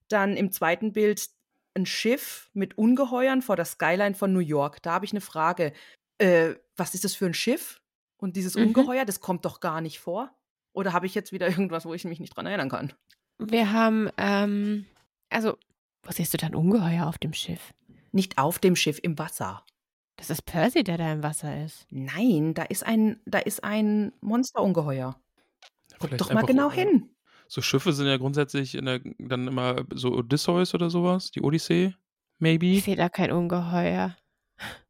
Dann 0.09 0.37
im 0.37 0.53
zweiten 0.53 0.93
Bild 0.93 1.29
ein 1.75 1.87
Schiff 1.87 2.51
mit 2.55 2.79
Ungeheuern 2.79 3.43
vor 3.43 3.57
der 3.57 3.65
Skyline 3.65 4.15
von 4.15 4.33
New 4.33 4.39
York. 4.41 4.83
Da 4.83 4.93
habe 4.93 5.05
ich 5.05 5.13
eine 5.13 5.21
Frage. 5.21 5.73
Äh, 6.19 6.55
was 6.77 6.95
ist 6.95 7.05
das 7.05 7.15
für 7.15 7.27
ein 7.27 7.35
Schiff? 7.35 7.81
Und 8.17 8.37
dieses 8.37 8.57
Mhm. 8.57 8.69
Ungeheuer, 8.69 9.05
das 9.05 9.21
kommt 9.21 9.45
doch 9.45 9.61
gar 9.61 9.81
nicht 9.81 9.99
vor? 9.99 10.31
Oder 10.73 10.93
habe 10.93 11.07
ich 11.07 11.15
jetzt 11.15 11.33
wieder 11.33 11.49
irgendwas, 11.49 11.85
wo 11.85 11.95
ich 11.95 12.05
mich 12.05 12.21
nicht 12.21 12.35
dran 12.37 12.47
erinnern 12.47 12.71
kann? 12.71 12.93
Wir 13.39 13.73
haben, 13.73 14.09
ähm, 14.17 14.87
also, 15.29 15.59
wo 16.03 16.13
siehst 16.13 16.33
du 16.33 16.39
dann 16.39 16.55
Ungeheuer 16.55 17.07
auf 17.07 17.19
dem 17.19 17.35
Schiff? 17.35 17.75
Nicht 18.13 18.39
auf 18.39 18.59
dem 18.59 18.77
Schiff, 18.77 18.99
im 19.03 19.19
Wasser. 19.19 19.63
Das 20.17 20.31
ist 20.31 20.47
Percy, 20.47 20.83
der 20.83 20.97
da 20.99 21.13
im 21.13 21.23
Wasser 21.23 21.65
ist. 21.65 21.87
Nein, 21.91 22.55
da 22.55 22.63
ist 22.63 22.85
ein, 22.87 23.21
da 23.27 23.39
ist 23.39 23.63
ein 23.63 24.13
Monsterungeheuer. 24.21 25.21
Vielleicht 26.01 26.21
Doch 26.21 26.33
mal 26.33 26.45
genau 26.45 26.71
äh, 26.71 26.75
hin. 26.75 27.11
So 27.49 27.63
Schiffe 27.63 27.93
sind 27.93 28.07
ja 28.07 28.17
grundsätzlich 28.17 28.75
in 28.75 28.87
der, 28.87 29.01
dann 29.19 29.47
immer 29.47 29.85
so 29.95 30.13
Odysseus 30.13 30.75
oder 30.75 30.91
sowas, 30.91 31.31
die 31.31 31.43
Odyssee, 31.43 31.95
maybe. 32.39 32.67
Ich 32.67 32.85
sehe 32.85 32.97
da 32.97 33.09
kein 33.09 33.33
Ungeheuer. 33.33 34.17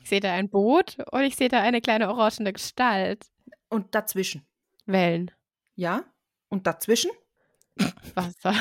Ich 0.00 0.08
sehe 0.08 0.20
da 0.20 0.32
ein 0.32 0.48
Boot 0.48 0.96
und 1.12 1.24
ich 1.24 1.36
sehe 1.36 1.50
da 1.50 1.60
eine 1.60 1.82
kleine 1.82 2.08
orangene 2.08 2.54
Gestalt. 2.54 3.26
Und 3.68 3.94
dazwischen. 3.94 4.46
Wellen. 4.86 5.30
Ja? 5.74 6.04
Und 6.48 6.66
dazwischen? 6.66 7.10
Wasser. 8.14 8.54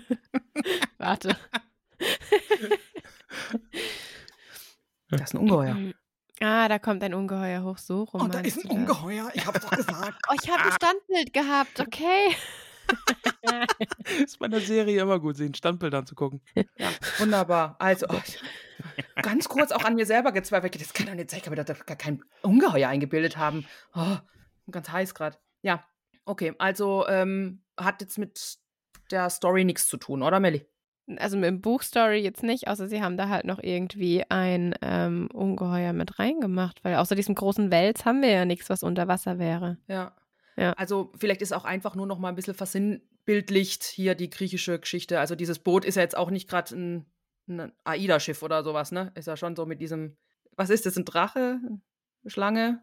Warte. 0.98 1.36
Das 5.10 5.20
ist 5.22 5.34
ein 5.34 5.38
Ungeheuer. 5.38 5.76
Ah, 6.40 6.68
da 6.68 6.78
kommt 6.78 7.02
ein 7.02 7.12
Ungeheuer 7.14 7.62
hoch. 7.64 7.78
So 7.78 8.04
rum. 8.04 8.22
Und 8.22 8.34
da 8.34 8.40
ist 8.40 8.64
ein? 8.64 8.70
Ungeheuer. 8.70 9.30
Ich 9.34 9.46
hab's 9.46 9.60
doch 9.60 9.70
gesagt. 9.70 10.18
Oh, 10.30 10.34
ich 10.40 10.50
habe 10.50 10.64
ein 10.64 10.72
Standbild 10.72 11.32
gehabt, 11.32 11.80
okay. 11.80 12.34
ist 14.24 14.38
bei 14.38 14.48
der 14.48 14.60
Serie 14.60 15.00
immer 15.00 15.18
gut, 15.20 15.36
sich 15.36 15.48
ein 15.50 15.54
Standbild 15.54 15.94
anzugucken. 15.94 16.40
Ja, 16.76 16.90
wunderbar. 17.18 17.76
Also, 17.78 18.06
oh, 18.08 18.20
ich- 18.26 18.38
ganz 19.22 19.48
kurz 19.48 19.70
auch 19.72 19.84
an 19.84 19.94
mir 19.94 20.06
selber 20.06 20.32
gezweifelt. 20.32 20.80
Das 20.80 20.92
kann 20.92 21.06
doch 21.06 21.14
nicht 21.14 21.30
sein, 21.30 21.38
ich 21.38 21.44
kann 21.44 21.54
mir 21.54 21.62
da 21.62 21.72
gar 21.74 21.96
kein 21.96 22.22
Ungeheuer 22.42 22.88
eingebildet 22.88 23.36
haben. 23.36 23.66
Oh, 23.94 24.16
ganz 24.70 24.90
heiß 24.90 25.14
gerade. 25.14 25.36
Ja, 25.62 25.84
okay. 26.24 26.54
Also, 26.58 27.06
ähm, 27.08 27.62
hat 27.78 28.00
jetzt 28.00 28.18
mit 28.18 28.58
der 29.10 29.30
Story 29.30 29.64
nichts 29.64 29.86
zu 29.88 29.96
tun, 29.96 30.22
oder 30.22 30.40
Melli? 30.40 30.66
Also 31.18 31.40
dem 31.40 31.60
Buchstory 31.60 32.18
jetzt 32.18 32.42
nicht, 32.42 32.68
außer 32.68 32.88
sie 32.88 33.02
haben 33.02 33.16
da 33.16 33.28
halt 33.28 33.44
noch 33.44 33.62
irgendwie 33.62 34.24
ein 34.28 34.74
ähm, 34.82 35.28
Ungeheuer 35.32 35.92
mit 35.92 36.18
reingemacht, 36.18 36.84
weil 36.84 36.96
außer 36.96 37.14
diesem 37.14 37.34
großen 37.34 37.70
Wels 37.70 38.04
haben 38.04 38.22
wir 38.22 38.30
ja 38.30 38.44
nichts, 38.44 38.70
was 38.70 38.82
unter 38.82 39.08
Wasser 39.08 39.38
wäre. 39.38 39.78
Ja. 39.88 40.12
Ja. 40.56 40.72
Also, 40.72 41.10
vielleicht 41.16 41.40
ist 41.40 41.52
auch 41.52 41.64
einfach 41.64 41.94
nur 41.94 42.06
noch 42.06 42.18
mal 42.18 42.28
ein 42.28 42.34
bisschen 42.34 42.54
versinnbildlicht 42.54 43.84
hier 43.84 44.14
die 44.14 44.28
griechische 44.28 44.78
Geschichte. 44.78 45.18
Also, 45.18 45.34
dieses 45.34 45.58
Boot 45.58 45.86
ist 45.86 45.94
ja 45.94 46.02
jetzt 46.02 46.16
auch 46.16 46.30
nicht 46.30 46.50
gerade 46.50 46.76
ein, 46.76 47.06
ein 47.48 47.72
AIDA-Schiff 47.84 48.42
oder 48.42 48.62
sowas, 48.62 48.92
ne? 48.92 49.10
Ist 49.14 49.26
ja 49.26 49.38
schon 49.38 49.56
so 49.56 49.64
mit 49.64 49.80
diesem, 49.80 50.16
was 50.56 50.68
ist 50.68 50.84
das, 50.84 50.96
ein 50.96 51.06
Drache? 51.06 51.60
Schlange? 52.26 52.82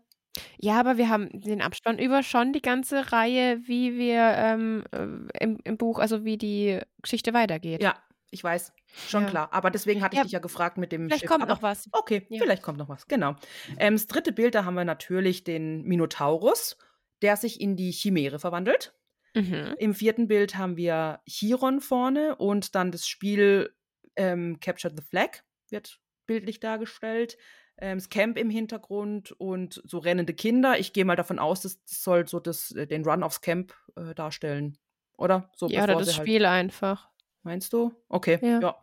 Ja, 0.57 0.79
aber 0.79 0.97
wir 0.97 1.09
haben 1.09 1.29
den 1.31 1.61
Abspann 1.61 1.99
über 1.99 2.23
schon 2.23 2.53
die 2.53 2.61
ganze 2.61 3.11
Reihe, 3.11 3.59
wie 3.67 3.97
wir 3.97 4.21
ähm, 4.35 4.83
äh, 4.91 5.43
im, 5.43 5.59
im 5.63 5.77
Buch, 5.77 5.99
also 5.99 6.25
wie 6.25 6.37
die 6.37 6.79
Geschichte 7.01 7.33
weitergeht. 7.33 7.81
Ja, 7.81 7.95
ich 8.31 8.43
weiß. 8.43 8.73
Schon 9.07 9.23
Ja. 9.23 9.29
klar. 9.29 9.53
Aber 9.53 9.69
deswegen 9.71 10.01
hatte 10.01 10.15
Ja, 10.15 10.21
ich 10.21 10.27
dich 10.27 10.33
ja 10.33 10.39
gefragt 10.39 10.77
mit 10.77 10.91
dem 10.91 11.07
Vielleicht 11.07 11.21
Schiff. 11.21 11.29
kommt 11.29 11.43
Aber 11.43 11.53
noch 11.53 11.61
was. 11.61 11.87
Okay, 11.91 12.25
Ja. 12.29 12.41
vielleicht 12.41 12.63
kommt 12.63 12.77
noch 12.77 12.89
was. 12.89 13.07
Genau. 13.07 13.35
Ähm, 13.77 13.95
das 13.95 14.07
dritte 14.07 14.31
Bild, 14.31 14.55
da 14.55 14.65
haben 14.65 14.75
wir 14.75 14.85
natürlich 14.85 15.43
den 15.43 15.83
Minotaurus, 15.83 16.77
der 17.21 17.37
sich 17.37 17.59
in 17.61 17.75
die 17.75 17.91
Chimäre 17.91 18.39
verwandelt. 18.39 18.93
Mhm. 19.35 19.75
Im 19.77 19.93
vierten 19.93 20.27
Bild 20.27 20.55
haben 20.57 20.77
wir 20.77 21.21
Chiron 21.27 21.79
vorne 21.81 22.35
und 22.37 22.75
dann 22.75 22.91
das 22.91 23.07
Spiel 23.07 23.73
ähm, 24.15 24.59
Capture 24.59 24.93
the 24.95 25.03
Flag 25.03 25.43
wird 25.69 25.99
bildlich 26.25 26.59
dargestellt. 26.59 27.37
Ähm, 27.79 27.99
das 27.99 28.09
Camp 28.09 28.37
im 28.37 28.49
Hintergrund 28.49 29.31
und 29.33 29.81
so 29.85 29.99
rennende 29.99 30.33
Kinder. 30.33 30.79
Ich 30.79 30.91
gehe 30.93 31.05
mal 31.05 31.15
davon 31.15 31.37
aus, 31.37 31.61
das 31.61 31.83
das 31.83 32.03
soll 32.03 32.27
so 32.27 32.39
das, 32.39 32.71
äh, 32.71 32.87
den 32.87 33.05
Run 33.05 33.21
aufs 33.21 33.41
Camp 33.41 33.73
äh, 33.95 34.15
darstellen. 34.15 34.77
Oder? 35.17 35.51
So, 35.55 35.67
Ja, 35.67 35.83
oder 35.83 35.95
das 35.97 36.07
halt- 36.17 36.27
Spiel 36.27 36.45
einfach. 36.45 37.09
Meinst 37.47 37.71
du? 37.71 37.93
Okay, 38.09 38.39
Ja. 38.41 38.59
ja. 38.59 38.75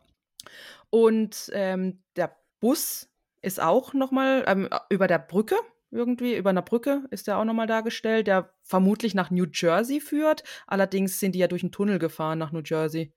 Und 0.89 1.51
ähm, 1.53 2.01
der 2.15 2.35
Bus 2.59 3.07
ist 3.43 3.61
auch 3.61 3.93
nochmal 3.93 4.43
ähm, 4.47 4.67
über 4.89 5.05
der 5.05 5.19
Brücke, 5.19 5.55
irgendwie, 5.91 6.35
über 6.35 6.49
einer 6.49 6.63
Brücke 6.63 7.03
ist 7.11 7.27
der 7.27 7.37
auch 7.37 7.45
nochmal 7.45 7.67
dargestellt, 7.67 8.25
der 8.25 8.51
vermutlich 8.63 9.13
nach 9.13 9.29
New 9.29 9.45
Jersey 9.53 10.01
führt. 10.01 10.43
Allerdings 10.65 11.19
sind 11.19 11.35
die 11.35 11.39
ja 11.39 11.47
durch 11.47 11.61
einen 11.61 11.71
Tunnel 11.71 11.99
gefahren 11.99 12.39
nach 12.39 12.51
New 12.51 12.63
Jersey. 12.65 13.13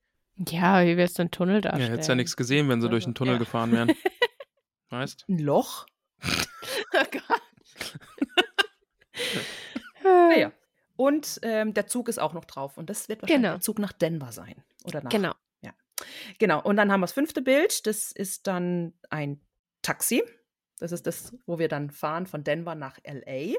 Ja, 0.47 0.85
wie 0.85 0.97
willst 0.97 1.17
du 1.17 1.23
einen 1.23 1.31
Tunnel 1.31 1.55
Ja, 1.55 1.61
darstellen? 1.61 1.91
hättest 1.93 2.09
ja 2.09 2.15
nichts 2.15 2.37
gesehen, 2.37 2.69
wenn 2.69 2.79
sie 2.79 2.89
durch 2.89 3.05
Also, 3.05 3.09
den 3.11 3.15
Tunnel 3.15 3.33
ja. 3.33 3.39
gefahren 3.39 3.71
wären. 3.71 3.91
Weißt? 4.91 5.25
Ein 5.27 5.39
Loch? 5.39 5.87
Oh 6.23 7.03
Gott. 7.11 7.41
Naja. 10.03 10.51
Und 10.99 11.39
ähm, 11.43 11.73
der 11.73 11.87
Zug 11.87 12.09
ist 12.09 12.19
auch 12.19 12.33
noch 12.33 12.43
drauf. 12.43 12.77
Und 12.77 12.89
das 12.89 13.07
wird 13.07 13.21
wahrscheinlich 13.21 13.41
Genau. 13.43 13.53
der 13.55 13.61
Zug 13.61 13.79
nach 13.79 13.93
Denver 13.93 14.33
sein. 14.33 14.61
Oder 14.83 15.01
nach. 15.01 15.09
Genau. 15.09 15.33
Genau. 16.39 16.61
Und 16.61 16.77
dann 16.77 16.91
haben 16.93 17.01
wir 17.01 17.05
das 17.07 17.11
fünfte 17.13 17.41
Bild. 17.41 17.85
Das 17.85 18.11
ist 18.13 18.47
dann 18.47 18.93
ein 19.09 19.41
Taxi. 19.81 20.23
Das 20.79 20.93
ist 20.93 21.05
das, 21.05 21.35
wo 21.45 21.59
wir 21.59 21.67
dann 21.67 21.89
fahren 21.91 22.25
von 22.25 22.43
Denver 22.45 22.73
nach 22.75 22.97
LA. 23.03 23.55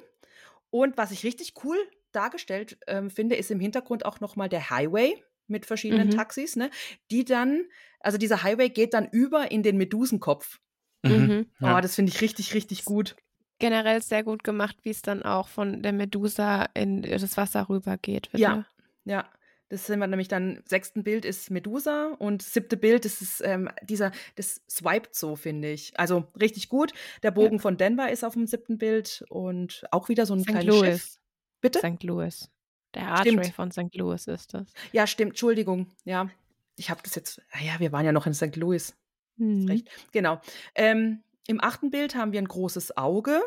Und 0.70 0.97
was 0.97 1.11
ich 1.11 1.22
richtig 1.24 1.53
cool 1.64 1.76
dargestellt 2.12 2.78
ähm, 2.86 3.11
finde, 3.11 3.36
ist 3.36 3.51
im 3.51 3.61
Hintergrund 3.61 4.07
auch 4.07 4.20
nochmal 4.20 4.49
der 4.49 4.70
Highway 4.70 5.22
mit 5.49 5.66
verschiedenen 5.66 6.09
Mhm. 6.09 6.12
Taxis, 6.12 6.57
ne? 6.57 6.70
Die 7.11 7.26
dann, 7.26 7.64
also 8.01 8.16
dieser 8.16 8.43
Highway 8.43 8.70
geht 8.70 8.95
dann 8.95 9.09
über 9.11 9.51
in 9.51 9.62
den 9.62 9.76
Medusenkopf. 9.76 10.61
Mhm. 11.03 11.51
Ja. 11.61 11.76
Oh, 11.76 11.80
das 11.82 11.95
finde 11.95 12.11
ich 12.11 12.20
richtig, 12.22 12.55
richtig 12.55 12.86
gut. 12.86 13.16
Generell 13.61 14.02
sehr 14.02 14.24
gut 14.24 14.42
gemacht, 14.42 14.76
wie 14.82 14.90
es 14.90 15.02
dann 15.02 15.22
auch 15.22 15.46
von 15.46 15.82
der 15.82 15.92
Medusa 15.92 16.64
in 16.74 17.02
das 17.02 17.36
Wasser 17.36 17.68
rübergeht. 17.68 18.28
Ja. 18.32 18.66
Ja. 19.04 19.28
Das 19.68 19.86
sind 19.86 20.00
wir 20.00 20.08
nämlich 20.08 20.26
dann, 20.26 20.61
sechsten 20.66 21.04
Bild 21.04 21.24
ist 21.24 21.48
Medusa 21.48 22.16
und 22.18 22.42
siebte 22.42 22.76
Bild, 22.76 23.04
das 23.04 23.22
ist 23.22 23.40
ähm, 23.44 23.70
dieser, 23.82 24.11
das 24.34 24.61
swiped 24.68 25.14
so, 25.14 25.36
finde 25.36 25.70
ich. 25.70 25.92
Also 25.96 26.26
richtig 26.40 26.68
gut. 26.68 26.92
Der 27.22 27.30
Bogen 27.30 27.61
von 27.61 27.76
Denver 27.76 28.11
ist 28.11 28.24
auf 28.24 28.32
dem 28.32 28.48
siebten 28.48 28.78
Bild 28.78 29.24
und 29.28 29.84
auch 29.92 30.08
wieder 30.08 30.26
so 30.26 30.34
ein 30.34 30.40
St. 30.40 30.48
kleines 30.48 30.74
Schiff. 30.74 30.82
Louis. 30.82 31.20
Bitte? 31.61 31.78
St. 31.78 32.02
Louis. 32.02 32.50
Der 32.94 33.06
Archway 33.12 33.52
von 33.52 33.70
St. 33.70 33.94
Louis 33.94 34.26
ist 34.26 34.54
das. 34.54 34.72
Ja, 34.90 35.06
stimmt, 35.06 35.32
Entschuldigung. 35.32 35.86
Ja, 36.04 36.28
ich 36.76 36.90
habe 36.90 37.00
das 37.04 37.14
jetzt, 37.14 37.40
ah 37.52 37.62
ja, 37.62 37.78
wir 37.78 37.92
waren 37.92 38.04
ja 38.04 38.11
noch 38.11 38.26
in 38.26 38.34
St. 38.34 38.56
Louis. 38.56 38.96
Mhm. 39.36 39.68
Recht. 39.68 39.88
Genau. 40.11 40.40
Ähm, 40.74 41.22
Im 41.51 41.61
achten 41.61 41.90
Bild 41.90 42.14
haben 42.14 42.30
wir 42.30 42.40
ein 42.40 42.46
großes 42.46 42.96
Auge 42.96 43.42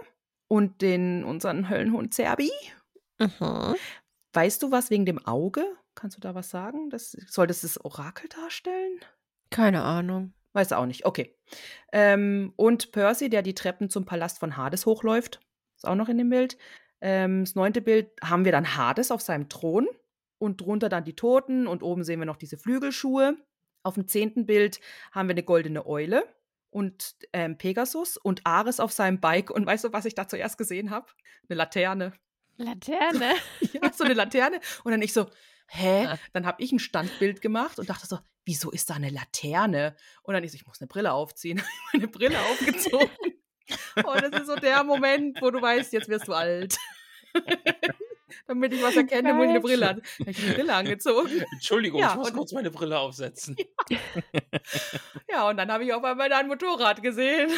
und 0.49 0.81
den, 0.81 1.23
unseren 1.23 1.69
Höllenhund 1.69 2.13
Zerbi. 2.13 2.51
Mhm. 3.17 3.75
Weißt 4.33 4.61
du 4.61 4.71
was 4.71 4.89
wegen 4.89 5.05
dem 5.05 5.25
Auge? 5.25 5.63
Kannst 5.95 6.17
du 6.17 6.19
da 6.19 6.35
was 6.35 6.49
sagen? 6.49 6.89
Das, 6.89 7.11
soll 7.11 7.47
das 7.47 7.61
das 7.61 7.79
Orakel 7.79 8.27
darstellen? 8.27 8.99
Keine 9.51 9.83
Ahnung. 9.83 10.33
Weiß 10.51 10.73
auch 10.73 10.85
nicht. 10.85 11.05
Okay. 11.05 11.33
Ähm, 11.93 12.51
und 12.57 12.91
Percy, 12.91 13.29
der 13.29 13.41
die 13.41 13.55
Treppen 13.55 13.89
zum 13.89 14.03
Palast 14.03 14.37
von 14.37 14.57
Hades 14.57 14.85
hochläuft, 14.85 15.39
ist 15.77 15.87
auch 15.87 15.95
noch 15.95 16.09
in 16.09 16.17
dem 16.17 16.29
Bild. 16.29 16.57
Ähm, 16.99 17.45
das 17.45 17.55
neunte 17.55 17.79
Bild 17.79 18.09
haben 18.21 18.43
wir 18.43 18.51
dann 18.51 18.75
Hades 18.75 19.11
auf 19.11 19.21
seinem 19.21 19.47
Thron 19.47 19.87
und 20.39 20.59
drunter 20.59 20.89
dann 20.89 21.05
die 21.05 21.15
Toten 21.15 21.67
und 21.67 21.81
oben 21.81 22.03
sehen 22.03 22.19
wir 22.19 22.25
noch 22.25 22.35
diese 22.35 22.57
Flügelschuhe. 22.57 23.37
Auf 23.81 23.93
dem 23.93 24.09
zehnten 24.09 24.45
Bild 24.45 24.81
haben 25.13 25.29
wir 25.29 25.35
eine 25.35 25.43
goldene 25.43 25.85
Eule 25.85 26.25
und 26.73 27.15
ähm, 27.33 27.57
Pegasus 27.57 28.17
und 28.17 28.41
Ares 28.45 28.79
auf 28.79 28.91
seinem 28.91 29.19
Bike. 29.19 29.51
Und 29.51 29.65
weißt 29.65 29.83
du, 29.83 29.93
was 29.93 30.05
ich 30.05 30.15
da 30.15 30.27
zuerst 30.27 30.57
gesehen 30.57 30.89
habe? 30.89 31.07
Eine 31.47 31.57
Laterne. 31.57 32.13
Laterne. 32.57 33.33
Ja, 33.73 33.91
so 33.93 34.03
eine 34.03 34.13
Laterne. 34.13 34.59
Und 34.83 34.91
dann 34.91 35.01
ich 35.01 35.13
so, 35.13 35.29
hä? 35.67 36.07
Dann 36.33 36.45
habe 36.45 36.61
ich 36.61 36.71
ein 36.71 36.79
Standbild 36.79 37.41
gemacht 37.41 37.79
und 37.79 37.89
dachte 37.89 38.07
so, 38.07 38.19
wieso 38.45 38.71
ist 38.71 38.89
da 38.89 38.95
eine 38.95 39.09
Laterne? 39.09 39.95
Und 40.23 40.33
dann 40.33 40.43
ich 40.43 40.51
so, 40.51 40.55
ich 40.55 40.65
muss 40.65 40.81
eine 40.81 40.87
Brille 40.87 41.13
aufziehen. 41.13 41.61
meine 41.93 42.07
Brille 42.07 42.39
aufgezogen. 42.39 43.09
Und 43.95 44.21
das 44.21 44.41
ist 44.41 44.47
so 44.47 44.55
der 44.55 44.83
Moment, 44.83 45.41
wo 45.41 45.51
du 45.51 45.61
weißt, 45.61 45.93
jetzt 45.93 46.09
wirst 46.09 46.27
du 46.27 46.33
alt. 46.33 46.75
Damit 48.47 48.73
ich 48.73 48.81
was 48.83 48.95
erkenne, 48.95 49.33
muss 49.33 49.45
ich 49.45 49.49
eine 49.51 49.59
Brille 49.61 49.89
an. 49.89 50.01
Dann 50.19 50.27
hab 50.27 50.27
ich 50.27 50.43
eine 50.45 50.53
Brille 50.55 50.73
angezogen. 50.73 51.29
Entschuldigung, 51.53 51.99
Ja, 51.99 52.09
ich 52.11 52.15
muss 52.15 52.33
kurz 52.33 52.51
meine 52.51 52.71
Brille 52.71 52.99
aufsetzen. 52.99 53.55
Ja, 55.29 55.49
und 55.49 55.57
dann 55.57 55.71
habe 55.71 55.83
ich 55.83 55.93
auf 55.93 56.03
einmal 56.03 56.29
da 56.29 56.37
ein 56.39 56.47
Motorrad 56.47 57.01
gesehen. 57.01 57.49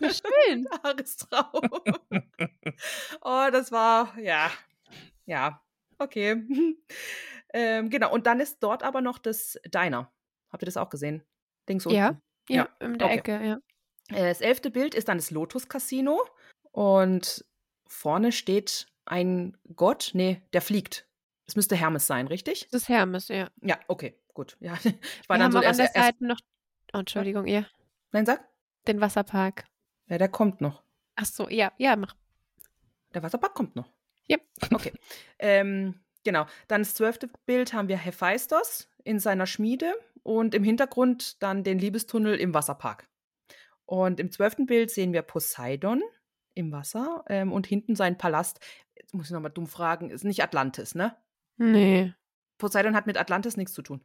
Schön. 0.00 0.66
Haarestraum. 0.82 1.68
oh, 3.20 3.46
das 3.52 3.70
war, 3.70 4.18
ja, 4.18 4.50
ja, 5.26 5.62
okay. 5.98 6.42
ähm, 7.52 7.90
genau, 7.90 8.12
und 8.12 8.26
dann 8.26 8.40
ist 8.40 8.62
dort 8.62 8.82
aber 8.82 9.00
noch 9.02 9.18
das 9.18 9.58
Diner. 9.66 10.10
Habt 10.50 10.62
ihr 10.62 10.66
das 10.66 10.76
auch 10.76 10.88
gesehen? 10.88 11.22
Links 11.68 11.84
unten. 11.86 11.98
Ja. 11.98 12.20
Ja, 12.48 12.68
Ja, 12.80 12.86
in 12.86 12.98
der 12.98 13.08
okay. 13.08 13.16
Ecke, 13.18 13.44
ja. 13.44 13.58
Äh, 14.16 14.28
Das 14.28 14.40
elfte 14.40 14.70
Bild 14.70 14.94
ist 14.94 15.08
dann 15.08 15.18
das 15.18 15.30
Lotus 15.30 15.68
Casino 15.68 16.24
und 16.72 17.44
vorne 17.86 18.32
steht 18.32 18.86
ein 19.06 19.56
Gott, 19.74 20.10
nee, 20.14 20.42
der 20.52 20.62
fliegt. 20.62 21.06
Das 21.46 21.56
müsste 21.56 21.76
Hermes 21.76 22.06
sein, 22.06 22.26
richtig? 22.26 22.68
Das 22.70 22.82
ist 22.82 22.88
Hermes, 22.88 23.28
ja. 23.28 23.48
Ja, 23.62 23.78
okay, 23.88 24.18
gut. 24.34 24.56
Ja, 24.60 24.74
ich 24.84 24.84
Wir 24.84 24.92
war 25.28 25.38
haben 25.38 25.40
dann 25.40 25.52
so 25.52 25.58
auch 25.58 25.62
an 25.62 25.68
erst, 25.68 25.78
der 25.78 25.94
erst, 25.94 26.06
Seite 26.06 26.26
noch, 26.26 26.38
oh, 26.92 26.98
Entschuldigung, 26.98 27.46
ja, 27.46 27.64
Nein, 28.12 28.26
sag. 28.26 28.44
den 28.86 29.00
Wasserpark. 29.00 29.64
Ja, 30.08 30.18
der 30.18 30.28
kommt 30.28 30.60
noch. 30.60 30.82
Ach 31.16 31.24
so, 31.26 31.48
ja, 31.48 31.72
ja, 31.78 31.96
mach. 31.96 32.14
Der 33.14 33.22
Wasserpark 33.22 33.54
kommt 33.54 33.76
noch. 33.76 33.90
Yep. 34.30 34.42
Okay. 34.74 34.92
ähm, 35.38 36.00
genau. 36.24 36.46
Dann 36.68 36.82
das 36.82 36.94
zwölfte 36.94 37.28
Bild 37.46 37.72
haben 37.72 37.88
wir 37.88 37.96
Hephaistos 37.96 38.88
in 39.04 39.20
seiner 39.20 39.46
Schmiede 39.46 39.94
und 40.22 40.54
im 40.54 40.64
Hintergrund 40.64 41.42
dann 41.42 41.64
den 41.64 41.78
Liebestunnel 41.78 42.36
im 42.36 42.52
Wasserpark. 42.52 43.08
Und 43.84 44.18
im 44.18 44.32
zwölften 44.32 44.66
Bild 44.66 44.90
sehen 44.90 45.12
wir 45.12 45.22
Poseidon 45.22 46.02
im 46.56 46.72
Wasser 46.72 47.24
ähm, 47.28 47.52
und 47.52 47.66
hinten 47.66 47.94
sein 47.94 48.18
Palast. 48.18 48.58
Jetzt 48.96 49.14
muss 49.14 49.26
ich 49.26 49.32
nochmal 49.32 49.52
dumm 49.52 49.66
fragen, 49.66 50.10
ist 50.10 50.24
nicht 50.24 50.42
Atlantis, 50.42 50.94
ne? 50.94 51.16
Nee. 51.58 52.12
Poseidon 52.58 52.96
hat 52.96 53.06
mit 53.06 53.18
Atlantis 53.18 53.56
nichts 53.56 53.72
zu 53.74 53.82
tun. 53.82 54.00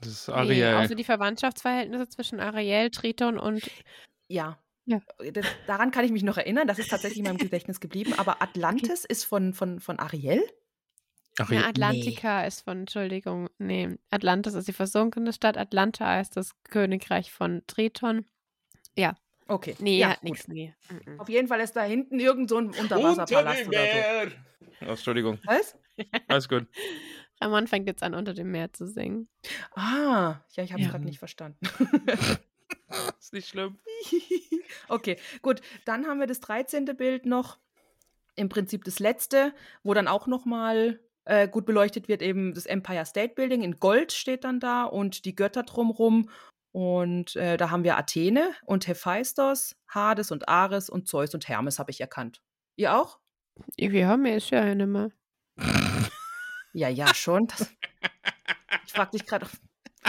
Das 0.00 0.08
ist 0.08 0.28
nee. 0.28 0.34
Ariel. 0.34 0.74
Außer 0.74 0.94
die 0.94 1.04
Verwandtschaftsverhältnisse 1.04 2.08
zwischen 2.08 2.40
Ariel, 2.40 2.90
Triton 2.90 3.38
und. 3.38 3.68
Ja. 4.28 4.58
Ja. 4.86 5.00
Das, 5.32 5.46
daran 5.66 5.90
kann 5.90 6.04
ich 6.04 6.12
mich 6.12 6.22
noch 6.22 6.36
erinnern, 6.36 6.68
das 6.68 6.78
ist 6.78 6.90
tatsächlich 6.90 7.20
in 7.20 7.24
meinem 7.24 7.38
Gedächtnis 7.38 7.80
geblieben. 7.80 8.12
Aber 8.18 8.42
Atlantis 8.42 9.04
ist 9.04 9.24
von, 9.24 9.54
von, 9.54 9.80
von 9.80 9.98
Ariel? 9.98 10.42
Ariel. 11.38 11.60
Na, 11.60 11.68
Atlantika 11.68 12.44
ist 12.44 12.60
von, 12.60 12.80
Entschuldigung, 12.80 13.48
nee, 13.58 13.96
Atlantis 14.10 14.54
ist 14.54 14.68
die 14.68 14.72
versunkene 14.74 15.32
Stadt, 15.32 15.56
Atlanta 15.56 16.20
ist 16.20 16.36
das 16.36 16.52
Königreich 16.64 17.32
von 17.32 17.62
Triton. 17.66 18.26
Ja, 18.96 19.16
Okay. 19.46 19.76
nee, 19.78 19.98
ja, 19.98 20.10
hat 20.10 20.24
nichts, 20.24 20.48
nee. 20.48 20.74
Auf 21.18 21.28
jeden 21.28 21.48
Fall 21.48 21.60
ist 21.60 21.72
da 21.76 21.82
hinten 21.82 22.18
irgend 22.18 22.48
so 22.48 22.58
ein 22.58 22.70
Unterwasserpalast 22.70 23.68
oder 23.68 23.84
so. 23.84 24.30
Oh, 24.86 24.90
Entschuldigung. 24.90 25.38
Was? 25.44 25.76
Alles 26.28 26.48
gut. 26.48 26.66
Ramon 27.40 27.66
fängt 27.66 27.86
jetzt 27.86 28.02
an, 28.02 28.14
unter 28.14 28.32
dem 28.32 28.50
Meer 28.50 28.72
zu 28.72 28.86
singen. 28.86 29.28
Ah, 29.74 30.40
ja, 30.54 30.64
ich 30.64 30.72
habe 30.72 30.80
es 30.80 30.86
Ja. 30.86 30.92
gerade 30.92 31.04
nicht 31.04 31.18
verstanden. 31.18 31.58
Ist 33.18 33.32
nicht 33.32 33.48
schlimm. 33.48 33.78
okay, 34.88 35.16
gut. 35.42 35.60
Dann 35.84 36.06
haben 36.06 36.20
wir 36.20 36.26
das 36.26 36.40
13. 36.40 36.84
Bild 36.96 37.26
noch. 37.26 37.58
Im 38.36 38.48
Prinzip 38.48 38.84
das 38.84 38.98
letzte, 38.98 39.52
wo 39.82 39.94
dann 39.94 40.08
auch 40.08 40.26
nochmal 40.26 41.00
äh, 41.24 41.48
gut 41.48 41.66
beleuchtet 41.66 42.08
wird, 42.08 42.20
eben 42.20 42.52
das 42.52 42.66
Empire 42.66 43.06
State 43.06 43.34
Building 43.34 43.62
in 43.62 43.78
Gold 43.78 44.12
steht 44.12 44.44
dann 44.44 44.58
da 44.60 44.84
und 44.84 45.24
die 45.24 45.34
Götter 45.36 45.62
drumrum. 45.62 46.28
Und 46.74 47.36
äh, 47.36 47.56
da 47.56 47.70
haben 47.70 47.84
wir 47.84 47.96
Athene 47.96 48.50
und 48.66 48.88
Hephaistos, 48.88 49.76
Hades 49.88 50.32
und 50.32 50.48
Ares 50.48 50.90
und 50.90 51.06
Zeus 51.06 51.32
und 51.32 51.46
Hermes 51.48 51.78
habe 51.78 51.92
ich 51.92 52.00
erkannt. 52.00 52.42
Ihr 52.74 52.96
auch? 52.96 53.20
Wir 53.76 54.08
haben 54.08 54.26
ja 54.26 54.40
schon 54.40 54.58
eine 54.58 54.86
mal. 54.88 55.12
Ja, 56.72 56.88
ja, 56.88 57.14
schon. 57.14 57.46
Das, 57.46 57.70
ich 58.86 58.92
frage 58.92 59.12
dich 59.12 59.24
gerade, 59.24 59.46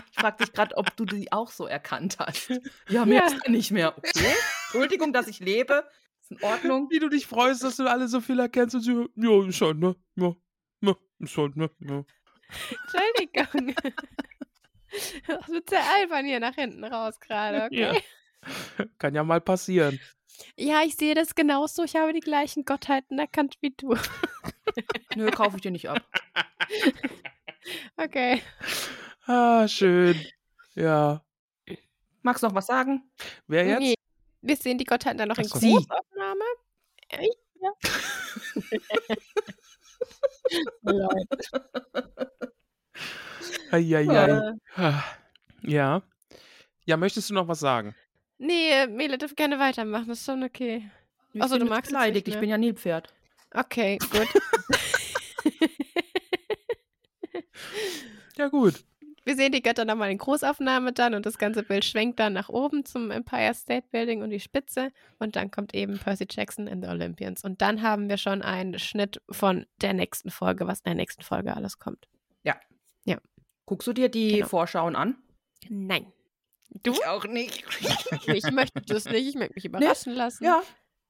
ich 0.09 0.15
frag 0.19 0.39
dich 0.39 0.51
gerade, 0.53 0.75
ob 0.75 0.97
du 0.97 1.05
die 1.05 1.31
auch 1.31 1.51
so 1.51 1.67
erkannt 1.67 2.17
hast. 2.17 2.49
Ja, 2.89 3.05
mehr 3.05 3.21
Ja. 3.21 3.27
ist 3.27 3.47
nicht 3.47 3.69
mehr. 3.69 3.95
Okay. 3.95 4.33
Entschuldigung, 4.63 5.13
dass 5.13 5.27
ich 5.27 5.39
lebe. 5.39 5.87
Ist 6.19 6.31
in 6.31 6.41
Ordnung. 6.41 6.87
Wie 6.89 6.97
du 6.97 7.09
dich 7.09 7.27
freust, 7.27 7.63
dass 7.63 7.75
du 7.75 7.87
alle 7.87 8.07
so 8.07 8.21
viel 8.21 8.39
erkennst 8.39 8.73
und 8.73 8.81
so, 8.81 9.07
ja, 9.15 9.47
ist 9.47 9.61
halt, 9.61 9.77
ne? 9.77 9.95
Ja, 10.15 10.35
ja, 10.81 10.95
ist 11.19 11.37
halt, 11.37 11.55
ne? 11.57 11.69
Ja. 11.77 12.03
Entschuldigung. 12.81 13.75
Das 15.27 15.47
wird 15.47 15.69
sehr 15.69 15.83
albern 15.83 16.25
hier 16.25 16.39
nach 16.39 16.55
hinten 16.55 16.83
raus 16.83 17.19
gerade, 17.19 17.63
okay? 17.65 17.79
Ja. 17.79 18.85
Kann 18.99 19.15
ja 19.15 19.23
mal 19.23 19.41
passieren. 19.41 19.99
Ja. 20.57 20.83
ich 20.83 20.95
sehe 20.95 21.15
das 21.15 21.35
genauso. 21.35 21.83
Ich 21.83 21.95
habe 21.95 22.13
die 22.13 22.19
gleichen 22.19 22.65
Gottheiten 22.65 23.17
erkannt 23.17 23.57
wie 23.61 23.71
du. 23.71 23.95
Nö, 25.15 25.31
kaufe 25.31 25.57
ich 25.57 25.61
dir 25.61 25.71
nicht 25.71 25.89
ab. 25.89 26.01
Okay. 27.97 28.43
Ah, 29.25 29.67
schön. 29.67 30.23
Ja. 30.75 31.25
Magst 32.21 32.43
du 32.43 32.47
noch 32.47 32.53
was 32.53 32.67
sagen? 32.67 33.09
Wer 33.47 33.65
jetzt? 33.65 33.79
Nee, 33.79 33.95
wir 34.41 34.55
sehen 34.55 34.77
die 34.77 34.83
Gottheiten 34.83 35.17
dann 35.17 35.29
noch 35.29 35.39
in 35.39 35.47
Ach 35.47 35.55
so. 35.55 35.59
Sie. 35.59 35.71
Großaufnahme. 35.71 36.43
Ja. 37.59 37.71
Leute. 40.83 42.31
Eieiei. 43.71 44.53
Ah, 44.75 45.03
Ja. 45.61 46.01
Ja, 46.85 46.97
möchtest 46.97 47.29
du 47.29 47.33
noch 47.33 47.47
was 47.47 47.59
sagen? 47.59 47.95
Nee, 48.37 48.85
Mele 48.87 49.17
darf 49.17 49.35
gerne 49.35 49.57
weitermachen. 49.59 50.07
Das 50.07 50.19
ist 50.19 50.25
schon 50.25 50.43
okay. 50.43 50.89
Ich 51.33 51.41
Ach 51.41 51.47
so, 51.47 51.55
bin 51.57 51.65
du 51.65 51.69
magst 51.73 51.87
es 51.91 51.93
beleidigt. 51.93 52.27
nicht, 52.27 52.27
Ich 52.27 52.35
ne? 52.35 52.41
bin 52.41 52.49
ja 52.49 52.57
Nilpferd. 52.57 53.13
Okay, 53.53 53.97
gut. 53.97 54.27
Ja, 58.37 58.47
gut. 58.49 58.83
Wir 59.23 59.35
sehen 59.35 59.53
die 59.53 59.61
Götter 59.63 59.85
nochmal 59.85 60.11
in 60.11 60.17
Großaufnahme 60.19 60.91
dann 60.93 61.15
und 61.15 61.25
das 61.25 61.37
ganze 61.39 61.63
Bild 61.63 61.83
schwenkt 61.83 62.19
dann 62.19 62.33
nach 62.33 62.49
oben 62.49 62.85
zum 62.85 63.09
Empire 63.09 63.53
State 63.55 63.87
Building 63.91 64.21
und 64.21 64.29
die 64.29 64.39
Spitze 64.39 64.91
und 65.17 65.35
dann 65.35 65.49
kommt 65.49 65.73
eben 65.73 65.97
Percy 65.97 66.27
Jackson 66.29 66.67
and 66.67 66.83
the 66.83 66.89
Olympians 66.91 67.43
und 67.43 67.61
dann 67.61 67.81
haben 67.81 68.07
wir 68.09 68.17
schon 68.17 68.41
einen 68.43 68.77
Schnitt 68.77 69.21
von 69.31 69.65
der 69.81 69.93
nächsten 69.93 70.29
Folge, 70.29 70.67
was 70.67 70.79
in 70.81 70.85
der 70.85 70.95
nächsten 70.95 71.23
Folge 71.23 71.55
alles 71.55 71.79
kommt. 71.79 72.07
Guckst 73.65 73.87
du 73.87 73.93
dir 73.93 74.09
die 74.09 74.35
Genau. 74.37 74.47
Vorschauen 74.47 74.95
an? 74.95 75.17
Nein. 75.69 76.11
Du? 76.69 76.91
Ich 76.91 77.05
auch 77.07 77.25
nicht. 77.25 77.63
Ich 78.27 78.49
möchte 78.51 78.81
das 78.81 79.05
nicht, 79.05 79.27
ich 79.27 79.35
möchte 79.35 79.53
mich 79.55 79.65
überraschen 79.65 80.13
lassen. 80.13 80.43
Ja, 80.43 80.61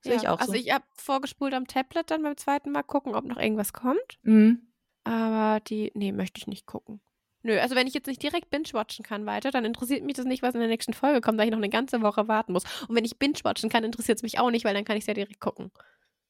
sehe 0.01 0.15
ich 0.15 0.27
auch 0.27 0.39
Also 0.39 0.51
so. 0.53 0.57
ich 0.57 0.71
habe 0.71 0.83
vorgespult 0.95 1.53
am 1.53 1.67
Tablet 1.67 2.11
dann 2.11 2.23
beim 2.23 2.37
zweiten 2.37 2.71
Mal 2.71 2.83
gucken, 2.83 3.15
ob 3.15 3.25
noch 3.25 3.37
irgendwas 3.37 3.73
kommt. 3.73 4.19
Mhm. 4.23 4.71
Aber 5.03 5.59
die, 5.61 5.91
nee, 5.95 6.11
möchte 6.11 6.39
ich 6.39 6.47
nicht 6.47 6.65
gucken. 6.65 7.01
Nö, 7.43 7.59
also 7.59 7.75
wenn 7.75 7.85
ich 7.87 7.93
jetzt 7.93 8.07
nicht 8.07 8.23
direkt 8.23 8.49
binge-watchen 8.49 9.03
kann 9.05 9.25
weiter, 9.27 9.51
dann 9.51 9.65
interessiert 9.65 10.03
mich 10.03 10.15
das 10.15 10.25
nicht, 10.25 10.41
was 10.41 10.55
in 10.55 10.59
der 10.61 10.69
nächsten 10.69 10.93
Folge 10.93 11.21
kommt, 11.21 11.37
weil 11.37 11.45
ich 11.45 11.51
noch 11.51 11.59
eine 11.59 11.69
ganze 11.69 12.01
Woche 12.01 12.27
warten 12.27 12.53
muss. 12.53 12.63
Und 12.87 12.95
wenn 12.95 13.05
ich 13.05 13.19
binge-watchen 13.19 13.69
kann, 13.69 13.83
interessiert 13.83 14.17
es 14.17 14.23
mich 14.23 14.39
auch 14.39 14.49
nicht, 14.49 14.65
weil 14.65 14.73
dann 14.73 14.83
kann 14.85 14.97
ich 14.97 15.03
es 15.03 15.07
ja 15.07 15.13
direkt 15.13 15.39
gucken. 15.39 15.71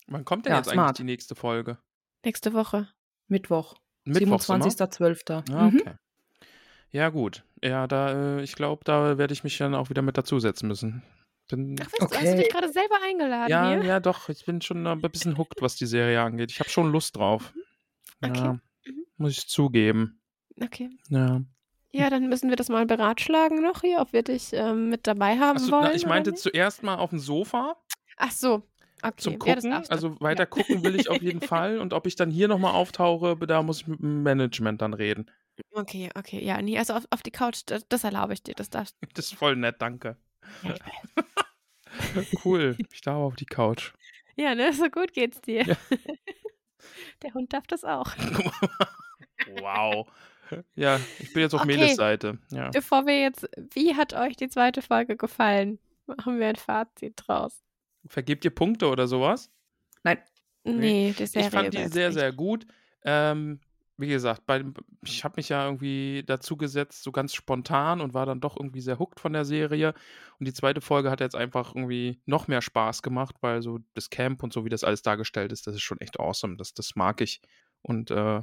Wann 0.08 0.26
kommt 0.26 0.46
denn 0.46 0.52
Ja, 0.52 0.58
jetzt 0.58 0.70
smart. 0.72 0.88
eigentlich 0.90 0.98
die 0.98 1.04
nächste 1.06 1.36
Folge? 1.36 1.78
Nächste 2.26 2.54
Woche. 2.54 2.90
Mittwoch. 3.28 3.76
Mittwochs 4.04 4.50
immer? 4.50 4.58
27.12. 4.66 5.54
Ah, 5.54 5.70
Mhm. 5.70 5.84
Okay. 6.96 6.98
Ja, 6.98 7.10
gut. 7.10 7.44
Ja, 7.64 7.88
da, 7.88 8.38
äh, 8.38 8.44
ich 8.44 8.56
glaube, 8.56 8.84
da 8.86 9.18
werde 9.18 9.34
ich 9.34 9.44
mich 9.44 9.58
dann 9.58 9.76
auch 9.76 9.90
wieder 9.90 10.02
mit 10.02 10.18
dazusetzen 10.18 10.68
müssen. 10.68 11.04
Bin, 11.50 11.76
Ach, 11.80 11.86
weißt 11.86 11.94
du, 12.00 12.04
hast 12.06 12.12
du 12.12 12.18
Okay. 12.32 12.36
dich 12.38 12.50
gerade 12.50 12.70
selber 12.72 12.96
eingeladen 13.08 13.50
ja, 13.52 13.70
hier? 13.70 13.84
ja, 13.84 14.00
doch. 14.00 14.30
Ich 14.30 14.46
bin 14.46 14.62
schon 14.62 14.86
ein 14.88 15.02
bisschen 15.02 15.38
hooked, 15.38 15.62
was 15.62 15.76
die 15.76 15.86
Serie 15.86 16.22
angeht. 16.22 16.52
Ich 16.52 16.60
habe 16.60 16.70
schon 16.70 16.92
Lust 16.92 17.16
drauf. 17.18 17.54
Okay. 18.24 18.34
Ja, 18.36 18.54
Mhm. 18.88 19.06
muss 19.18 19.32
ich 19.38 19.48
zugeben. 19.48 20.22
Okay. 20.62 20.90
Ja. 21.10 21.42
Ja, 21.92 22.10
dann 22.10 22.28
müssen 22.30 22.50
wir 22.50 22.56
das 22.58 22.70
mal 22.70 22.86
beratschlagen 22.86 23.62
noch 23.62 23.82
hier, 23.82 24.00
ob 24.00 24.12
wir 24.12 24.22
dich 24.24 24.50
ähm, 24.54 24.90
mit 24.90 25.08
dabei 25.08 25.38
haben 25.40 25.58
Achso, 25.58 25.72
wollen. 25.72 25.84
na, 25.86 25.94
ich 25.96 26.06
meinte 26.06 26.34
zuerst 26.34 26.84
mal 26.84 26.96
auf 26.96 27.12
dem 27.12 27.20
Sofa 27.20 27.76
Ach 28.18 28.32
so. 28.32 28.64
Okay. 29.02 29.14
zum 29.18 29.34
Ja, 29.34 29.40
Gucken. 29.40 29.72
du. 29.72 29.92
also 29.92 30.20
weiter 30.22 30.44
Ja. 30.44 30.46
gucken 30.48 30.84
will 30.84 30.96
ich 30.96 31.10
auf 31.10 31.22
jeden 31.22 31.42
Fall. 31.42 31.80
Und 31.80 31.94
ob 31.94 32.06
ich 32.08 32.16
dann 32.16 32.32
hier 32.32 32.48
nochmal 32.48 32.74
auftauche, 32.74 33.36
da 33.48 33.62
muss 33.62 33.82
ich 33.82 33.88
mit 33.88 34.00
dem 34.00 34.24
Management 34.24 34.82
dann 34.82 34.94
reden. 34.94 35.30
Okay, 35.72 36.10
okay. 36.16 36.44
Ja, 36.44 36.62
nee, 36.62 36.78
also 36.78 36.94
auf, 36.94 37.06
auf 37.10 37.22
die 37.22 37.32
Couch, 37.32 37.62
das, 37.66 37.88
das 37.88 38.04
erlaube 38.04 38.34
ich 38.34 38.44
dir. 38.44 38.56
Das 38.56 38.70
darfst 38.70 38.96
Das 39.14 39.26
ist 39.26 39.36
voll 39.36 39.56
nett, 39.56 39.76
danke. 39.80 40.18
cool. 42.46 42.78
Ich 42.92 43.02
darf 43.02 43.18
auf 43.18 43.36
die 43.36 43.46
Couch. 43.46 43.94
Ja, 44.36 44.54
ne? 44.56 44.74
So 44.74 44.90
gut 44.90 45.14
geht's 45.14 45.42
dir. 45.42 45.64
Ja. 45.64 45.76
Der 47.24 47.34
Hund 47.34 47.54
darf 47.54 47.66
das 47.68 47.84
auch. 47.84 48.16
wow. 49.60 50.08
Ja, 50.76 51.00
ich 51.20 51.34
bin 51.34 51.42
jetzt 51.42 51.56
auf 51.56 51.62
Okay. 51.62 51.78
Meles 51.78 51.96
Seite. 51.96 52.38
Ja. 52.52 52.70
Bevor 52.70 53.08
wir 53.08 53.20
jetzt, 53.20 53.50
wie 53.74 53.96
hat 53.96 54.14
euch 54.14 54.36
die 54.36 54.50
zweite 54.50 54.82
Folge 54.82 55.18
gefallen? 55.18 55.80
Machen 56.06 56.40
wir 56.40 56.48
ein 56.48 56.56
Fazit 56.56 57.14
draus. 57.16 57.64
Vergebt 58.06 58.46
ihr 58.46 58.52
Punkte 58.54 58.88
oder 58.88 59.08
sowas? 59.08 59.50
Nein. 60.04 60.20
Nee, 60.64 61.16
die 61.18 61.26
Serie 61.26 61.48
ich 61.48 61.54
fand 61.54 61.74
die 61.74 61.88
sehr, 61.88 62.10
nicht. 62.10 62.20
sehr 62.20 62.32
gut. 62.32 62.68
Ähm, 63.04 63.60
wie 63.98 64.08
gesagt, 64.08 64.46
bei, 64.46 64.64
ich 65.04 65.24
habe 65.24 65.36
mich 65.38 65.50
ja 65.50 65.66
irgendwie 65.66 66.24
dazu 66.26 66.58
gesetzt, 66.58 67.04
so 67.04 67.12
ganz 67.12 67.34
spontan 67.34 68.02
und 68.02 68.14
war 68.14 68.26
dann 68.26 68.42
doch 68.42 68.58
irgendwie 68.58 68.82
sehr 68.82 69.00
hooked 69.00 69.20
von 69.20 69.34
der 69.34 69.46
Serie. 69.46 69.94
Und 70.40 70.48
die 70.48 70.54
zweite 70.54 70.82
Folge 70.82 71.10
hat 71.10 71.22
jetzt 71.22 71.36
einfach 71.36 71.74
irgendwie 71.76 72.22
noch 72.26 72.48
mehr 72.48 72.62
Spaß 72.62 73.04
gemacht, 73.04 73.36
weil 73.42 73.62
so 73.62 73.80
das 73.94 74.10
Camp 74.10 74.44
und 74.44 74.52
so, 74.52 74.66
wie 74.66 74.70
das 74.70 74.84
alles 74.84 75.02
dargestellt 75.02 75.52
ist, 75.52 75.68
das 75.68 75.76
ist 75.76 75.84
schon 75.84 76.02
echt 76.02 76.20
awesome. 76.20 76.58
Das, 76.58 76.74
das 76.74 76.96
mag 76.96 77.22
ich. 77.22 77.42
Und 77.82 78.12
äh, 78.12 78.42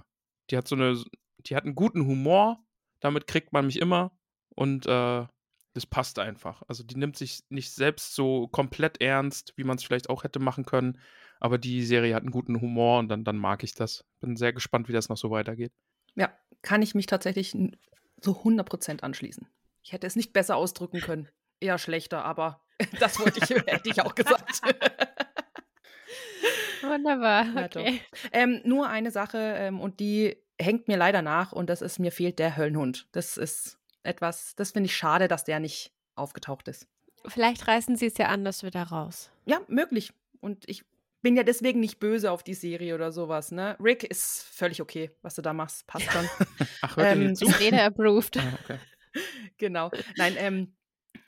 die 0.51 0.57
hat 0.57 0.69
so 0.69 0.75
eine, 0.75 1.03
die 1.41 1.55
hat 1.57 1.65
einen 1.65 1.75
guten 1.75 2.07
Humor, 2.07 2.65
damit 3.01 3.27
kriegt 3.27 3.53
man 3.53 3.67
mich 3.67 3.79
immer. 3.81 4.13
Und 4.55 4.87
äh, 4.87 5.27
das 5.75 5.87
passt 5.87 6.19
einfach. 6.19 6.63
Also 6.69 6.83
die 6.83 6.97
nimmt 6.97 7.17
sich 7.17 7.43
nicht 7.49 7.73
selbst 7.73 8.15
so 8.15 8.49
komplett 8.49 9.01
ernst, 9.01 9.53
wie 9.57 9.65
man 9.65 9.77
es 9.77 9.85
vielleicht 9.85 10.11
auch 10.11 10.25
hätte 10.25 10.39
machen 10.39 10.65
können. 10.65 10.99
Aber 11.43 11.59
die 11.59 11.85
Serie 11.85 12.15
hat 12.15 12.23
einen 12.23 12.31
guten 12.31 12.61
Humor 12.61 13.01
und 13.01 13.09
dann, 13.09 13.25
dann 13.25 13.37
mag 13.37 13.65
ich 13.65 13.75
das. 13.75 14.05
Bin 14.21 14.37
sehr 14.37 14.53
gespannt, 14.53 14.89
wie 14.89 14.93
das 14.93 15.09
noch 15.09 15.17
so 15.17 15.33
weitergeht. 15.33 15.73
Ja, 16.15 16.33
kann 16.63 16.83
ich 16.83 16.95
mich 16.95 17.07
tatsächlich 17.07 17.53
n- 17.53 17.77
so 18.21 18.31
100% 18.45 19.03
anschließen. 19.03 19.49
Ich 19.83 19.93
hätte 19.93 20.07
es 20.07 20.15
nicht 20.15 20.33
besser 20.33 20.55
ausdrücken 20.55 21.01
können. 21.01 21.29
Eher 21.59 21.79
schlechter, 21.79 22.25
aber 22.25 22.63
das 23.01 23.19
wollte 23.19 23.41
ich, 23.43 23.51
hätte 23.67 23.91
ich 23.91 24.01
auch 24.03 24.15
gesagt. 24.15 24.61
Wunderbar, 26.83 27.47
okay. 27.65 28.01
ähm, 28.33 28.61
nur 28.65 28.89
eine 28.89 29.11
Sache 29.11 29.39
ähm, 29.39 29.81
und 29.81 29.99
die 29.99 30.37
hängt 30.61 30.87
mir 30.87 30.97
leider 30.97 31.23
nach 31.23 31.51
und 31.53 31.69
das 31.71 31.83
ist, 31.83 31.99
mir 31.99 32.13
fehlt 32.13 32.39
der 32.39 32.57
Höllenhund. 32.57 33.09
Das 33.13 33.37
ist 33.37 33.79
etwas, 34.05 34.55
das 34.55 34.71
finde 34.73 34.87
ich 34.87 34.97
schade, 34.97 35.27
dass 35.27 35.43
der 35.45 35.59
nicht 35.59 35.93
aufgetaucht 36.15 36.69
ist. 36.69 36.87
Vielleicht 37.27 37.67
reißen 37.67 37.97
sie 37.97 38.07
es 38.07 38.19
ja 38.19 38.29
anders 38.29 38.63
wieder 38.63 38.83
raus. 38.85 39.31
Ja, 39.45 39.61
möglich. 39.69 40.13
Und 40.41 40.69
ich 40.69 40.85
bin 41.23 41.37
ja 41.37 41.43
deswegen 41.45 41.81
nicht 41.81 41.99
böse 42.01 42.31
auf 42.31 42.43
die 42.43 42.55
Serie 42.55 42.95
oder 42.95 43.13
sowas, 43.13 43.53
ne? 43.53 43.77
Rick 43.81 44.05
ist 44.05 44.43
völlig 44.45 44.81
okay, 44.83 45.11
was 45.23 45.35
du 45.37 45.43
da 45.43 45.53
machst. 45.53 45.87
Passt 45.87 46.11
schon. 46.11 46.29
Ach, 46.83 46.97
hört 46.97 47.17
Ähm, 47.17 47.35
zu? 47.35 47.47
Rede 47.47 47.83
approved. 47.83 48.37
Ah, 48.39 48.59
okay. 48.65 48.79
genau. 49.59 49.91
Nein, 50.17 50.35
ähm, 50.39 50.77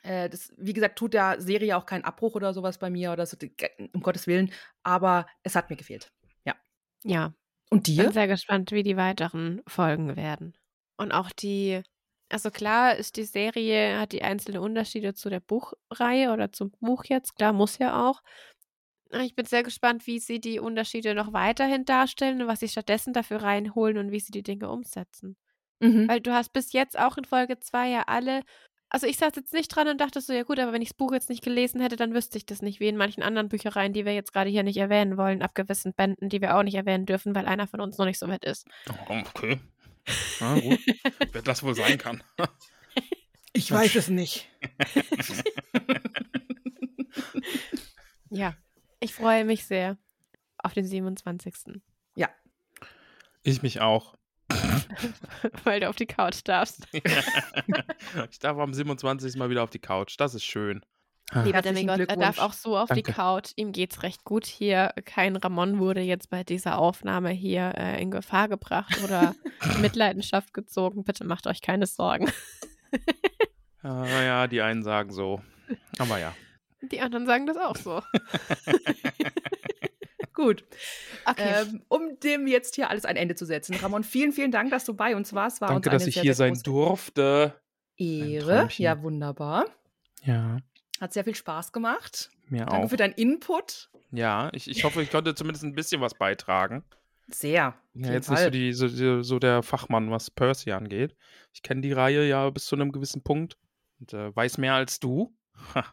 Äh, 0.03 0.29
das, 0.29 0.51
wie 0.57 0.73
gesagt, 0.73 0.97
tut 0.97 1.13
der 1.13 1.39
Serie 1.41 1.77
auch 1.77 1.85
keinen 1.85 2.03
Abbruch 2.05 2.35
oder 2.35 2.53
sowas 2.53 2.77
bei 2.79 2.89
mir 2.89 3.11
oder 3.11 3.25
so, 3.25 3.37
um 3.93 4.01
Gottes 4.01 4.27
Willen. 4.27 4.51
Aber 4.83 5.27
es 5.43 5.55
hat 5.55 5.69
mir 5.69 5.75
gefehlt. 5.77 6.11
Ja. 6.45 6.55
Ja. 7.03 7.33
Und 7.71 7.87
Ich 7.87 7.95
dir? 7.95 8.03
bin 8.05 8.11
sehr 8.13 8.27
gespannt, 8.27 8.71
wie 8.71 8.83
die 8.83 8.97
weiteren 8.97 9.61
Folgen 9.67 10.15
werden. 10.15 10.55
Und 10.97 11.11
auch 11.11 11.31
die, 11.31 11.81
also 12.29 12.51
klar 12.51 12.95
ist 12.95 13.15
die 13.17 13.23
Serie, 13.25 13.99
hat 13.99 14.11
die 14.11 14.23
einzelnen 14.23 14.61
Unterschiede 14.61 15.13
zu 15.15 15.29
der 15.29 15.39
Buchreihe 15.39 16.31
oder 16.31 16.51
zum 16.51 16.71
Buch 16.71 17.03
jetzt, 17.05 17.35
klar, 17.35 17.53
muss 17.53 17.77
ja 17.79 18.07
auch. 18.09 18.21
Ich 19.11 19.35
bin 19.35 19.45
sehr 19.45 19.63
gespannt, 19.63 20.07
wie 20.07 20.19
sie 20.19 20.39
die 20.39 20.59
Unterschiede 20.59 21.13
noch 21.13 21.31
weiterhin 21.31 21.85
darstellen 21.85 22.41
und 22.41 22.47
was 22.47 22.59
sie 22.59 22.67
stattdessen 22.67 23.13
dafür 23.13 23.43
reinholen 23.43 23.97
und 23.97 24.11
wie 24.11 24.19
sie 24.19 24.31
die 24.31 24.43
Dinge 24.43 24.69
umsetzen. 24.69 25.37
Mhm. 25.79 26.07
Weil 26.07 26.21
du 26.21 26.33
hast 26.33 26.53
bis 26.53 26.73
jetzt 26.73 26.97
auch 26.97 27.17
in 27.17 27.25
Folge 27.25 27.59
2 27.59 27.89
ja 27.89 28.03
alle, 28.07 28.41
also 28.89 29.07
ich 29.07 29.17
saß 29.17 29.33
jetzt 29.35 29.53
nicht 29.53 29.67
dran 29.67 29.87
und 29.87 30.01
dachte 30.01 30.21
so, 30.21 30.33
ja 30.33 30.43
gut, 30.43 30.59
aber 30.59 30.73
wenn 30.73 30.81
ich 30.81 30.89
das 30.89 30.97
Buch 30.97 31.11
jetzt 31.13 31.29
nicht 31.29 31.43
gelesen 31.43 31.81
hätte, 31.81 31.95
dann 31.95 32.13
wüsste 32.13 32.37
ich 32.37 32.45
das 32.45 32.61
nicht, 32.61 32.79
wie 32.79 32.87
in 32.87 32.97
manchen 32.97 33.23
anderen 33.23 33.49
Büchereien, 33.49 33.93
die 33.93 34.05
wir 34.05 34.13
jetzt 34.13 34.33
gerade 34.33 34.49
hier 34.49 34.63
nicht 34.63 34.77
erwähnen 34.77 35.17
wollen, 35.17 35.41
ab 35.41 35.53
gewissen 35.53 35.93
Bänden, 35.93 36.29
die 36.29 36.41
wir 36.41 36.57
auch 36.57 36.63
nicht 36.63 36.75
erwähnen 36.75 37.05
dürfen, 37.05 37.35
weil 37.35 37.45
einer 37.45 37.67
von 37.67 37.81
uns 37.81 37.97
noch 37.97 38.05
nicht 38.05 38.19
so 38.19 38.27
weit 38.27 38.45
ist. 38.45 38.67
Oh, 39.09 39.21
okay. 39.33 39.59
Na 40.39 40.59
gut. 40.59 40.79
Wer 41.31 41.41
das 41.41 41.63
wohl 41.63 41.75
sein 41.75 41.97
kann. 41.97 42.23
Ich 43.53 43.71
weiß 43.71 43.95
es 43.95 44.09
nicht. 44.09 44.49
Ja, 48.31 48.55
ich 49.05 49.13
freue 49.13 49.45
mich 49.45 49.65
sehr 49.65 49.97
auf 50.57 50.73
den 50.73 50.85
27. 50.85 51.81
Ja. 52.15 52.29
Ich 53.43 53.61
mich 53.61 53.79
auch. 53.79 54.15
weil 55.63 55.79
du 55.79 55.89
auf 55.89 55.95
die 55.95 56.07
Couch 56.07 56.41
darfst. 56.43 56.87
ich 56.93 58.39
darf 58.39 58.57
am 58.57 58.73
27. 58.73 59.35
Mal 59.35 59.49
wieder 59.49 59.63
auf 59.63 59.69
die 59.69 59.79
Couch. 59.79 60.15
Das 60.17 60.33
ist 60.33 60.43
schön. 60.43 60.83
Lieber 61.33 61.53
Herzlichen 61.53 61.87
Demigod, 61.87 62.09
er 62.09 62.17
darf 62.17 62.37
auch 62.39 62.53
so 62.53 62.77
auf 62.77 62.89
die 62.89 63.01
Danke. 63.01 63.13
Couch. 63.13 63.51
Ihm 63.55 63.71
geht's 63.71 64.03
recht 64.03 64.23
gut 64.23 64.45
hier. 64.45 64.93
Kein 65.05 65.35
Ramon 65.35 65.79
wurde 65.79 66.01
jetzt 66.01 66.29
bei 66.29 66.43
dieser 66.43 66.77
Aufnahme 66.77 67.29
hier 67.29 67.73
äh, 67.75 68.01
in 68.01 68.11
Gefahr 68.11 68.47
gebracht 68.47 69.03
oder 69.03 69.35
in 69.63 69.81
Mitleidenschaft 69.81 70.53
gezogen. 70.53 71.03
Bitte 71.03 71.25
macht 71.25 71.47
euch 71.47 71.61
keine 71.61 71.87
Sorgen. 71.87 72.31
Ah, 73.81 74.05
ja, 74.05 74.47
die 74.47 74.61
einen 74.61 74.83
sagen 74.83 75.11
so. 75.11 75.41
Aber 75.97 76.19
ja. 76.19 76.33
Die 76.91 77.01
anderen 77.01 77.25
sagen 77.25 77.45
das 77.45 77.57
auch 77.57 77.75
so. 77.75 78.01
Gut. 80.33 80.65
Okay. 81.25 81.61
Ähm, 81.61 81.81
um 81.87 82.19
dem 82.19 82.47
jetzt 82.47 82.75
hier 82.75 82.89
alles 82.89 83.05
ein 83.05 83.15
Ende 83.15 83.35
zu 83.35 83.45
setzen. 83.45 83.75
Ramon, 83.75 84.03
vielen, 84.03 84.33
vielen 84.33 84.51
Dank, 84.51 84.69
dass 84.69 84.83
du 84.83 84.93
bei 84.93 85.15
uns 85.15 85.33
warst. 85.33 85.61
War 85.61 85.69
Danke, 85.69 85.89
uns 85.89 86.03
dass 86.03 86.07
ich 86.07 86.15
sehr, 86.15 86.23
hier 86.23 86.35
sehr 86.35 86.53
sein 86.53 86.61
durfte. 86.61 87.55
Ehre. 87.97 88.67
Ja, 88.77 89.01
wunderbar. 89.01 89.65
Ja, 90.23 90.57
Hat 90.99 91.13
sehr 91.13 91.23
viel 91.23 91.35
Spaß 91.35 91.71
gemacht. 91.71 92.29
mir 92.49 92.65
Danke 92.65 92.75
auch. 92.75 92.89
für 92.89 92.97
deinen 92.97 93.13
Input. 93.13 93.89
Ja, 94.11 94.49
ich, 94.53 94.69
ich 94.69 94.83
hoffe, 94.83 95.01
ich 95.01 95.09
konnte 95.09 95.35
zumindest 95.35 95.63
ein 95.63 95.73
bisschen 95.73 96.01
was 96.01 96.13
beitragen. 96.13 96.83
Sehr. 97.27 97.73
Ja, 97.93 98.11
jetzt 98.11 98.29
nicht 98.29 98.39
Fall. 98.39 98.45
so, 98.45 98.49
die, 98.51 98.73
so, 98.73 98.87
die, 98.87 99.23
so 99.23 99.39
der 99.39 99.63
Fachmann, 99.63 100.11
was 100.11 100.29
Percy 100.29 100.73
angeht. 100.73 101.15
Ich 101.53 101.63
kenne 101.63 101.81
die 101.81 101.91
Reihe 101.91 102.27
ja 102.27 102.49
bis 102.49 102.65
zu 102.65 102.75
einem 102.75 102.91
gewissen 102.91 103.23
Punkt 103.23 103.57
und 103.99 104.13
äh, 104.13 104.35
weiß 104.35 104.57
mehr 104.57 104.73
als 104.73 104.99
du. 104.99 105.33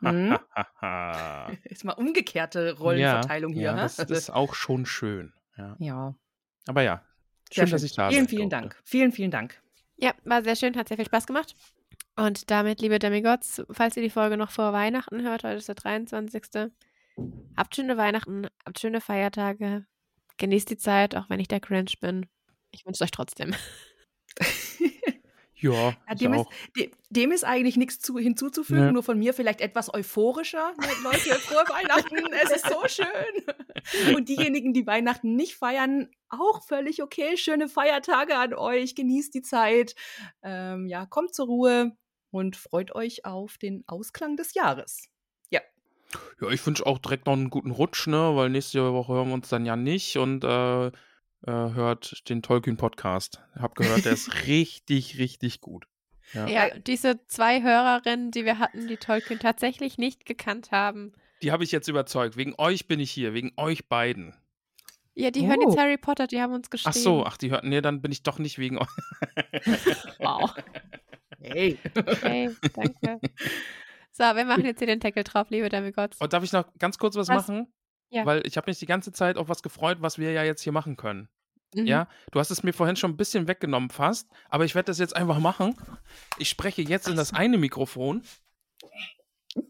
Mhm. 0.01 0.39
Ist 1.65 1.85
mal 1.85 1.93
umgekehrte 1.93 2.77
Rollenverteilung 2.79 3.53
hier. 3.53 3.63
Ja, 3.63 3.75
ne? 3.75 3.83
das, 3.83 3.97
das 3.97 4.11
ist 4.11 4.31
auch 4.31 4.55
schon 4.55 4.87
schön. 4.87 5.33
Ja. 5.57 5.77
ja. 5.79 6.15
Aber 6.67 6.83
ja, 6.83 7.03
Sehr 7.51 7.67
schön, 7.67 7.73
dass 7.73 7.83
ich 7.83 7.95
da 7.95 8.09
Vielen, 8.09 8.23
sein 8.23 8.29
vielen 8.29 8.51
durfte. 8.51 8.69
Dank. 8.69 8.83
Vielen, 8.85 9.13
vielen 9.13 9.31
Dank. 9.31 9.61
Ja, 9.97 10.15
war 10.25 10.43
sehr 10.43 10.57
schön, 10.57 10.77
hat 10.77 10.89
sehr 10.89 10.97
viel 10.97 11.07
Spaß 11.07 11.27
gemacht. 11.27 11.55
Und 12.17 12.51
damit, 12.51 12.81
liebe 12.81 12.99
Demigods, 12.99 13.63
falls 13.71 13.97
ihr 13.97 14.03
die 14.03 14.11
Folge 14.11 14.37
noch 14.37 14.51
vor 14.51 14.73
Weihnachten 14.73 15.23
hört, 15.23 15.45
heute 15.45 15.57
ist 15.57 15.69
der 15.69 15.75
23. 15.75 16.71
Habt 17.57 17.77
schöne 17.77 17.97
Weihnachten, 17.97 18.49
habt 18.65 18.81
schöne 18.81 19.01
Feiertage, 19.01 19.87
genießt 20.39 20.71
die 20.71 20.77
Zeit, 20.77 21.15
auch 21.15 21.31
wenn 21.31 21.41
ich 21.41 21.49
der 21.49 21.61
Cringe 21.61 21.93
bin. 22.01 22.27
Ich 22.71 22.85
wünsche 22.85 23.03
es 23.03 23.03
euch 23.03 23.11
trotzdem. 23.11 23.55
Ja, 25.63 25.95
Ja, 26.09 26.15
dem, 26.15 26.35
ist, 26.35 26.47
de, 26.77 26.91
dem 27.11 27.33
ist 27.33 27.45
eigentlich 27.45 27.77
nichts 27.77 28.01
zu, 28.01 28.19
hinzuzufügen, 28.19 28.85
Ja. 28.87 28.93
nur 28.93 29.03
von 29.03 29.19
mir 29.19 29.33
vielleicht 29.35 29.61
etwas 29.61 29.93
euphorischer. 29.93 30.73
Ne, 30.79 30.87
Leute, 31.05 31.19
frohe 31.41 31.65
Weihnachten, 31.69 32.17
es 32.45 32.51
ist 32.51 32.67
so 32.69 32.87
schön. 32.89 34.15
Und 34.17 34.29
diejenigen, 34.29 34.73
die 34.75 34.87
Weihnachten 34.87 35.35
nicht 35.37 35.55
feiern, 35.57 36.09
auch 36.29 36.63
völlig 36.65 37.03
okay. 37.03 37.37
Schöne 37.37 37.69
Feiertage 37.69 38.37
an 38.37 38.55
euch, 38.55 38.95
genießt 38.95 39.35
die 39.35 39.43
Zeit. 39.43 39.95
Ähm, 40.43 40.87
ja, 40.89 41.07
kommt 41.07 41.35
zur 41.35 41.47
Ruhe 41.47 41.97
und 42.31 42.57
freut 42.57 42.95
euch 42.95 43.25
auf 43.25 43.59
den 43.59 43.85
Ausklang 43.87 44.37
des 44.37 44.55
Jahres. 44.55 45.09
Ja, 46.41 46.51
ich 46.51 46.67
wünsche 46.67 46.85
auch 46.85 46.99
direkt 46.99 47.25
noch 47.27 47.33
einen 47.33 47.49
guten 47.49 47.71
Rutsch, 47.71 48.07
ne? 48.07 48.37
Weil 48.37 48.51
nächste 48.51 48.93
Woche 48.93 49.15
hören 49.15 49.29
wir 49.29 49.35
uns 49.35 49.49
dann 49.49 49.65
ja 49.65 49.77
nicht 49.77 50.19
und 50.19 50.45
äh, 50.45 50.91
hört 51.51 52.29
den 52.29 52.43
Tolkien-Podcast. 52.43 53.43
Hab 53.59 53.75
gehört, 53.75 54.05
der 54.05 54.13
ist 54.13 54.33
richtig, 54.47 55.19
richtig 55.19 55.61
gut. 55.61 55.87
Ja. 56.33 56.47
Ja, 56.49 56.79
diese 56.79 57.27
zwei 57.27 57.63
Hörerinnen, 57.63 58.31
die 58.31 58.45
wir 58.45 58.59
hatten, 58.59 58.87
die 58.89 58.97
Tolkien 58.97 59.39
tatsächlich 59.39 59.99
nicht 59.99 60.25
gekannt 60.25 60.71
haben. 60.71 61.13
Die 61.43 61.53
habe 61.53 61.65
ich 61.65 61.73
jetzt 61.73 61.89
überzeugt. 61.89 62.37
Wegen 62.37 62.55
euch 62.59 62.87
bin 62.87 63.01
ich 63.01 63.11
hier, 63.11 63.35
wegen 63.35 63.53
euch 63.57 63.89
beiden. 63.89 64.35
Ja, 65.15 65.31
die 65.31 65.47
hören 65.47 65.59
Oh. 65.61 65.69
jetzt 65.69 65.79
Harry 65.79 65.99
Potter, 65.99 66.27
die 66.27 66.41
haben 66.41 66.55
uns 66.55 66.71
geschrieben. 66.71 66.95
Ach 66.97 66.99
so, 66.99 67.27
ach, 67.27 67.37
die 67.37 67.51
hörten, 67.51 67.69
nee, 67.69 67.83
dann 67.83 68.01
bin 68.01 68.13
ich 68.13 68.23
doch 68.23 68.39
nicht 68.39 68.59
wegen 68.59 68.79
euch. 68.79 68.89
Wow. 70.19 70.55
Hey. 71.45 71.77
Okay, 71.97 72.51
danke. 72.73 73.21
So, 74.13 74.23
wir 74.23 74.45
machen 74.45 74.65
jetzt 74.65 74.79
hier 74.79 74.87
den 74.87 75.01
Deckel 75.01 75.25
drauf, 75.25 75.49
liebe 75.51 75.69
Demigods. 75.71 76.21
Und 76.21 76.33
darf 76.33 76.45
ich 76.45 76.53
noch 76.53 76.67
ganz 76.79 76.99
kurz 76.99 77.17
was, 77.17 77.29
Was? 77.29 77.49
machen? 77.49 77.67
Ja. 78.13 78.27
Weil 78.27 78.47
ich 78.47 78.57
habe 78.57 78.71
mich 78.71 78.79
die 78.79 78.87
ganze 78.87 79.11
Zeit 79.11 79.39
auf 79.39 79.49
was 79.49 79.63
gefreut, 79.63 79.99
was 80.01 80.19
wir 80.19 80.33
ja 80.33 80.45
jetzt 80.45 80.63
hier 80.63 80.73
machen 80.73 80.97
können. 80.97 81.29
Mhm. 81.75 81.87
Ja, 81.87 82.09
du 82.31 82.39
hast 82.39 82.51
es 82.51 82.63
mir 82.63 82.75
vorhin 82.75 82.97
schon 82.97 83.13
ein 83.13 83.17
bisschen 83.17 83.49
weggenommen 83.49 83.89
fast, 83.89 84.29
aber 84.51 84.67
ich 84.67 84.75
werde 84.75 84.87
das 84.87 84.99
jetzt 84.99 85.17
einfach 85.17 85.39
machen. 85.39 85.75
Ich 86.37 86.51
spreche 86.51 86.83
jetzt 86.83 87.09
in 87.09 87.17
das 87.17 87.33
eine 87.33 87.59
Mikrofon. 87.59 88.23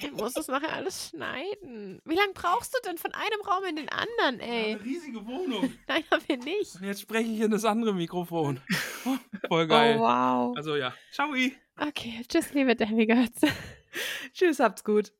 Ich 0.00 0.12
muss 0.12 0.32
das 0.32 0.48
nachher 0.48 0.72
alles 0.72 1.10
schneiden. 1.10 2.00
Wie 2.04 2.14
lange 2.14 2.32
brauchst 2.32 2.74
du 2.74 2.78
denn 2.88 2.98
von 2.98 3.12
einem 3.14 3.40
Raum 3.46 3.64
in 3.64 3.76
den 3.76 3.88
anderen, 3.88 4.40
ey? 4.40 4.74
riesige 4.74 5.24
Wohnung. 5.26 5.72
Nein, 5.88 6.04
haben 6.10 6.22
wir 6.26 6.36
nicht. 6.38 6.74
Und 6.76 6.84
jetzt 6.84 7.02
spreche 7.02 7.30
ich 7.30 7.40
in 7.40 7.50
das 7.50 7.64
andere 7.64 7.94
Mikrofon. 7.94 8.60
Oh, 9.04 9.16
voll 9.46 9.66
geil. 9.68 9.96
Oh, 9.96 10.02
wow. 10.02 10.56
Also 10.56 10.74
ja, 10.74 10.92
ciao. 11.12 11.32
Okay, 11.76 12.24
tschüss, 12.28 12.52
liebe 12.52 12.74
Demigods. 12.74 13.40
Tschüss, 14.34 14.58
habt's 14.58 14.82
gut. 14.82 15.12